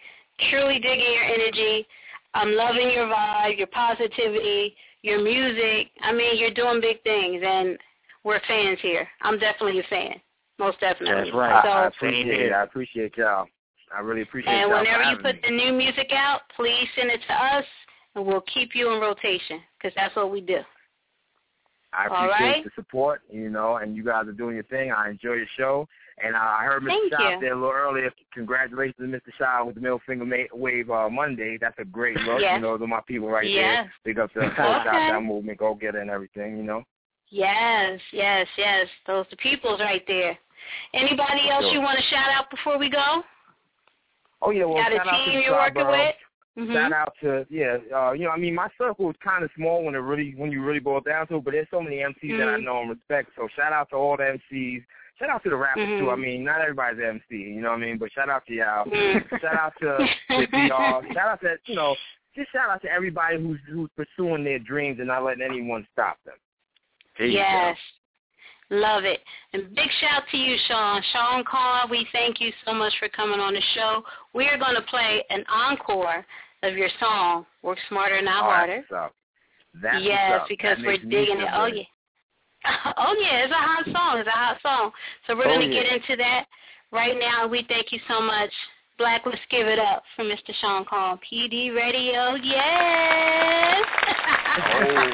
[0.51, 1.87] Truly digging your energy.
[2.35, 5.89] I'm loving your vibe, your positivity, your music.
[6.03, 7.79] I mean, you're doing big things, and
[8.25, 9.09] we're fans here.
[9.23, 10.15] I'm definitely a fan,
[10.59, 11.31] most definitely.
[11.31, 12.53] That's I, I So, appreciate it.
[12.53, 13.47] I appreciate y'all.
[13.97, 14.79] I really appreciate and y'all.
[14.79, 15.41] for whenever you put me.
[15.45, 17.65] the new music out, please send it to us,
[18.15, 20.59] and we'll keep you in rotation because that's what we do.
[21.93, 22.65] I appreciate right.
[22.65, 24.93] the support, you know, and you guys are doing your thing.
[24.93, 25.89] I enjoy your show.
[26.25, 26.89] And uh, I heard Mr.
[26.89, 27.41] Thank Shaw you.
[27.41, 28.11] there a little earlier.
[28.35, 29.33] Congratulations to Mr.
[29.39, 31.59] Shaw with the middle finger ma- wave uh, Monday.
[31.61, 32.41] That's a great look.
[32.41, 32.57] Yes.
[32.57, 33.87] You know, those are my people right Yes.
[34.05, 34.15] there.
[34.15, 35.09] Big up to the Okay.
[35.09, 36.83] Down movement, go get it and everything, you know.
[37.31, 38.87] Yes, yes, yes.
[39.07, 40.37] Those the peoples right there.
[40.95, 41.73] Anybody else Sure.
[41.75, 43.23] you want to shout out before we go?
[44.41, 46.07] Oh, yeah, well, Got a shout out to team you're working Scarborough.
[46.07, 46.15] with?
[46.59, 46.73] Mhm.
[46.75, 49.85] Shout out to yeah, uh, you know, I mean, my circle is kind of small
[49.85, 52.37] when it really when you really boil down to it, but there's so many MCs
[52.39, 52.65] that I Mhm.
[52.65, 53.31] know and respect.
[53.37, 54.85] So shout out to all the MCs.
[55.19, 56.07] Shout out to the rappers too.
[56.07, 56.13] Mhm.
[56.13, 57.99] I mean, not everybody's MC, you know what I mean?
[57.99, 58.85] But shout out to y'all.
[58.87, 59.41] Mhm.
[59.41, 61.03] shout out to the DR.
[61.13, 61.97] Shout out to you know,
[62.37, 66.19] just shout out to everybody who's who's pursuing their dreams and not letting anyone stop
[66.25, 66.37] them.
[67.19, 67.77] Yes.
[68.71, 69.21] Love it.
[69.55, 71.03] And big shout to you, Sean.
[71.13, 74.05] Sean Carr, we thank you so much for coming on the show.
[74.35, 76.25] We are going to play an encore
[76.63, 78.77] of your song, Work Smarter, Not Harder.
[78.77, 79.15] that's what's up.
[79.83, 81.49] That's yes, because That we're digging it.
[81.53, 81.83] Oh, yeah.
[82.97, 84.19] Oh, yeah, it's a hot song.
[84.21, 84.91] It's a hot song.
[85.27, 85.83] So we're Oh, going to yeah.
[85.85, 86.47] get into that
[86.93, 87.47] right now.
[87.47, 88.51] We thank you so much.
[88.99, 90.53] Black, let's give it up for Mr.
[90.61, 92.35] Sean Carr, PD Radio.
[92.35, 93.85] Yes.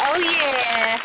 [0.00, 0.98] oh, yeah.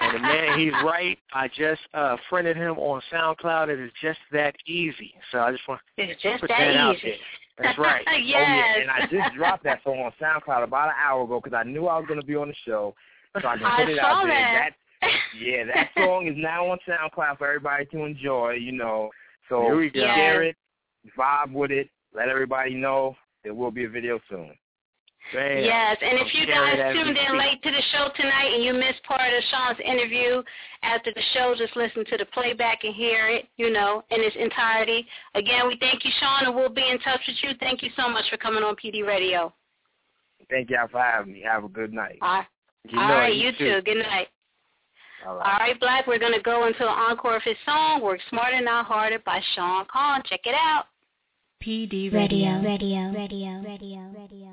[0.00, 1.18] And the man, he's right.
[1.32, 3.68] I just uh friended him on SoundCloud.
[3.68, 5.14] It is just that easy.
[5.32, 7.08] So I just want It's to just put that that out easy.
[7.08, 7.16] there.
[7.58, 8.04] That's right.
[8.06, 11.56] Oh yeah, and I just dropped that song on SoundCloud about an hour ago because
[11.58, 12.94] I knew I was going to be on the show,
[13.40, 14.70] so I can I it saw out there.
[15.02, 15.10] that.
[15.40, 18.52] yeah, that song is now on SoundCloud for everybody to enjoy.
[18.52, 19.10] You know,
[19.48, 20.00] so Here we go.
[20.00, 20.56] share it,
[21.18, 24.50] vibe with it, let everybody know there will be a video soon.
[25.34, 25.64] Bam.
[25.64, 29.02] Yes, and if you guys tuned in late to the show tonight and you missed
[29.02, 30.40] part of Sean's interview
[30.84, 34.36] after the show, just listen to the playback and hear it, you know, in its
[34.38, 35.04] entirety.
[35.34, 37.50] Again, we thank you, Sean, and we'll be in touch with you.
[37.58, 39.52] Thank you so much for coming on PD Radio.
[40.48, 41.42] Thank y'all for having me.
[41.42, 42.18] Have a good night.
[42.22, 42.46] All right,
[42.90, 43.36] You All know right it.
[43.36, 43.80] you too.
[43.84, 44.28] Good night.
[45.26, 48.20] All All right, Black, we're going to go into an encore of his song, Work
[48.30, 50.22] Smarter, Not Harder by Sean Conn.
[50.24, 50.84] Check it out.
[51.64, 52.62] PD Radio, Radio.
[52.62, 54.52] radio, radio, radio, radio,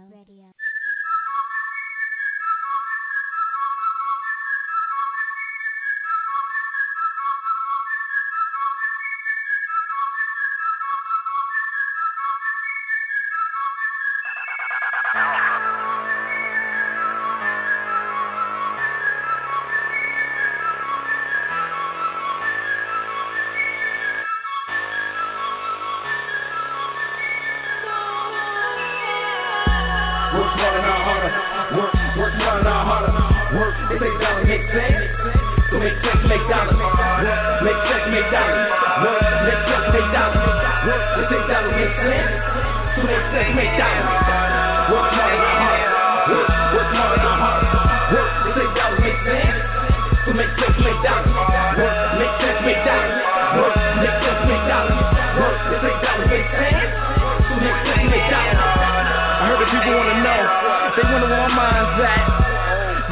[34.53, 35.09] make sense.
[35.73, 36.77] So make sense, make dollars.
[36.77, 38.69] Make sense, make dollars.
[39.49, 40.45] Make sense, make dollars.
[40.93, 42.33] It takes dollars, make sense.
[42.93, 44.13] So make sense, make dollars.
[44.93, 45.89] Work smarter, not harder.
[46.29, 47.69] Work, work smarter, not harder.
[48.13, 49.57] Work, it takes dollars, make sense.
[50.21, 51.33] So make sense, make dollars.
[51.81, 53.17] Work, make sense, make dollars.
[53.57, 53.73] Work,
[54.05, 55.01] make sense, make dollars.
[55.33, 56.91] Work, it takes dollars, make sense.
[57.41, 58.61] So make sense, make dollars.
[58.61, 60.41] I heard that people wanna know.
[60.93, 62.42] They wonder where my mind's at.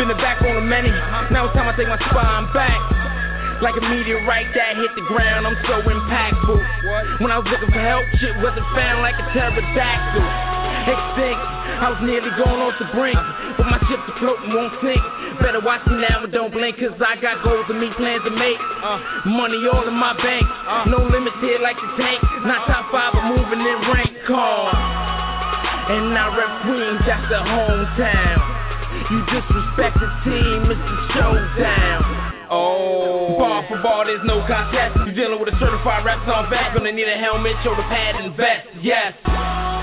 [0.02, 0.90] Been the backbone of many.
[1.30, 2.74] Now it's time I take my spine back.
[3.62, 7.22] Like a meteorite that hit the ground, I'm so impactful.
[7.22, 10.26] When I was looking for help, shit wasn't found like a pterodactyl.
[10.90, 11.38] Extinct,
[11.86, 13.22] I was nearly going off the brink.
[13.62, 15.06] But my ship's afloat and won't sink.
[15.38, 18.34] Better watch me now and don't blink, cause I got goals and me plans to
[18.34, 18.58] make.
[19.30, 20.50] Money all in my bank.
[20.90, 22.18] No limits here like the tank.
[22.50, 24.18] Not top five, but moving in rank.
[24.26, 24.66] Calm.
[25.94, 28.51] And I rep Queens, that's the hometown.
[29.12, 32.48] You disrespect the team, it's the showdown.
[32.48, 34.96] Oh, bar for bar, there's no contest.
[35.04, 38.32] You dealing with a certified rap song vet, gonna need a helmet, shoulder pad, and
[38.40, 38.72] vest.
[38.80, 39.12] Yes.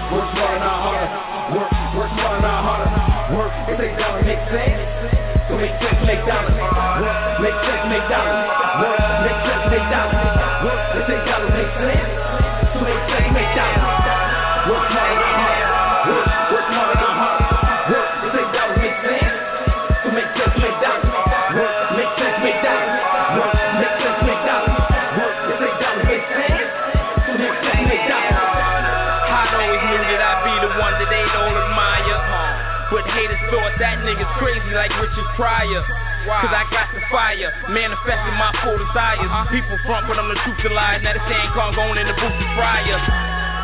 [0.09, 1.60] Work smarter, not harder.
[1.60, 2.88] Work, work smarter, not harder.
[3.36, 4.80] Work, it takes dollars, make sense.
[5.44, 6.56] So make sense, make dollars.
[6.56, 8.48] Work, make sense, make dollars.
[8.80, 10.24] Work, make sense, make dollars.
[10.64, 12.07] Work, it takes dollars, make sense.
[35.39, 35.86] Pryor.
[36.27, 39.23] Cause I got the fire, manifesting my full desires.
[39.23, 39.48] Uh-huh.
[39.55, 40.98] People front, but I'm the truth to lie.
[40.98, 42.98] Now the same car going in the booth to fryer.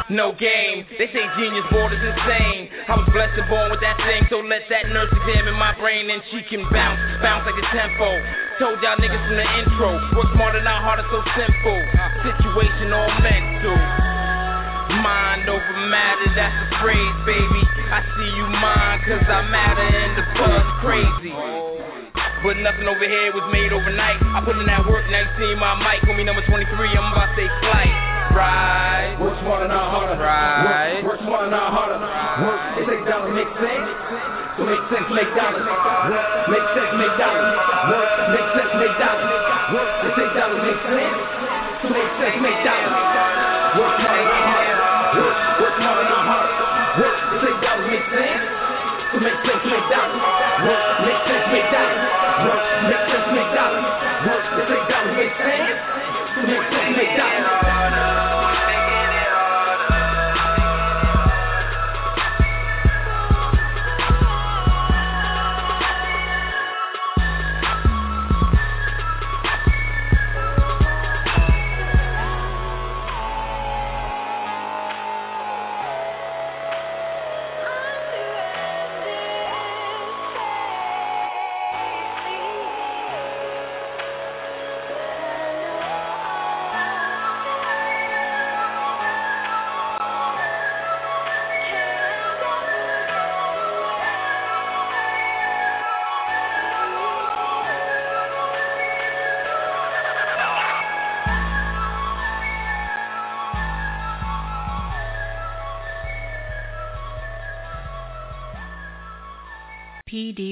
[0.07, 2.71] No game, they say genius board is insane.
[2.87, 6.13] I was blessed and born with that thing, so let that nurse examine my brain
[6.13, 8.23] and she can bounce, bounce like a tempo.
[8.61, 11.81] Told y'all niggas from the intro, work smarter, not harder, so simple.
[12.23, 13.77] Situation all mental.
[15.01, 17.63] Mind over matter, that's the phrase, baby.
[17.89, 21.64] I see you mind, cause I matter and the buzz crazy.
[22.15, 24.21] But nothing over here was made overnight.
[24.21, 26.05] I put in that work, now you see my mic.
[26.05, 27.95] Homie number 23, I'm about to say flight.
[28.37, 29.17] Right.
[29.17, 30.21] Work smarter, not harder.
[30.21, 31.01] Right.
[31.01, 31.99] Work, work smarter, not harder.
[31.99, 33.89] Work, it takes dollars, make sense.
[34.55, 35.65] So make sense, make dollars.
[35.65, 37.49] Work, make sense, make dollars.
[37.89, 39.31] Work, make sense, make dollars.
[39.73, 41.17] Work, it takes dollars, make sense.
[41.81, 42.95] So make sense, make dollars.
[43.75, 44.77] Work smarter, not harder.
[45.17, 46.53] Work, work smarter, not harder.
[47.01, 48.43] Work, it takes dollars, make sense.
[49.11, 50.23] So make sense, make dollars.
[50.69, 51.14] Work, make
[51.55, 52.03] make dollars.
[52.51, 53.87] Work, make sense, make dollars.
[54.27, 55.79] Work, takes dollars, make sense.
[56.51, 57.44] Make sense, make dollars.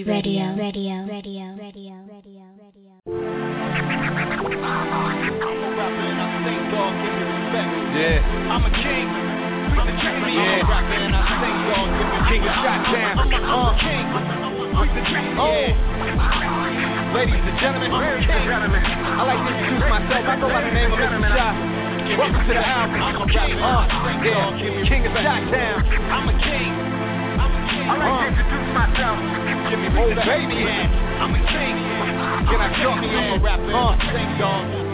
[0.02, 1.06] PD Radio, Radio.
[1.06, 2.90] radio, radio, radio, radio,
[7.94, 8.18] Yeah.
[8.50, 9.06] I'm a king.
[9.06, 9.78] Yeah.
[9.78, 10.26] I'm a king.
[10.34, 10.66] Yeah.
[12.26, 13.14] King of Shot Town.
[13.30, 13.78] Uh.
[15.38, 15.70] Oh.
[17.14, 20.26] Ladies and gentlemen, I like to introduce myself.
[20.26, 21.30] I go by the name of Mr.
[21.30, 21.54] Shot.
[22.18, 22.98] Welcome to the album.
[22.98, 23.86] Uh,
[24.26, 24.50] yeah.
[24.88, 25.78] King of Shot Town.
[26.10, 26.91] I'm a king.
[28.02, 29.18] I like introduce myself.
[29.70, 30.66] Give me old baby.
[30.66, 31.74] I'm a king.
[32.50, 32.68] Can I
[32.98, 33.38] to you?
[33.38, 33.94] Uh,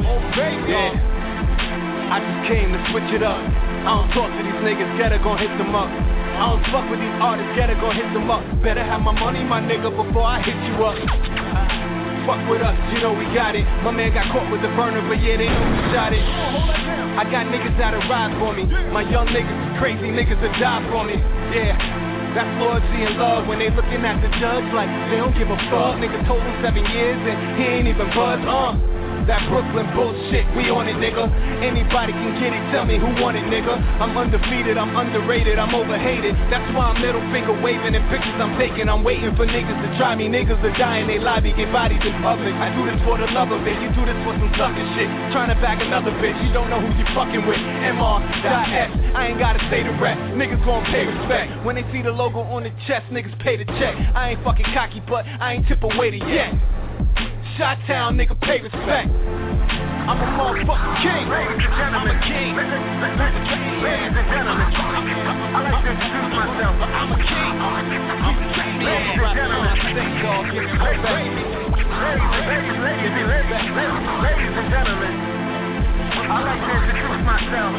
[0.04, 0.68] old baby.
[0.68, 0.92] Yeah.
[2.12, 3.36] I just came to switch it up.
[3.36, 5.88] I don't talk to these niggas, gotta gon' hit them up.
[5.88, 8.44] I don't fuck with these artists, gotta gon' hit them up.
[8.60, 10.96] Better have my money, my nigga, before I hit you up.
[12.28, 13.64] Fuck with us, you know we got it.
[13.84, 16.24] My man got caught with the burner, but yeah, they know we shot it.
[17.16, 18.68] I got niggas that'll ride for me.
[18.92, 21.16] My young niggas crazy, niggas that die for me.
[21.52, 22.07] Yeah.
[22.38, 25.58] That's loyalty and love when they looking at the judge like they don't give a
[25.74, 25.98] fuck.
[25.98, 28.38] Nigga told him seven years and he ain't even buzz.
[28.46, 28.78] Uh,
[29.28, 31.28] that Brooklyn bullshit, we on it, nigga.
[31.60, 33.76] Anybody can get it, tell me who want it, nigga.
[34.00, 36.32] I'm undefeated, I'm underrated, I'm overhated.
[36.48, 38.88] That's why I'm middle finger waving and pictures I'm taking.
[38.88, 40.32] I'm waiting for niggas to try me.
[40.32, 42.56] Niggas are dying, they lobby, get bodies in public.
[42.56, 45.08] I do this for the love of it, you do this for some sucker shit.
[45.36, 47.60] Trying to bag another bitch, you don't know who you fucking with.
[47.60, 50.18] MR.S, I ain't gotta say the rest.
[50.40, 51.52] Niggas gon' pay respect.
[51.68, 53.92] When they see the logo on the chest, niggas pay the check.
[54.16, 56.77] I ain't fucking cocky, but I ain't tip a waiter yet.
[57.58, 59.10] Shot Town, nigga, pay respect.
[59.10, 61.26] I'm a motherfucking king.
[61.26, 62.54] Ladies and gentlemen, I'm a king.
[62.54, 66.78] Ladies and gentlemen, I like to introduce myself.
[66.78, 67.58] I'm a king.
[67.58, 68.78] I'm a king.
[68.78, 69.74] Ladies and gentlemen,
[74.22, 75.18] ladies and gentlemen,
[76.14, 77.74] I like to introduce myself.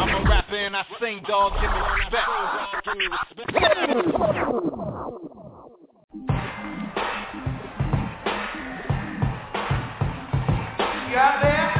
[0.00, 1.60] I'm a rapper and I sing, dog.
[1.60, 2.24] Give me respect.
[2.88, 3.76] Give me respect.
[11.16, 11.75] You out there?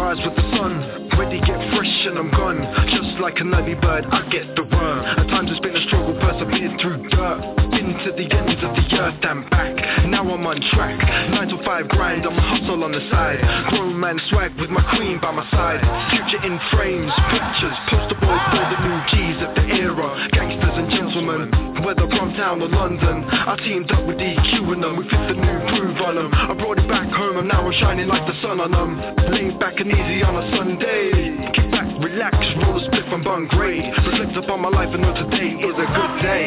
[0.00, 2.56] Rise with the sun, ready get fresh and I'm gone.
[2.88, 6.16] Just like an early bird, I get the worm At times it's been a struggle,
[6.16, 7.40] persevered through dirt.
[7.68, 9.76] Been to the ends of the earth and back.
[10.08, 13.44] Now I'm on track, 9 to 5 grind, I'm a hustle on the side.
[13.68, 15.84] Grown man swag with my queen by my side.
[16.16, 20.08] Future in frames, pictures, poster boys for the new G's of the era.
[20.32, 23.28] Gangsters and gentlemen, whether from town or London.
[23.28, 26.54] I teamed up with DQ and them, we fit the new groove on them I
[26.54, 29.00] brought it back home and now I'm shining like the sun on them
[29.32, 31.50] Laid back and easy on a Sunday.
[31.54, 35.14] Kick back, relax, roll a split from bun grade Reflect upon my life and know
[35.14, 36.46] today is a good day.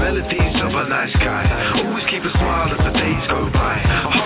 [0.00, 1.44] Melodies of a nice guy.
[1.84, 4.21] Always keep a smile as the days go by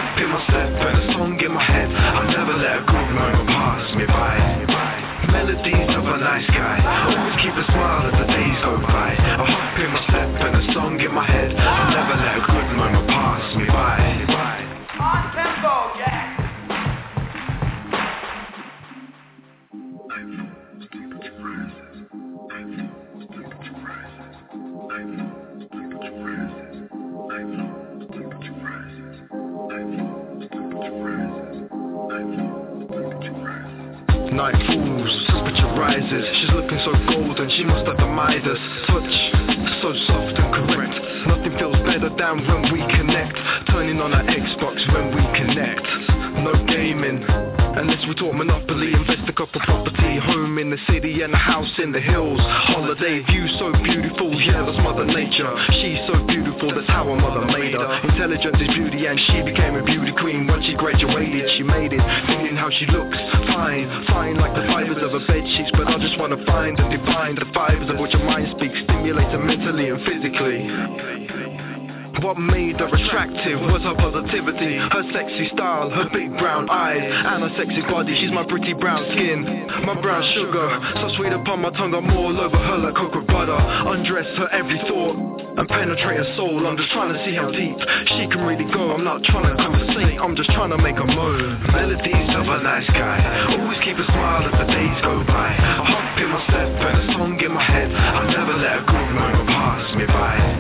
[73.46, 78.16] attractive was her positivity Her sexy style, her big brown eyes And her sexy body,
[78.20, 79.42] she's my pretty brown skin
[79.84, 80.68] My brown sugar,
[81.00, 83.56] so sweet upon my tongue I'm all over her like cocoa butter.
[83.56, 85.16] Undress her every thought
[85.58, 86.66] And penetrate her soul.
[86.66, 87.78] I'm just trying to see how deep
[88.16, 88.92] she can really go.
[88.92, 91.62] I'm not trying to conversate, I'm just trying to make a moan.
[91.70, 93.18] Melodies of a nice guy
[93.56, 95.54] Always keep a smile as the days go by.
[95.54, 98.84] A hop in my step and a song in my head I'll never let a
[98.84, 100.55] good moment pass me by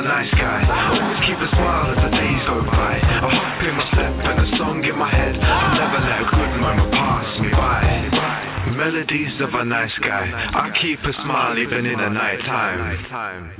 [0.00, 0.64] a nice guy.
[0.64, 2.96] Always keep a smile as the days go by.
[2.96, 5.36] A hop in my step and a song in my head.
[5.36, 8.76] I'll never let a good moment pass me by.
[8.76, 10.30] Melodies of a nice guy.
[10.54, 13.59] I keep a smile even in the night time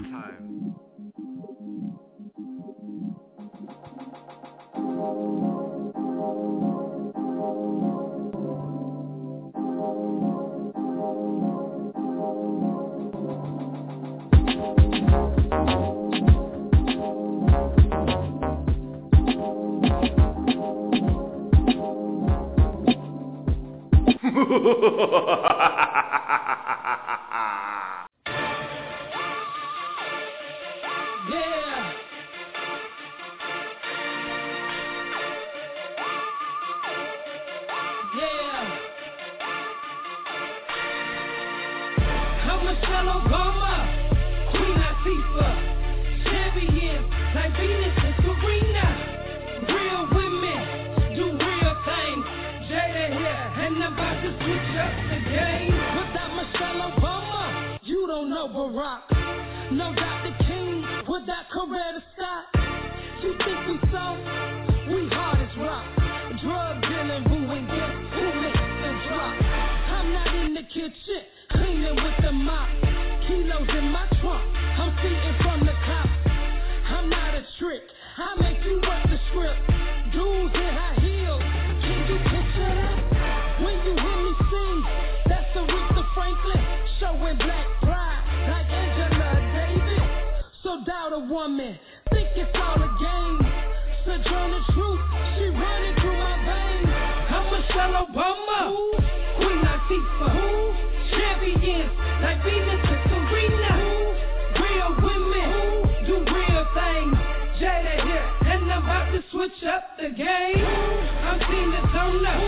[109.30, 110.64] switch up the game.
[110.64, 112.40] I'm Tina Turner,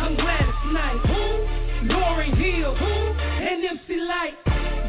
[0.00, 1.02] I'm Gladys Knight,
[1.86, 4.34] Lauryn Hill, and MC Lyte.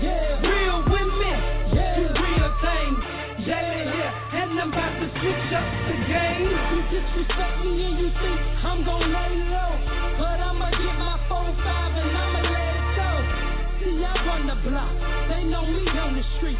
[0.01, 1.37] Yeah, real women
[1.73, 2.99] do real things.
[3.45, 6.47] Jada here, and I'm about to switch up the game.
[6.73, 9.71] You disrespect me and you think I'm gonna lay low,
[10.17, 13.09] but I'ma get my four five and I'ma let it go.
[13.79, 14.95] See, I run the block.
[15.29, 16.57] They know me on the street.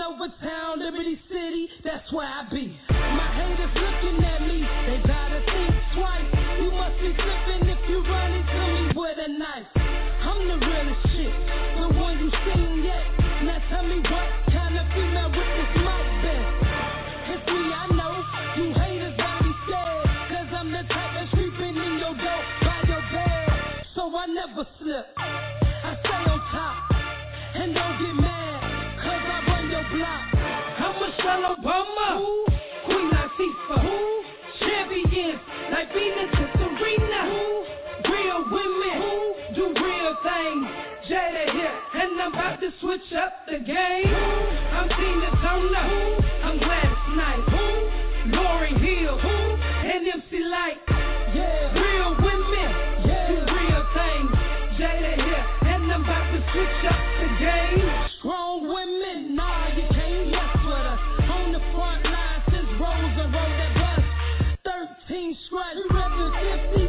[0.00, 2.74] Over town, Liberty City, that's where I be.
[2.88, 6.24] My haters looking at me, they gotta think twice.
[6.64, 9.68] You must be slipping if you run into me with a knife.
[9.76, 11.34] I'm the realest shit,
[11.76, 13.04] the one you seen yet.
[13.44, 16.48] Now tell me what kind of female with this mic best.
[17.36, 18.16] It's me, I know.
[18.56, 20.08] You haters gotta be scared.
[20.32, 23.86] Cause I'm the type that's creeping in your door by your bed.
[23.94, 25.06] So I never slip.
[25.18, 26.76] I stay on top.
[27.54, 28.21] And don't get mad.
[36.02, 37.22] Venus and Serena.
[38.10, 40.66] Real women who do real things.
[41.08, 44.08] Jada here, and I'm about to switch up the game.
[44.10, 44.24] Who?
[44.74, 46.02] I'm Tina Turner, Who?
[46.42, 48.34] I'm Gladys Knight, Who?
[48.34, 49.28] Lauryn Hill, Who?
[49.28, 50.82] and MC Lyte.
[51.34, 52.70] Yeah, real women
[53.06, 53.28] yeah.
[53.28, 54.30] do real things.
[54.78, 57.90] Jada here, and I'm about to switch up the game.
[58.18, 61.00] Strong women, nah, you can't mess with us.
[61.30, 64.04] On the front line since Rosa rode that bus.
[65.08, 65.91] 13 strikes, we represent
[66.42, 66.81] 50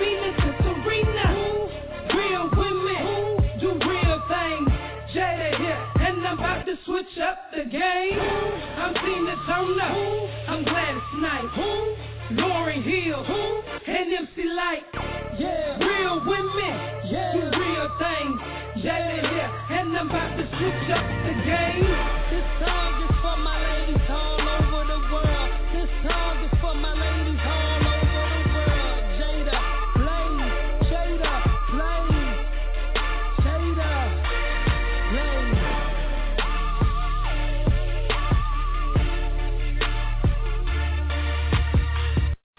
[0.00, 1.28] Venus and Serena.
[2.16, 3.60] Real women.
[3.60, 4.68] Do real things.
[5.14, 8.18] Jada here, and I'm about to switch up the game.
[8.78, 9.92] I'm Tina Turner,
[10.48, 13.26] I'm Gladys Knight, Hill,
[13.88, 14.86] and MC Lyte.
[15.36, 16.74] Yeah, real women.
[17.10, 18.40] Do real things.
[18.86, 21.90] Jada here, and I'm about to switch up the game.
[22.30, 23.09] This song is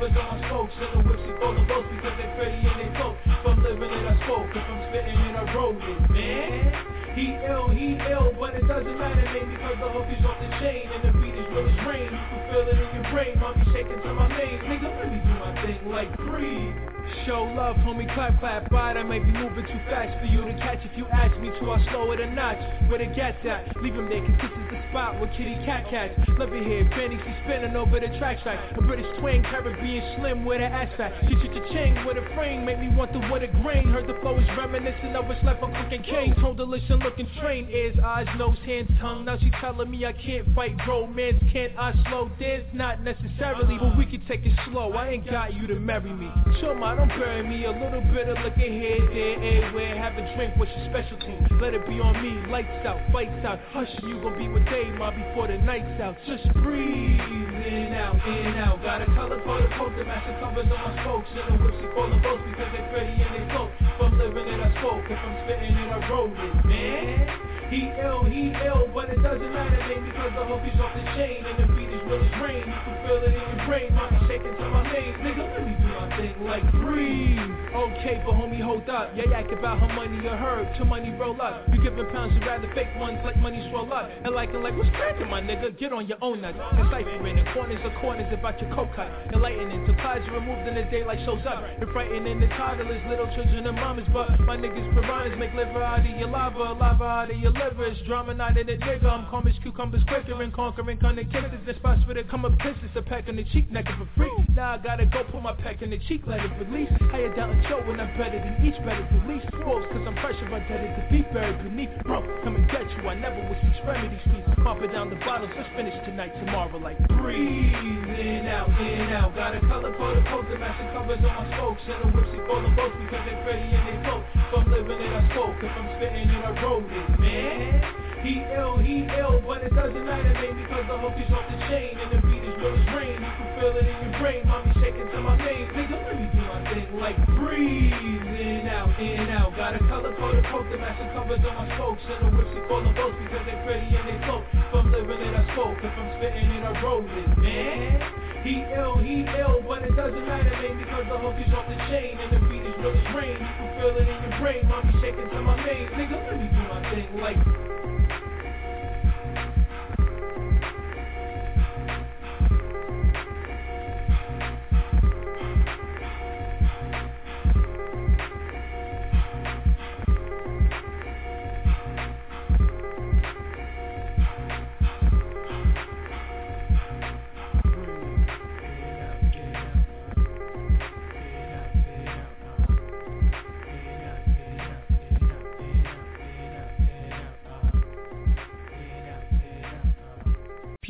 [0.00, 0.72] covers on spokes.
[0.80, 3.16] Selling whips and full of boats because they pretty and they coat.
[3.42, 7.14] From living it I spoke, if I'm spitting and I wrote it, man.
[7.14, 10.48] He ill, he ill, but it doesn't matter, man, because the hook is off the
[10.62, 12.08] chain and the beat is real rain.
[12.08, 14.60] You can feel it in your brain, mommy shaking to my name.
[14.64, 16.89] Nigga, let me do my thing like breathe.
[17.26, 18.70] Show love, homie, clap, clap.
[18.70, 20.78] Right, I may be moving too fast for you to catch.
[20.84, 22.58] If you ask me to, I'll slow it a notch.
[22.88, 23.76] Where the gat's at?
[23.82, 26.14] Leave him there, cause this is the spot where kitty cat cats.
[26.38, 28.58] Love it here, she spinning over the track side.
[28.76, 31.12] A British twang, Caribbean slim with an ass fat.
[31.28, 33.88] She ch chain with a frame, make me want the with a grain.
[33.88, 36.34] Heard the flow is reminiscent of a slap on cooking cane.
[36.40, 37.70] Told her listen, looking trained.
[37.70, 39.24] Ears, eyes, nose, hands, tongue.
[39.24, 41.42] Now she telling me I can't fight romance.
[41.52, 42.64] Can't I slow dance?
[42.72, 44.92] Not necessarily, but we can take it slow.
[44.92, 46.30] I ain't got you to marry me.
[46.60, 47.64] Show my don't bury me.
[47.64, 49.96] A little bit of liquor here, there, everywhere.
[49.96, 51.32] Have a drink, what's your specialty?
[51.60, 52.44] Let it be on me.
[52.52, 53.58] Lights out, fights out.
[53.72, 56.16] Hush, you gon' be with Dave, ma, before the night's out.
[56.26, 57.20] Just breathe
[57.64, 58.82] in out, in out.
[58.82, 61.28] Got a color for the the master covers on my spokes.
[61.32, 63.72] And the whips are calling boats because they're pretty and they float.
[63.80, 65.04] I'm living it, I spoke.
[65.08, 67.50] If I'm spitting it, I wrote it, man.
[67.70, 71.04] He ill, he ill, but it doesn't matter, man, because the hook is off the
[71.16, 72.66] chain and the beat real as rain.
[72.66, 73.90] You can feel it in your brain,
[74.26, 75.14] shaking to my name.
[75.22, 77.60] Nigga, let me do my thing like breathe.
[77.70, 79.14] Okay, but homie, hold up.
[79.14, 80.66] Yeah, yak about her money or her.
[80.78, 81.62] To money roll up.
[81.70, 84.10] You giving pounds, you rather fake ones like money swell up.
[84.24, 85.78] And like, and like, what's cracking, my nigga?
[85.78, 86.58] Get on your own nuts.
[86.74, 89.06] Deciphering in corners of corners about your coke cut.
[89.32, 91.62] Enlightening supplies are removed in the daylight shows up.
[91.78, 94.08] You're frightening the toddlers, little children and mamas.
[94.12, 97.86] But my niggas piranhas make liver out of your lava, lava out of your liver.
[97.86, 99.06] It's drama not in a nigga.
[99.06, 101.64] I'm calm as cucumbers quicker and conquering connectivities.
[101.66, 104.32] The spots for the come up kisses, a peck in the cheek, naked for free.
[104.54, 106.90] Now I gotta go put my peck in the cheek, let it release.
[107.00, 109.46] You down and show when I'm better than each, better than least.
[109.64, 111.90] Wolves, cause I'm pressure, I'm dead to be buried beneath.
[112.04, 113.08] Bro, come and get you.
[113.08, 114.44] I never was these remedies, please.
[114.62, 119.34] Popping down the bottles, let's finish tonight, tomorrow, like breathe in out, in out.
[119.34, 121.82] Got a color for the poker, the master covers on my spokes.
[121.88, 124.24] And the whips are calling boats because they're pretty and they float.
[124.34, 125.56] If I'm living it, I spoke.
[125.60, 128.09] If I'm spitting it, I wrote it, man.
[128.22, 131.56] He ill, he ill, but it doesn't matter, man, because the hook is off the
[131.72, 133.16] chain and the beat is real as rain.
[133.16, 135.72] You can feel it in your brain, mommy shaking to my name.
[135.72, 139.56] Nigga, let me do my thing like breathe in out, in out.
[139.56, 142.66] Got a color the coat, the master covers on my spokes and the whips are
[142.68, 144.44] calling boats because they pretty and they float.
[144.52, 145.80] If I'm living it, I spoke.
[145.80, 148.04] If I'm spitting it, I wrote it, man.
[148.44, 151.76] He ill, he ill, but it doesn't matter, man, because the hook is off the
[151.88, 153.36] chain and the beat is real as rain.
[153.36, 155.88] You can feel it in your brain, mommy shaking to my name.
[155.96, 157.79] Nigga, let me do my thing like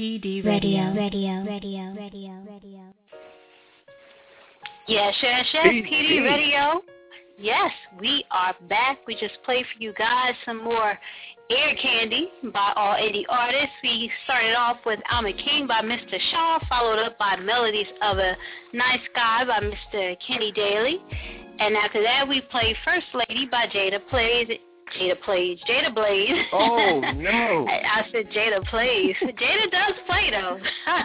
[0.01, 0.95] PD Radio, Radio.
[0.95, 2.81] radio, radio, radio, radio.
[4.89, 6.81] Yes, yes, yes, PD Radio.
[7.39, 7.71] Yes,
[8.01, 9.07] we are back.
[9.07, 10.99] We just played for you guys some more
[11.51, 13.69] Air Candy by All 80 Artists.
[13.83, 16.19] We started off with I'm a King by Mr.
[16.31, 18.35] Shaw, followed up by Melodies of a
[18.73, 20.17] Nice Guy by Mr.
[20.27, 20.97] Kenny Daly.
[21.59, 24.49] And after that, we played First Lady by Jada Plays.
[24.99, 25.59] Jada Plays.
[25.69, 26.47] Jada Blaze.
[26.53, 27.67] Oh, no.
[27.69, 29.17] I, I said Jada Plays.
[29.23, 30.59] Jada does play, though.
[30.87, 31.03] Uh.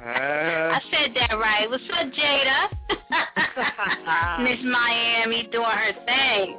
[0.00, 1.68] I said that right.
[1.68, 2.68] What's up, Jada?
[4.42, 6.56] Miss Miami doing her thing.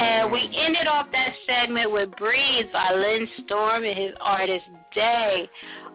[0.00, 0.66] And we mm.
[0.66, 4.64] ended off that segment with "Breathe" by Lynn Storm and his artist
[4.94, 5.48] Day.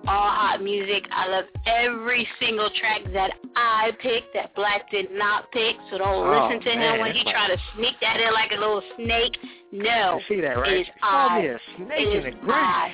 [0.06, 1.06] All hot music.
[1.12, 5.78] I love every single track that I picked that Black did not pick.
[5.90, 8.60] So don't Oh, listen to him when he try to sneak that in like a
[8.60, 9.38] little snake.
[9.74, 10.20] No.
[10.30, 10.72] You see that, right?
[10.72, 11.42] It is I.
[11.42, 12.34] me a snake It is.
[12.48, 12.92] I.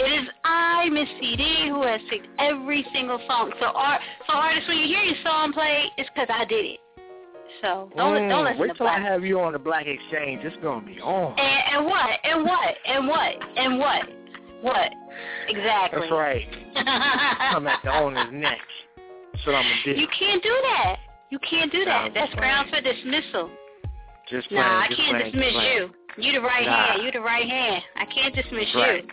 [0.00, 3.52] It is I, Miss PD, who has picked every single song.
[3.60, 6.80] So, art, so artists, when you hear your song played, it's because I did it.
[7.60, 10.42] So don't Mm, don't listen wait to till I have you on the Black Exchange.
[10.42, 11.38] It's gonna be on.
[11.38, 12.10] And, and what?
[12.24, 12.74] And what?
[12.86, 13.34] And what?
[13.56, 14.02] And what?
[14.62, 14.90] What?
[15.48, 16.00] Exactly.
[16.00, 16.48] That's right.
[16.76, 18.58] I'm at the owner's neck.
[19.32, 20.00] That's what I'm gonna do.
[20.00, 20.96] You can't do that.
[21.30, 22.10] You can't do that.
[22.14, 23.50] That's grounds for dismissal.
[24.28, 24.62] Just playing.
[24.62, 25.90] Nah, I just can't playing, dismiss you.
[26.18, 26.86] You the right Nah.
[26.92, 27.02] hand.
[27.02, 27.82] You the right hand.
[27.96, 29.04] I can't dismiss right.
[29.04, 29.10] you.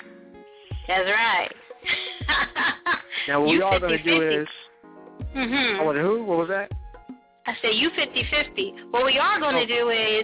[0.88, 1.52] That's right.
[3.27, 4.03] Now what You we are gonna 50-50.
[4.03, 4.48] do is.
[5.36, 5.80] mhm.
[5.80, 6.23] I want who?
[6.23, 6.72] What was that?
[7.45, 8.91] I say you 50-50.
[8.91, 10.23] What we are going to do is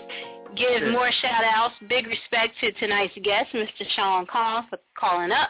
[0.55, 0.91] give Sure.
[0.91, 3.87] more shout-outs, big respect to tonight's guest, Mr.
[3.95, 5.49] Sean Conn, for calling up,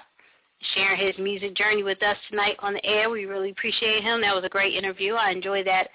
[0.74, 3.10] sharing his music journey with us tonight on the air.
[3.10, 4.22] We really appreciate him.
[4.22, 5.14] That was a great interview.
[5.16, 5.90] I enjoyed that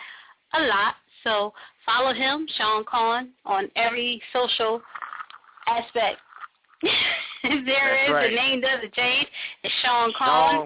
[0.55, 0.95] a lot.
[1.25, 1.53] So
[1.91, 4.81] follow him, Sean Conn, on every social
[5.67, 6.19] aspect
[7.43, 8.13] there That's is.
[8.13, 8.31] right.
[8.31, 9.29] The name doesn't change.
[9.63, 10.09] It's Sean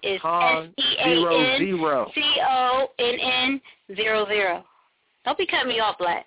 [0.02, 2.06] It's Conn, S E A N.
[2.14, 3.60] C O N N
[3.96, 4.64] zero zero.
[5.24, 6.26] Don't be cutting me off, Black.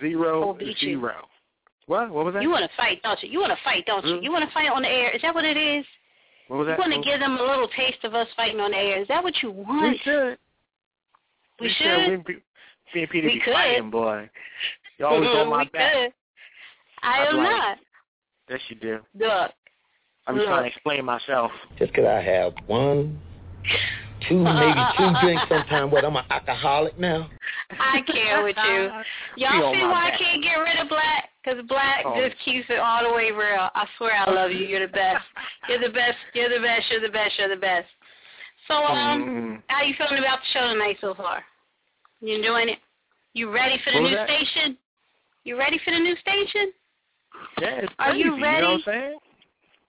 [0.00, 0.98] Zero, I'll beat you.
[0.98, 1.14] zero.
[1.86, 2.10] What?
[2.10, 2.42] What was that?
[2.42, 3.28] You want to fight, don't you?
[3.30, 4.14] You want to fight, don't you?
[4.14, 4.24] Really?
[4.24, 5.10] You want to fight on the air.
[5.14, 5.84] Is that what it is?
[6.48, 6.78] What was that?
[6.78, 9.02] You want to give them a little taste of us fighting on the air.
[9.02, 9.92] Is that what you want?
[9.92, 10.38] We should.
[11.60, 12.26] We We should.
[12.26, 12.36] We,
[12.92, 13.52] be- me and Peter We be could.
[13.54, 14.28] fighting, boy.
[14.98, 15.92] You always on my we back.
[15.94, 16.12] could.
[17.02, 17.78] I I'd am like- not.
[18.48, 18.98] Yes, you do.
[19.18, 19.52] Look.
[20.28, 20.46] I'm just Look.
[20.46, 21.50] trying to explain myself.
[21.78, 23.20] Just 'cause I have one,
[24.28, 25.90] two, maybe two drinks sometime.
[25.90, 27.28] What, I'm an alcoholic now?
[27.78, 28.90] I care with you.
[29.36, 31.28] Y'all see my why I can't get rid of Black?
[31.44, 32.20] Because Black Oh.
[32.20, 33.68] just keeps it all the way real.
[33.74, 34.66] I swear I love you.
[34.66, 35.24] You're the best.
[35.68, 36.16] You're the best.
[36.34, 36.90] You're the best.
[36.90, 37.38] You're the best.
[37.38, 37.86] You're the best.
[38.66, 39.62] So, um, Mm.
[39.68, 41.44] how you feeling about the show tonight so far?
[42.20, 42.78] You enjoying it?
[43.34, 44.76] You ready for the What new station?
[45.44, 46.72] You ready for the new station?
[47.60, 48.66] Yeah, it's Are crazy, you You know ready?
[48.66, 49.18] what I'm saying?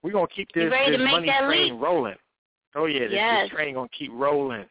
[0.02, 1.82] We're going to keep this, ready to this make money that train leap?
[1.82, 2.14] rolling.
[2.74, 3.48] Oh, yeah, this, Yes.
[3.48, 4.66] this train going to keep rolling,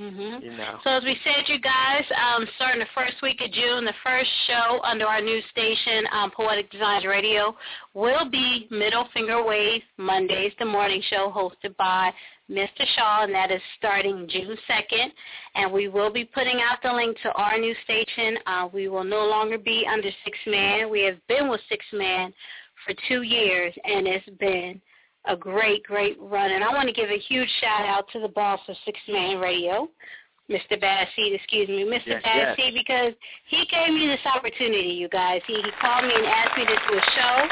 [0.00, 0.42] Mhm.
[0.42, 0.80] you know.
[0.82, 4.30] So as we said, you guys, um, starting the first week of June, the first
[4.46, 7.54] show under our new station, um, Poetic Designs Radio,
[7.92, 12.14] will be Middle Finger Wave Mondays, the morning show hosted by
[12.50, 12.86] Mr.
[12.96, 15.12] Shaw, and that is starting June 2nd.
[15.54, 18.38] And we will be putting out the link to our new station.
[18.46, 20.88] Uh, we will no longer be under Six Man.
[20.88, 22.32] We have been with Six Man
[22.86, 24.80] for two years, and it's been
[25.26, 26.50] a great, great run.
[26.50, 29.38] And I want to give a huge shout out to the boss of Six Man
[29.38, 29.88] Radio,
[30.50, 30.80] Mr.
[30.82, 32.06] Bassey, excuse me, Mr.
[32.06, 32.74] Yes, Bassey, yes.
[32.74, 33.12] because
[33.48, 35.40] he gave me this opportunity, you guys.
[35.46, 37.48] He, he called me and asked me to do a show.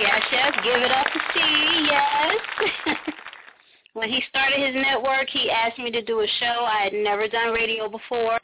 [0.00, 2.96] Yes, yes, give it up to C, yes.
[3.92, 6.64] when he started his network, he asked me to do a show.
[6.64, 8.38] I had never done radio before,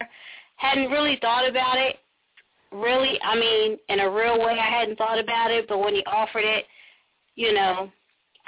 [0.56, 1.96] hadn't really thought about it.
[2.70, 6.04] Really, I mean, in a real way, I hadn't thought about it, but when he
[6.04, 6.66] offered it,
[7.34, 7.90] you know,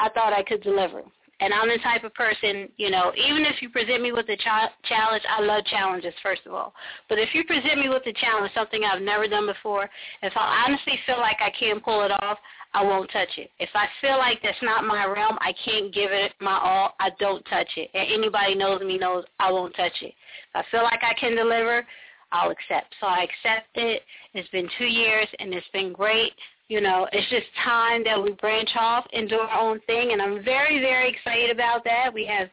[0.00, 1.02] I thought I could deliver.
[1.42, 4.36] And I'm the type of person, you know, even if you present me with a
[4.36, 6.74] ch- challenge, I love challenges, first of all.
[7.08, 9.88] But if you present me with a challenge, something I've never done before,
[10.22, 12.38] if I honestly feel like I can't pull it off,
[12.74, 13.50] I won't touch it.
[13.58, 17.10] If I feel like that's not my realm, I can't give it my all, I
[17.18, 17.90] don't touch it.
[17.94, 20.12] And anybody knows me knows I won't touch it.
[20.12, 21.86] If I feel like I can deliver,
[22.32, 22.94] I'll accept.
[23.00, 24.02] So I accept it.
[24.34, 26.32] It's been two years, and it's been great.
[26.70, 30.22] You know, it's just time that we branch off and do our own thing, and
[30.22, 32.14] I'm very, very excited about that.
[32.14, 32.48] We have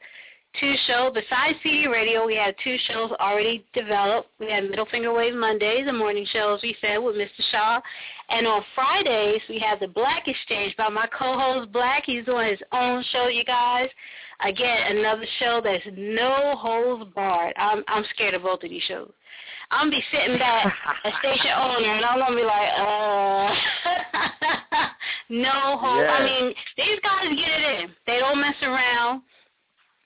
[0.59, 1.11] two shows.
[1.13, 4.29] Besides PD Radio, we have two shows already developed.
[4.39, 7.43] We have Middle Finger Wave Mondays, the morning show, as we said, with Mr.
[7.51, 7.79] Shaw.
[8.29, 12.01] And on Fridays, we have the Black Exchange by my co-host Black.
[12.07, 13.87] He's doing his own show, you guys.
[14.43, 17.53] Again, another show that's no holds barred.
[17.55, 19.11] I'm I'm scared of both of these shows.
[19.69, 20.73] I'm gonna be sitting back,
[21.03, 23.55] a station owner, and I'm gonna be like, uh,
[25.29, 26.05] no hold.
[26.05, 27.89] I mean, these guys get it in.
[28.05, 29.23] They don't mess around.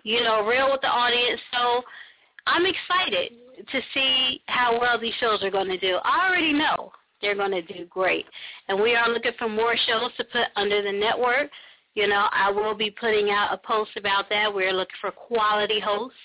[0.03, 1.39] You know, real with the audience.
[1.53, 1.83] So
[2.47, 3.33] I'm excited
[3.71, 5.99] to see how well these shows are going to do.
[6.03, 8.25] I already know they're going to do great,
[8.67, 11.51] and we are looking for more shows to put under the network.
[11.93, 14.51] You know, I will be putting out a post about that.
[14.51, 16.17] We're looking for quality hosts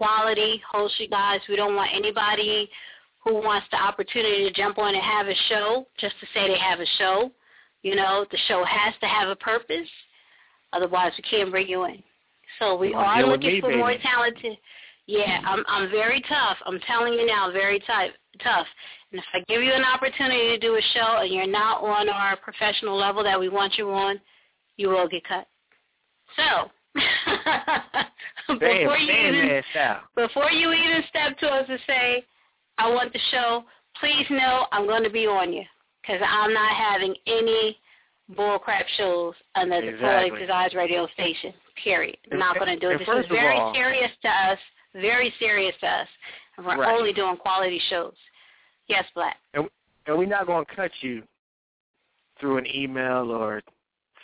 [0.00, 1.40] quality hosts, you guys.
[1.46, 2.70] We don't want anybody
[3.22, 6.58] who wants the opportunity to jump on and have a show just to say they
[6.58, 7.30] have a show.
[7.82, 9.88] You know, the show has to have a purpose.
[10.72, 12.02] Otherwise, we can't bring you in.
[12.58, 14.56] So we Well, are looking me, for more talented.
[15.04, 16.56] Yeah, I'm I'm very tough.
[16.64, 18.10] I'm telling you now, very tough.
[18.42, 18.66] Tough.
[19.12, 22.08] And if I give you an opportunity to do a show and you're not on
[22.08, 24.18] our professional level that we want you on,
[24.76, 25.46] you will get cut.
[26.36, 26.70] So
[28.58, 29.62] before you even
[30.16, 32.24] before you even step to us and say,
[32.78, 33.64] I want the show,
[34.00, 35.62] please know I'm going to be on you
[36.00, 37.78] because I'm not having any
[38.34, 39.98] bullcrap shows under the.
[39.98, 41.52] Poetic Designs radio station,
[41.82, 42.16] period.
[42.26, 42.98] I'm And- not going to do it.
[42.98, 44.58] This is very all- serious to us,
[44.94, 46.08] very serious to us.
[46.56, 46.94] And we're Right.
[46.96, 48.14] only doing quality shows.
[48.88, 49.36] Yes, Black.
[49.54, 49.68] And
[50.08, 51.22] we're not going to cut you
[52.38, 53.62] through an email or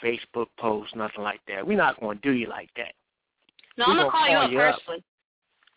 [0.02, 1.66] Facebook post, nothing like that.
[1.66, 2.94] We're not going to do you like that.
[3.78, 4.74] No, I'm going to gonna call you call up you up.
[4.74, 5.04] personally.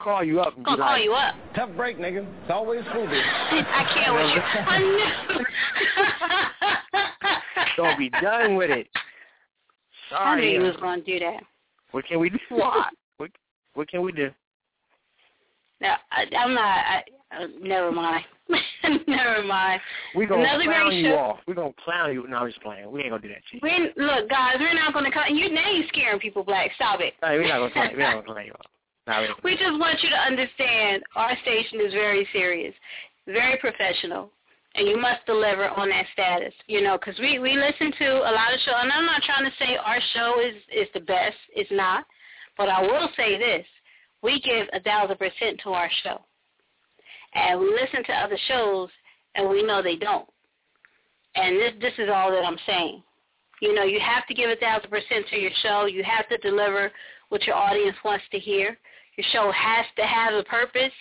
[0.01, 1.35] Call you up I'm to call like, you up.
[1.55, 2.25] Tough break, nigga.
[2.41, 3.21] It's always Scooby.
[3.51, 4.41] I can't with you.
[4.41, 4.79] I
[5.35, 5.45] knew.
[7.77, 8.87] don't be done with it.
[10.09, 10.25] Sorry.
[10.25, 11.43] I knew you uh, was going to do that.
[11.91, 12.37] What can we do?
[12.49, 12.93] What?
[13.17, 13.31] What,
[13.73, 14.29] what can we do?
[15.81, 16.63] No, I, I'm not.
[16.63, 18.23] I, uh, never mind.
[19.07, 19.81] never mind.
[20.15, 21.15] We're going to Another clown you show.
[21.15, 21.39] off.
[21.47, 22.27] We're going to clown you.
[22.27, 22.91] No, I'm just playing.
[22.91, 23.93] We ain't going to do that to you.
[23.95, 24.55] We look, guys.
[24.59, 25.29] We're not going to cut.
[25.31, 26.43] You now you scaring people.
[26.43, 26.71] Black.
[26.75, 27.13] Stop it.
[27.21, 28.65] We're not going to clown, we're not clown you off.
[29.07, 32.73] No, we We just want you to understand our station is very serious,
[33.25, 34.31] very professional,
[34.75, 36.53] and you must deliver on that status.
[36.67, 39.45] You know, because we we listen to a lot of shows, and I'm not trying
[39.45, 41.37] to say our show is is the best.
[41.55, 42.05] It's not,
[42.57, 43.65] but I will say this:
[44.21, 46.21] we give a thousand percent to our show,
[47.33, 48.89] and we listen to other shows,
[49.35, 50.27] and we know they don't.
[51.35, 53.03] And this this is all that I'm saying.
[53.61, 55.85] You know, you have to give a thousand percent to your show.
[55.85, 56.91] You have to deliver
[57.29, 58.77] what your audience wants to hear.
[59.17, 60.93] Your show has to have a purpose,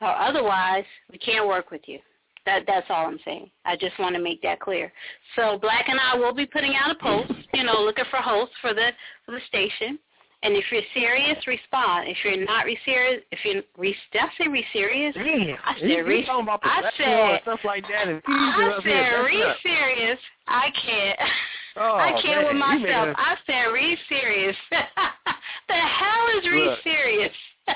[0.00, 1.98] or otherwise we can't work with you.
[2.46, 3.50] That that's all I'm saying.
[3.64, 4.92] I just want to make that clear.
[5.36, 8.54] So Black and I will be putting out a post, you know, looking for hosts
[8.60, 8.90] for the
[9.24, 9.98] for the station.
[10.44, 12.08] And if you're serious, respond.
[12.08, 15.14] If you're not re serious, if you're re, did I say re serious?
[15.14, 16.20] Damn, I said you, re.
[16.20, 19.56] you talking about I said stuff like that, and I said re up.
[19.62, 20.18] serious.
[20.48, 21.18] I can't.
[21.74, 23.06] Oh, I can't with man, you myself.
[23.06, 24.54] made I said re serious.
[24.70, 26.78] the hell is re Look.
[26.84, 27.32] serious?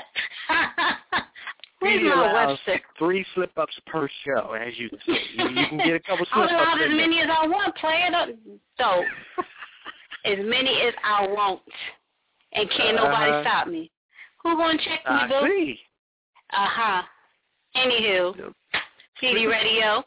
[1.79, 2.79] Where's my Webster?
[2.99, 5.17] Three slip ups per show, as you can see.
[5.37, 7.75] You, you can get a couple I'll slip allow ups as many as I want.
[7.77, 8.29] Play it up,
[8.77, 9.03] though.
[10.25, 11.61] as many as I want,
[12.59, 13.41] and can't nobody Uh-huh.
[13.43, 13.91] stop me.
[14.43, 15.79] Who gonna check me, I see.
[16.51, 17.01] Uh huh.
[17.75, 18.53] Anywho,
[19.21, 20.03] PD Radio,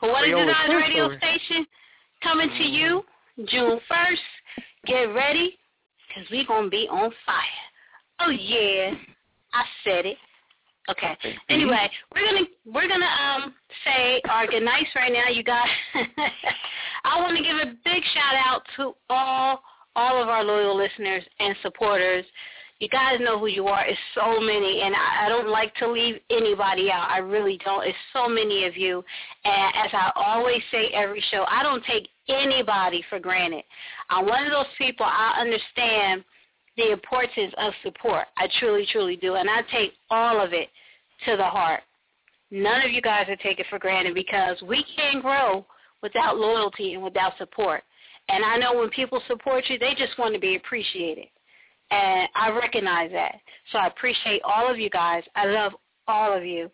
[0.00, 1.16] They always Design push Radio.
[1.18, 1.66] Station,
[2.22, 3.04] coming to you
[3.46, 4.22] June first.
[4.86, 5.58] Get ready,
[6.14, 7.64] cause we gonna be on fire.
[8.20, 8.92] Oh yeah,
[9.52, 10.16] I said it.
[10.88, 11.16] Okay.
[11.48, 13.54] Anyway, we're gonna we're gonna um
[13.84, 15.66] say our good nights right now, you guys.
[17.04, 19.60] I want to give a big shout out to all
[19.96, 22.24] all of our loyal listeners and supporters.
[22.78, 23.86] You guys know who you are.
[23.86, 27.08] It's so many, and I, I don't like to leave anybody out.
[27.10, 27.86] I really don't.
[27.86, 29.02] It's so many of you,
[29.44, 33.64] and as I always say every show, I don't take anybody for granted.
[34.10, 35.06] I'm one of those people.
[35.06, 36.22] I understand
[36.76, 38.26] the importance of support.
[38.36, 40.68] I truly, truly do, and I take all of it
[41.24, 41.80] to the heart.
[42.50, 45.64] None of you guys are taken for granted because we can't grow
[46.02, 47.82] without loyalty and without support.
[48.28, 51.26] And I know when people support you, they just want to be appreciated.
[51.90, 53.36] And I recognize that.
[53.70, 55.22] So I appreciate all of you guys.
[55.36, 55.72] I love
[56.08, 56.70] all of you.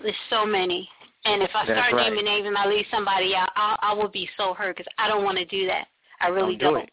[0.00, 0.88] There's so many.
[1.24, 2.10] And if I That's start right.
[2.10, 5.08] naming names and I leave somebody out, I, I will be so hurt because I
[5.08, 5.86] don't want to do that.
[6.20, 6.90] I really Don't do it.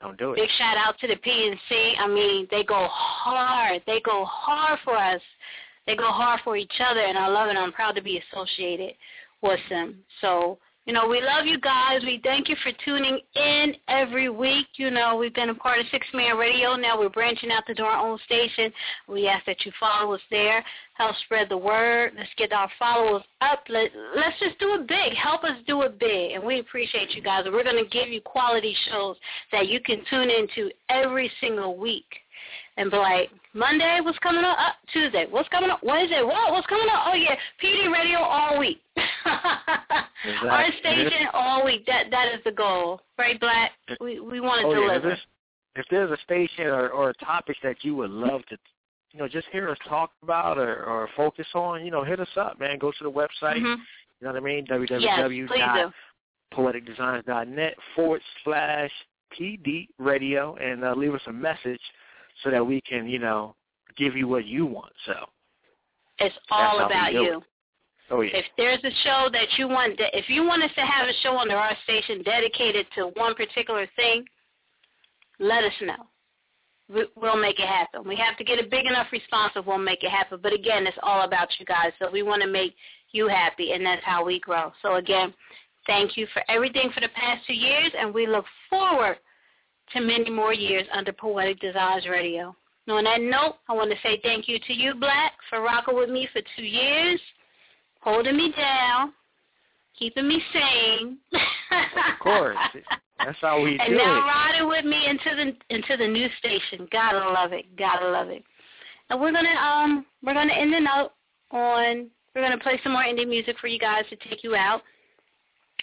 [0.00, 0.36] Don't do it.
[0.36, 1.92] Big shout out to the PNC.
[1.98, 3.82] I mean, they go hard.
[3.86, 5.20] They go hard for us.
[5.86, 7.56] They go hard for each other, and I love it.
[7.56, 8.94] I'm proud to be associated
[9.42, 9.96] with them.
[10.20, 12.00] So, you know, we love you guys.
[12.02, 14.66] We thank you for tuning in every week.
[14.76, 16.76] You know, we've been a part of Six Man Radio.
[16.76, 18.72] Now we're branching out to do our own station.
[19.08, 20.64] We ask that you follow us there.
[20.94, 22.12] Help spread the word.
[22.16, 23.64] Let's get our followers up.
[23.68, 25.12] Let, let's just do it big.
[25.20, 26.32] Help us do it big.
[26.32, 27.46] And we appreciate you guys.
[27.46, 29.16] We're going to give you quality shows
[29.50, 32.06] that you can tune into every single week.
[32.78, 34.58] And be like, Monday, what's coming up?
[34.58, 35.82] Uh, Tuesday, what's coming up?
[35.82, 36.52] Wednesday, what?
[36.52, 37.04] What's coming up?
[37.06, 38.80] Oh, yeah, PD Radio all week.
[39.24, 41.86] Our station all week.
[41.86, 43.00] That That is the goal.
[43.18, 43.72] Right, Black?
[44.00, 44.96] We, we want to Oh, yeah.
[44.96, 45.18] If there's,
[45.76, 48.58] if there's a station or, or a topic that you would love to,
[49.12, 52.28] you know, just hear us talk about or, or focus on, you know, hit us
[52.36, 52.78] up, man.
[52.78, 53.56] Go to the website.
[53.56, 53.76] Mhm.
[54.20, 54.66] You know what I mean?
[54.66, 55.00] www.
[55.00, 55.92] Yes, please do.
[56.54, 58.90] www.poeticdesigns.net forward slash
[59.38, 61.80] PD radio and uh, leave us a message
[62.42, 63.54] so that we can, you know,
[63.96, 64.92] give you what you want.
[65.06, 65.14] So,
[66.18, 67.38] It's all about you.
[67.38, 67.42] it.
[68.10, 68.36] oh yeah.
[68.36, 71.36] If there's a show that you want, if you want us to have a show
[71.36, 74.24] on our station dedicated to one particular thing,
[75.38, 76.06] let us know.
[76.88, 78.04] We- We'll make it happen.
[78.06, 80.38] We have to get a big enough response if we'll make it happen.
[80.42, 81.92] But again, it's all about you guys.
[81.98, 82.74] So we want to make
[83.12, 84.72] you happy, and that's how we grow.
[84.82, 85.34] So again,
[85.86, 89.18] thank you for everything for the past two years, and we look forward
[89.92, 92.54] to many more years under Poetic Designs Radio.
[92.86, 95.96] And on that note, I want to say thank you to you, Black, for rocking
[95.96, 97.20] with me for two years,
[98.00, 99.12] holding me down,
[99.98, 101.18] keeping me sane.
[101.32, 102.56] Of course.
[103.18, 104.28] That's how we and do now it.
[104.28, 106.86] riding with me into the into the new station.
[106.92, 107.64] Gotta love it.
[107.76, 108.44] Gotta love it.
[109.10, 111.10] And we're gonna um we're gonna end the note
[111.50, 114.82] on we're gonna play some more indie music for you guys to take you out.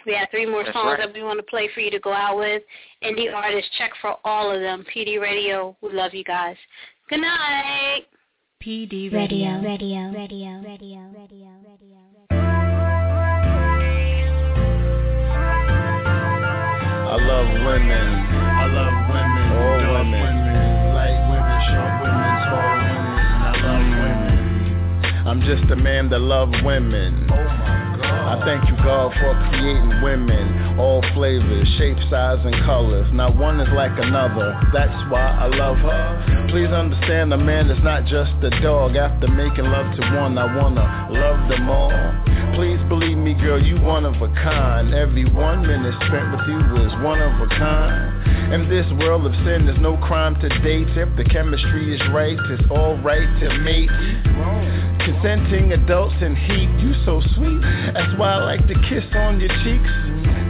[0.05, 1.07] We have three more That's songs right.
[1.07, 2.61] that we want to play for you to go out with.
[3.03, 4.83] Indie artists, check for all of them.
[4.93, 6.57] PD Radio, we love you guys.
[7.09, 8.05] Good night.
[8.65, 9.61] PD Radio, Radio.
[9.61, 12.13] radio, radio, radio, radio, radio.
[17.05, 18.07] I love women.
[18.33, 19.43] I love women.
[19.53, 20.33] All women.
[20.95, 23.13] Light women, short women, tall women.
[23.37, 25.27] I love women.
[25.27, 27.29] I'm just a man that love women.
[28.13, 33.07] I thank you God for creating women, all flavors, shape, size, and colors.
[33.13, 34.59] Not one is like another.
[34.73, 36.47] That's why I love her.
[36.49, 38.95] Please understand, a man is not just a dog.
[38.95, 41.91] After making love to one, I wanna love them all.
[42.55, 44.93] Please believe me, girl, you one of a kind.
[44.93, 48.53] Every one minute spent with you is one of a kind.
[48.53, 50.87] In this world of sin, there's no crime to date.
[50.95, 53.89] If the chemistry is right, it's alright to mate.
[55.05, 57.59] Consenting adults in heat, you so sweet.
[57.93, 59.91] That's why I like to kiss on your cheeks.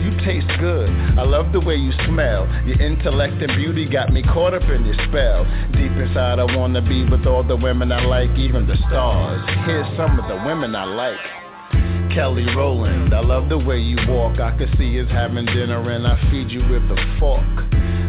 [0.04, 0.90] You taste good.
[1.18, 2.46] I love the way you smell.
[2.66, 5.46] Your intellect and beauty got me caught up in your spell.
[5.74, 9.42] Deep inside, I wanna be with all the women I like, even the stars.
[9.66, 12.14] Here's some of the women I like.
[12.14, 14.40] Kelly Rowland, I love the way you walk.
[14.40, 17.42] I could see us having dinner and I feed you with a fork.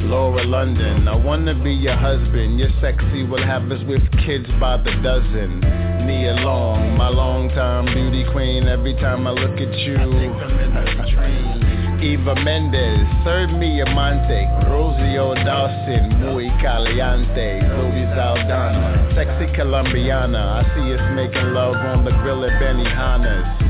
[0.02, 2.60] Laura London, I wanna be your husband.
[2.60, 5.83] You're sexy, will have us with kids by the dozen.
[6.04, 8.68] My beauty queen.
[8.68, 12.00] Every time I look at you, I think I'm in a dream.
[12.02, 20.60] Eva Mendes, serve me a Monte, Rosario Dawson, muy caliente, Zoe Saldana, sexy Colombiana.
[20.60, 23.64] I see us making love on the grill at Benihana's.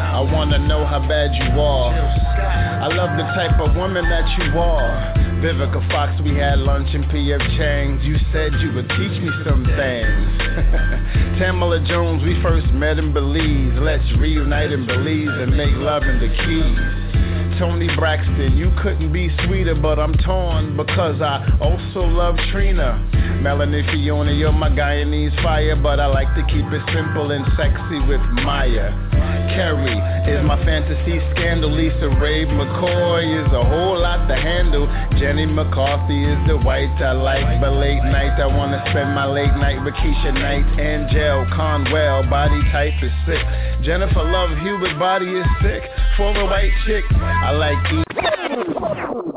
[0.00, 1.92] I wanna know how bad you are.
[1.92, 5.29] I love the type of woman that you are.
[5.40, 8.04] Vivica Fox, we had lunch in PF Chang's.
[8.04, 11.40] You said you would teach me some things.
[11.40, 13.72] Tamala Jones, we first met in Belize.
[13.80, 17.58] Let's reunite in Belize and make love in the Keys.
[17.58, 23.00] Toni Braxton, you couldn't be sweeter, but I'm torn because I also love Trina.
[23.40, 28.00] Melanie Fiona, you're my Guyanese fire, but I like to keep it simple and sexy
[28.06, 28.92] with Maya.
[29.54, 29.98] Kerry
[30.30, 31.70] is my fantasy scandal.
[31.70, 34.86] Lisa Raye McCoy is a whole lot to handle.
[35.18, 39.54] Jenny McCarthy is the white I like, but late night I wanna spend my late
[39.58, 40.66] night with Keshia Knight.
[40.78, 43.42] Angel Conwell, body type is sick.
[43.82, 45.82] Jennifer Love Hewitt, body is sick.
[46.16, 49.29] For a white chick, I like E.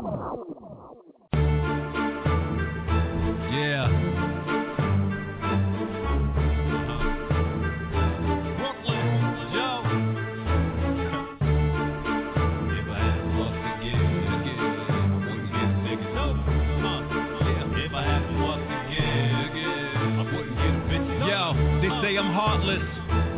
[22.18, 22.82] I'm heartless.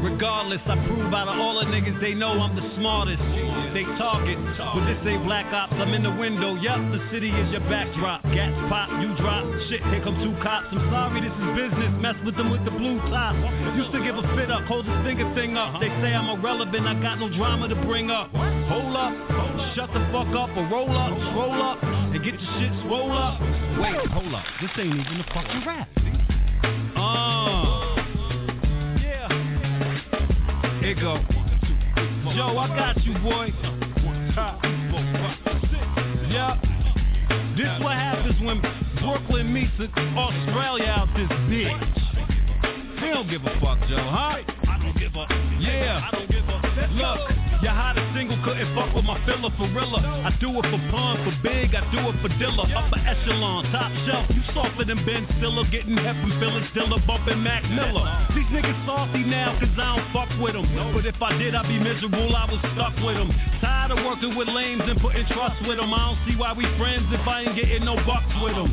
[0.05, 3.21] Regardless, I prove out of all the niggas they know I'm the smartest.
[3.73, 5.73] They target, but this ain't black ops.
[5.81, 6.55] I'm in the window.
[6.61, 8.23] Yup, the city is your backdrop.
[8.37, 9.45] Gats pop, you drop.
[9.69, 10.69] Shit, here come two cops.
[10.71, 11.93] I'm sorry, this is business.
[12.01, 13.35] Mess with them with the blue top.
[13.77, 15.81] Used to give a fit up, hold this finger thing up.
[15.81, 18.29] They say I'm irrelevant, I got no drama to bring up.
[18.69, 19.13] Hold up,
[19.73, 23.41] shut the fuck up or roll up, roll up, and get your shit swole up.
[23.81, 25.89] Wait, hold up, this ain't even a fucking rap.
[26.97, 27.76] Uh.
[31.01, 31.21] Go.
[32.35, 33.53] Yo, I got you, boy.
[36.29, 36.61] Yeah.
[37.57, 38.61] This what happens when
[39.01, 43.01] Brooklyn meets Australia out this bitch.
[43.01, 44.43] They don't give a fuck, Joe, huh?
[44.69, 45.27] I don't give a
[45.61, 46.09] Yeah.
[46.11, 46.57] I don't give a
[46.93, 49.97] Look, your hottest single couldn't fuck with my filler for real.
[49.97, 52.69] I do it for pun, for big, I do it for Dilla.
[52.75, 54.27] Upper echelon, top shelf.
[54.31, 58.05] You softer than Ben Stiller, getting hep from Phyllis Diller, bumping Mac Miller.
[58.35, 60.67] These niggas salty now, cause I don't fuck with them.
[60.93, 63.33] But if I did, I'd be miserable, I was stuck with them.
[63.61, 65.93] Tired of working with lames and putting trust with them.
[65.95, 68.71] I don't see why we friends if I ain't getting no bucks with them.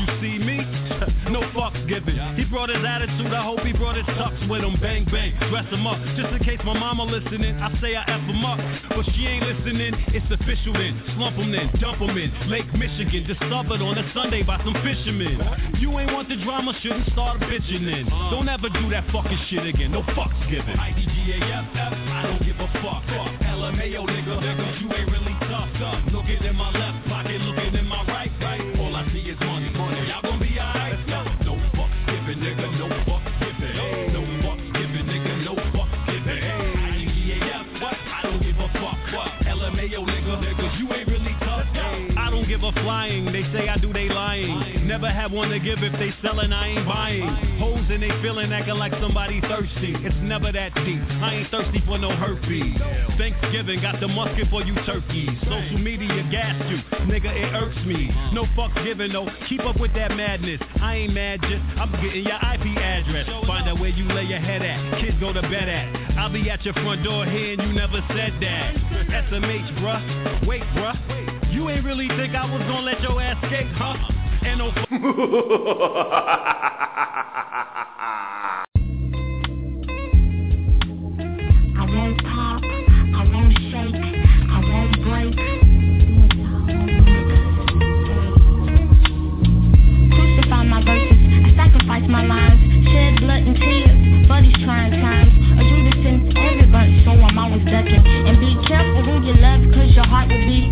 [0.00, 0.56] You see me?
[1.30, 2.16] no fucks given.
[2.36, 4.74] He brought his attitude, I hope he brought his tux with him.
[4.80, 6.00] Bang, bang, dress him up.
[6.16, 8.58] Just in case my mama listening, I say I F up.
[8.90, 11.00] But she ain't listening, it's official then.
[11.16, 13.26] Slump him then, dump him in Lake Michigan.
[13.26, 15.40] Discovered on a Sunday by some fishermen.
[15.78, 18.06] You ain't want the drama, shouldn't start bitching then.
[18.30, 20.76] Don't ever do that fucking shit again, no fucks given.
[20.76, 23.02] IDGAFF, I don't give a fuck.
[23.42, 26.00] LMAO nigga, nigga, you ain't really tough, tough.
[26.12, 27.01] Looking in my left
[43.02, 44.86] They say I do, they lying.
[44.86, 47.58] Never have one to give if they selling, I ain't buying.
[47.58, 49.94] Hoes and they feeling acting like somebody thirsty.
[50.06, 51.02] It's never that deep.
[51.18, 52.78] I ain't thirsty for no herpes.
[53.18, 55.30] Thanksgiving got the musket for you turkeys.
[55.42, 56.78] Social media gas you,
[57.10, 58.08] nigga, it irks me.
[58.32, 59.28] No fucks given, no.
[59.48, 60.60] Keep up with that madness.
[60.80, 63.26] I ain't mad, just I'm getting your IP address.
[63.46, 65.00] Find out where you lay your head at.
[65.00, 66.18] Kids go to bed at.
[66.18, 68.74] I'll be at your front door here and you never said that.
[69.26, 70.46] SMH, bruh.
[70.46, 71.41] Wait, bruh.
[71.52, 73.94] You ain't really think I was gonna let your ass get huh?
[74.40, 74.72] And no.
[81.76, 84.00] I won't pop, I won't shake,
[84.48, 85.36] I won't break.
[90.08, 94.02] Crucify my verses, I sacrifice my lines, shed blood and tears
[94.64, 95.32] trying times.
[95.58, 98.00] A Judas sent everybody, so I'm always ducking.
[98.00, 100.71] And be careful who you love, cause your heart will be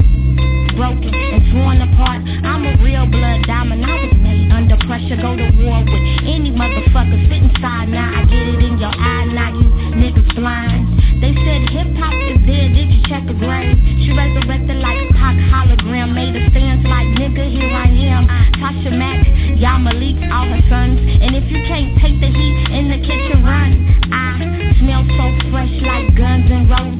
[0.81, 2.25] broken and torn apart.
[2.25, 3.85] I'm a real blood diamond.
[3.85, 5.21] I was made under pressure.
[5.21, 7.21] Go to war with any motherfucker.
[7.29, 8.09] Sit inside now.
[8.09, 9.29] I get it in your eye.
[9.29, 9.69] Now you
[10.01, 10.89] niggas blind.
[11.21, 12.73] They said hip hop is dead.
[12.73, 13.77] Did you check the grave?
[14.01, 16.17] She resurrected like a pop hologram.
[16.17, 17.45] Made a stance like nigga.
[17.45, 17.85] Here I
[18.17, 18.25] am.
[18.57, 19.21] Tasha Mack,
[19.61, 20.97] y'all Malik, all her sons.
[20.97, 23.85] And if you can't take the heat in the kitchen, run.
[24.09, 24.49] I
[24.81, 27.00] smell so fresh like guns and roses.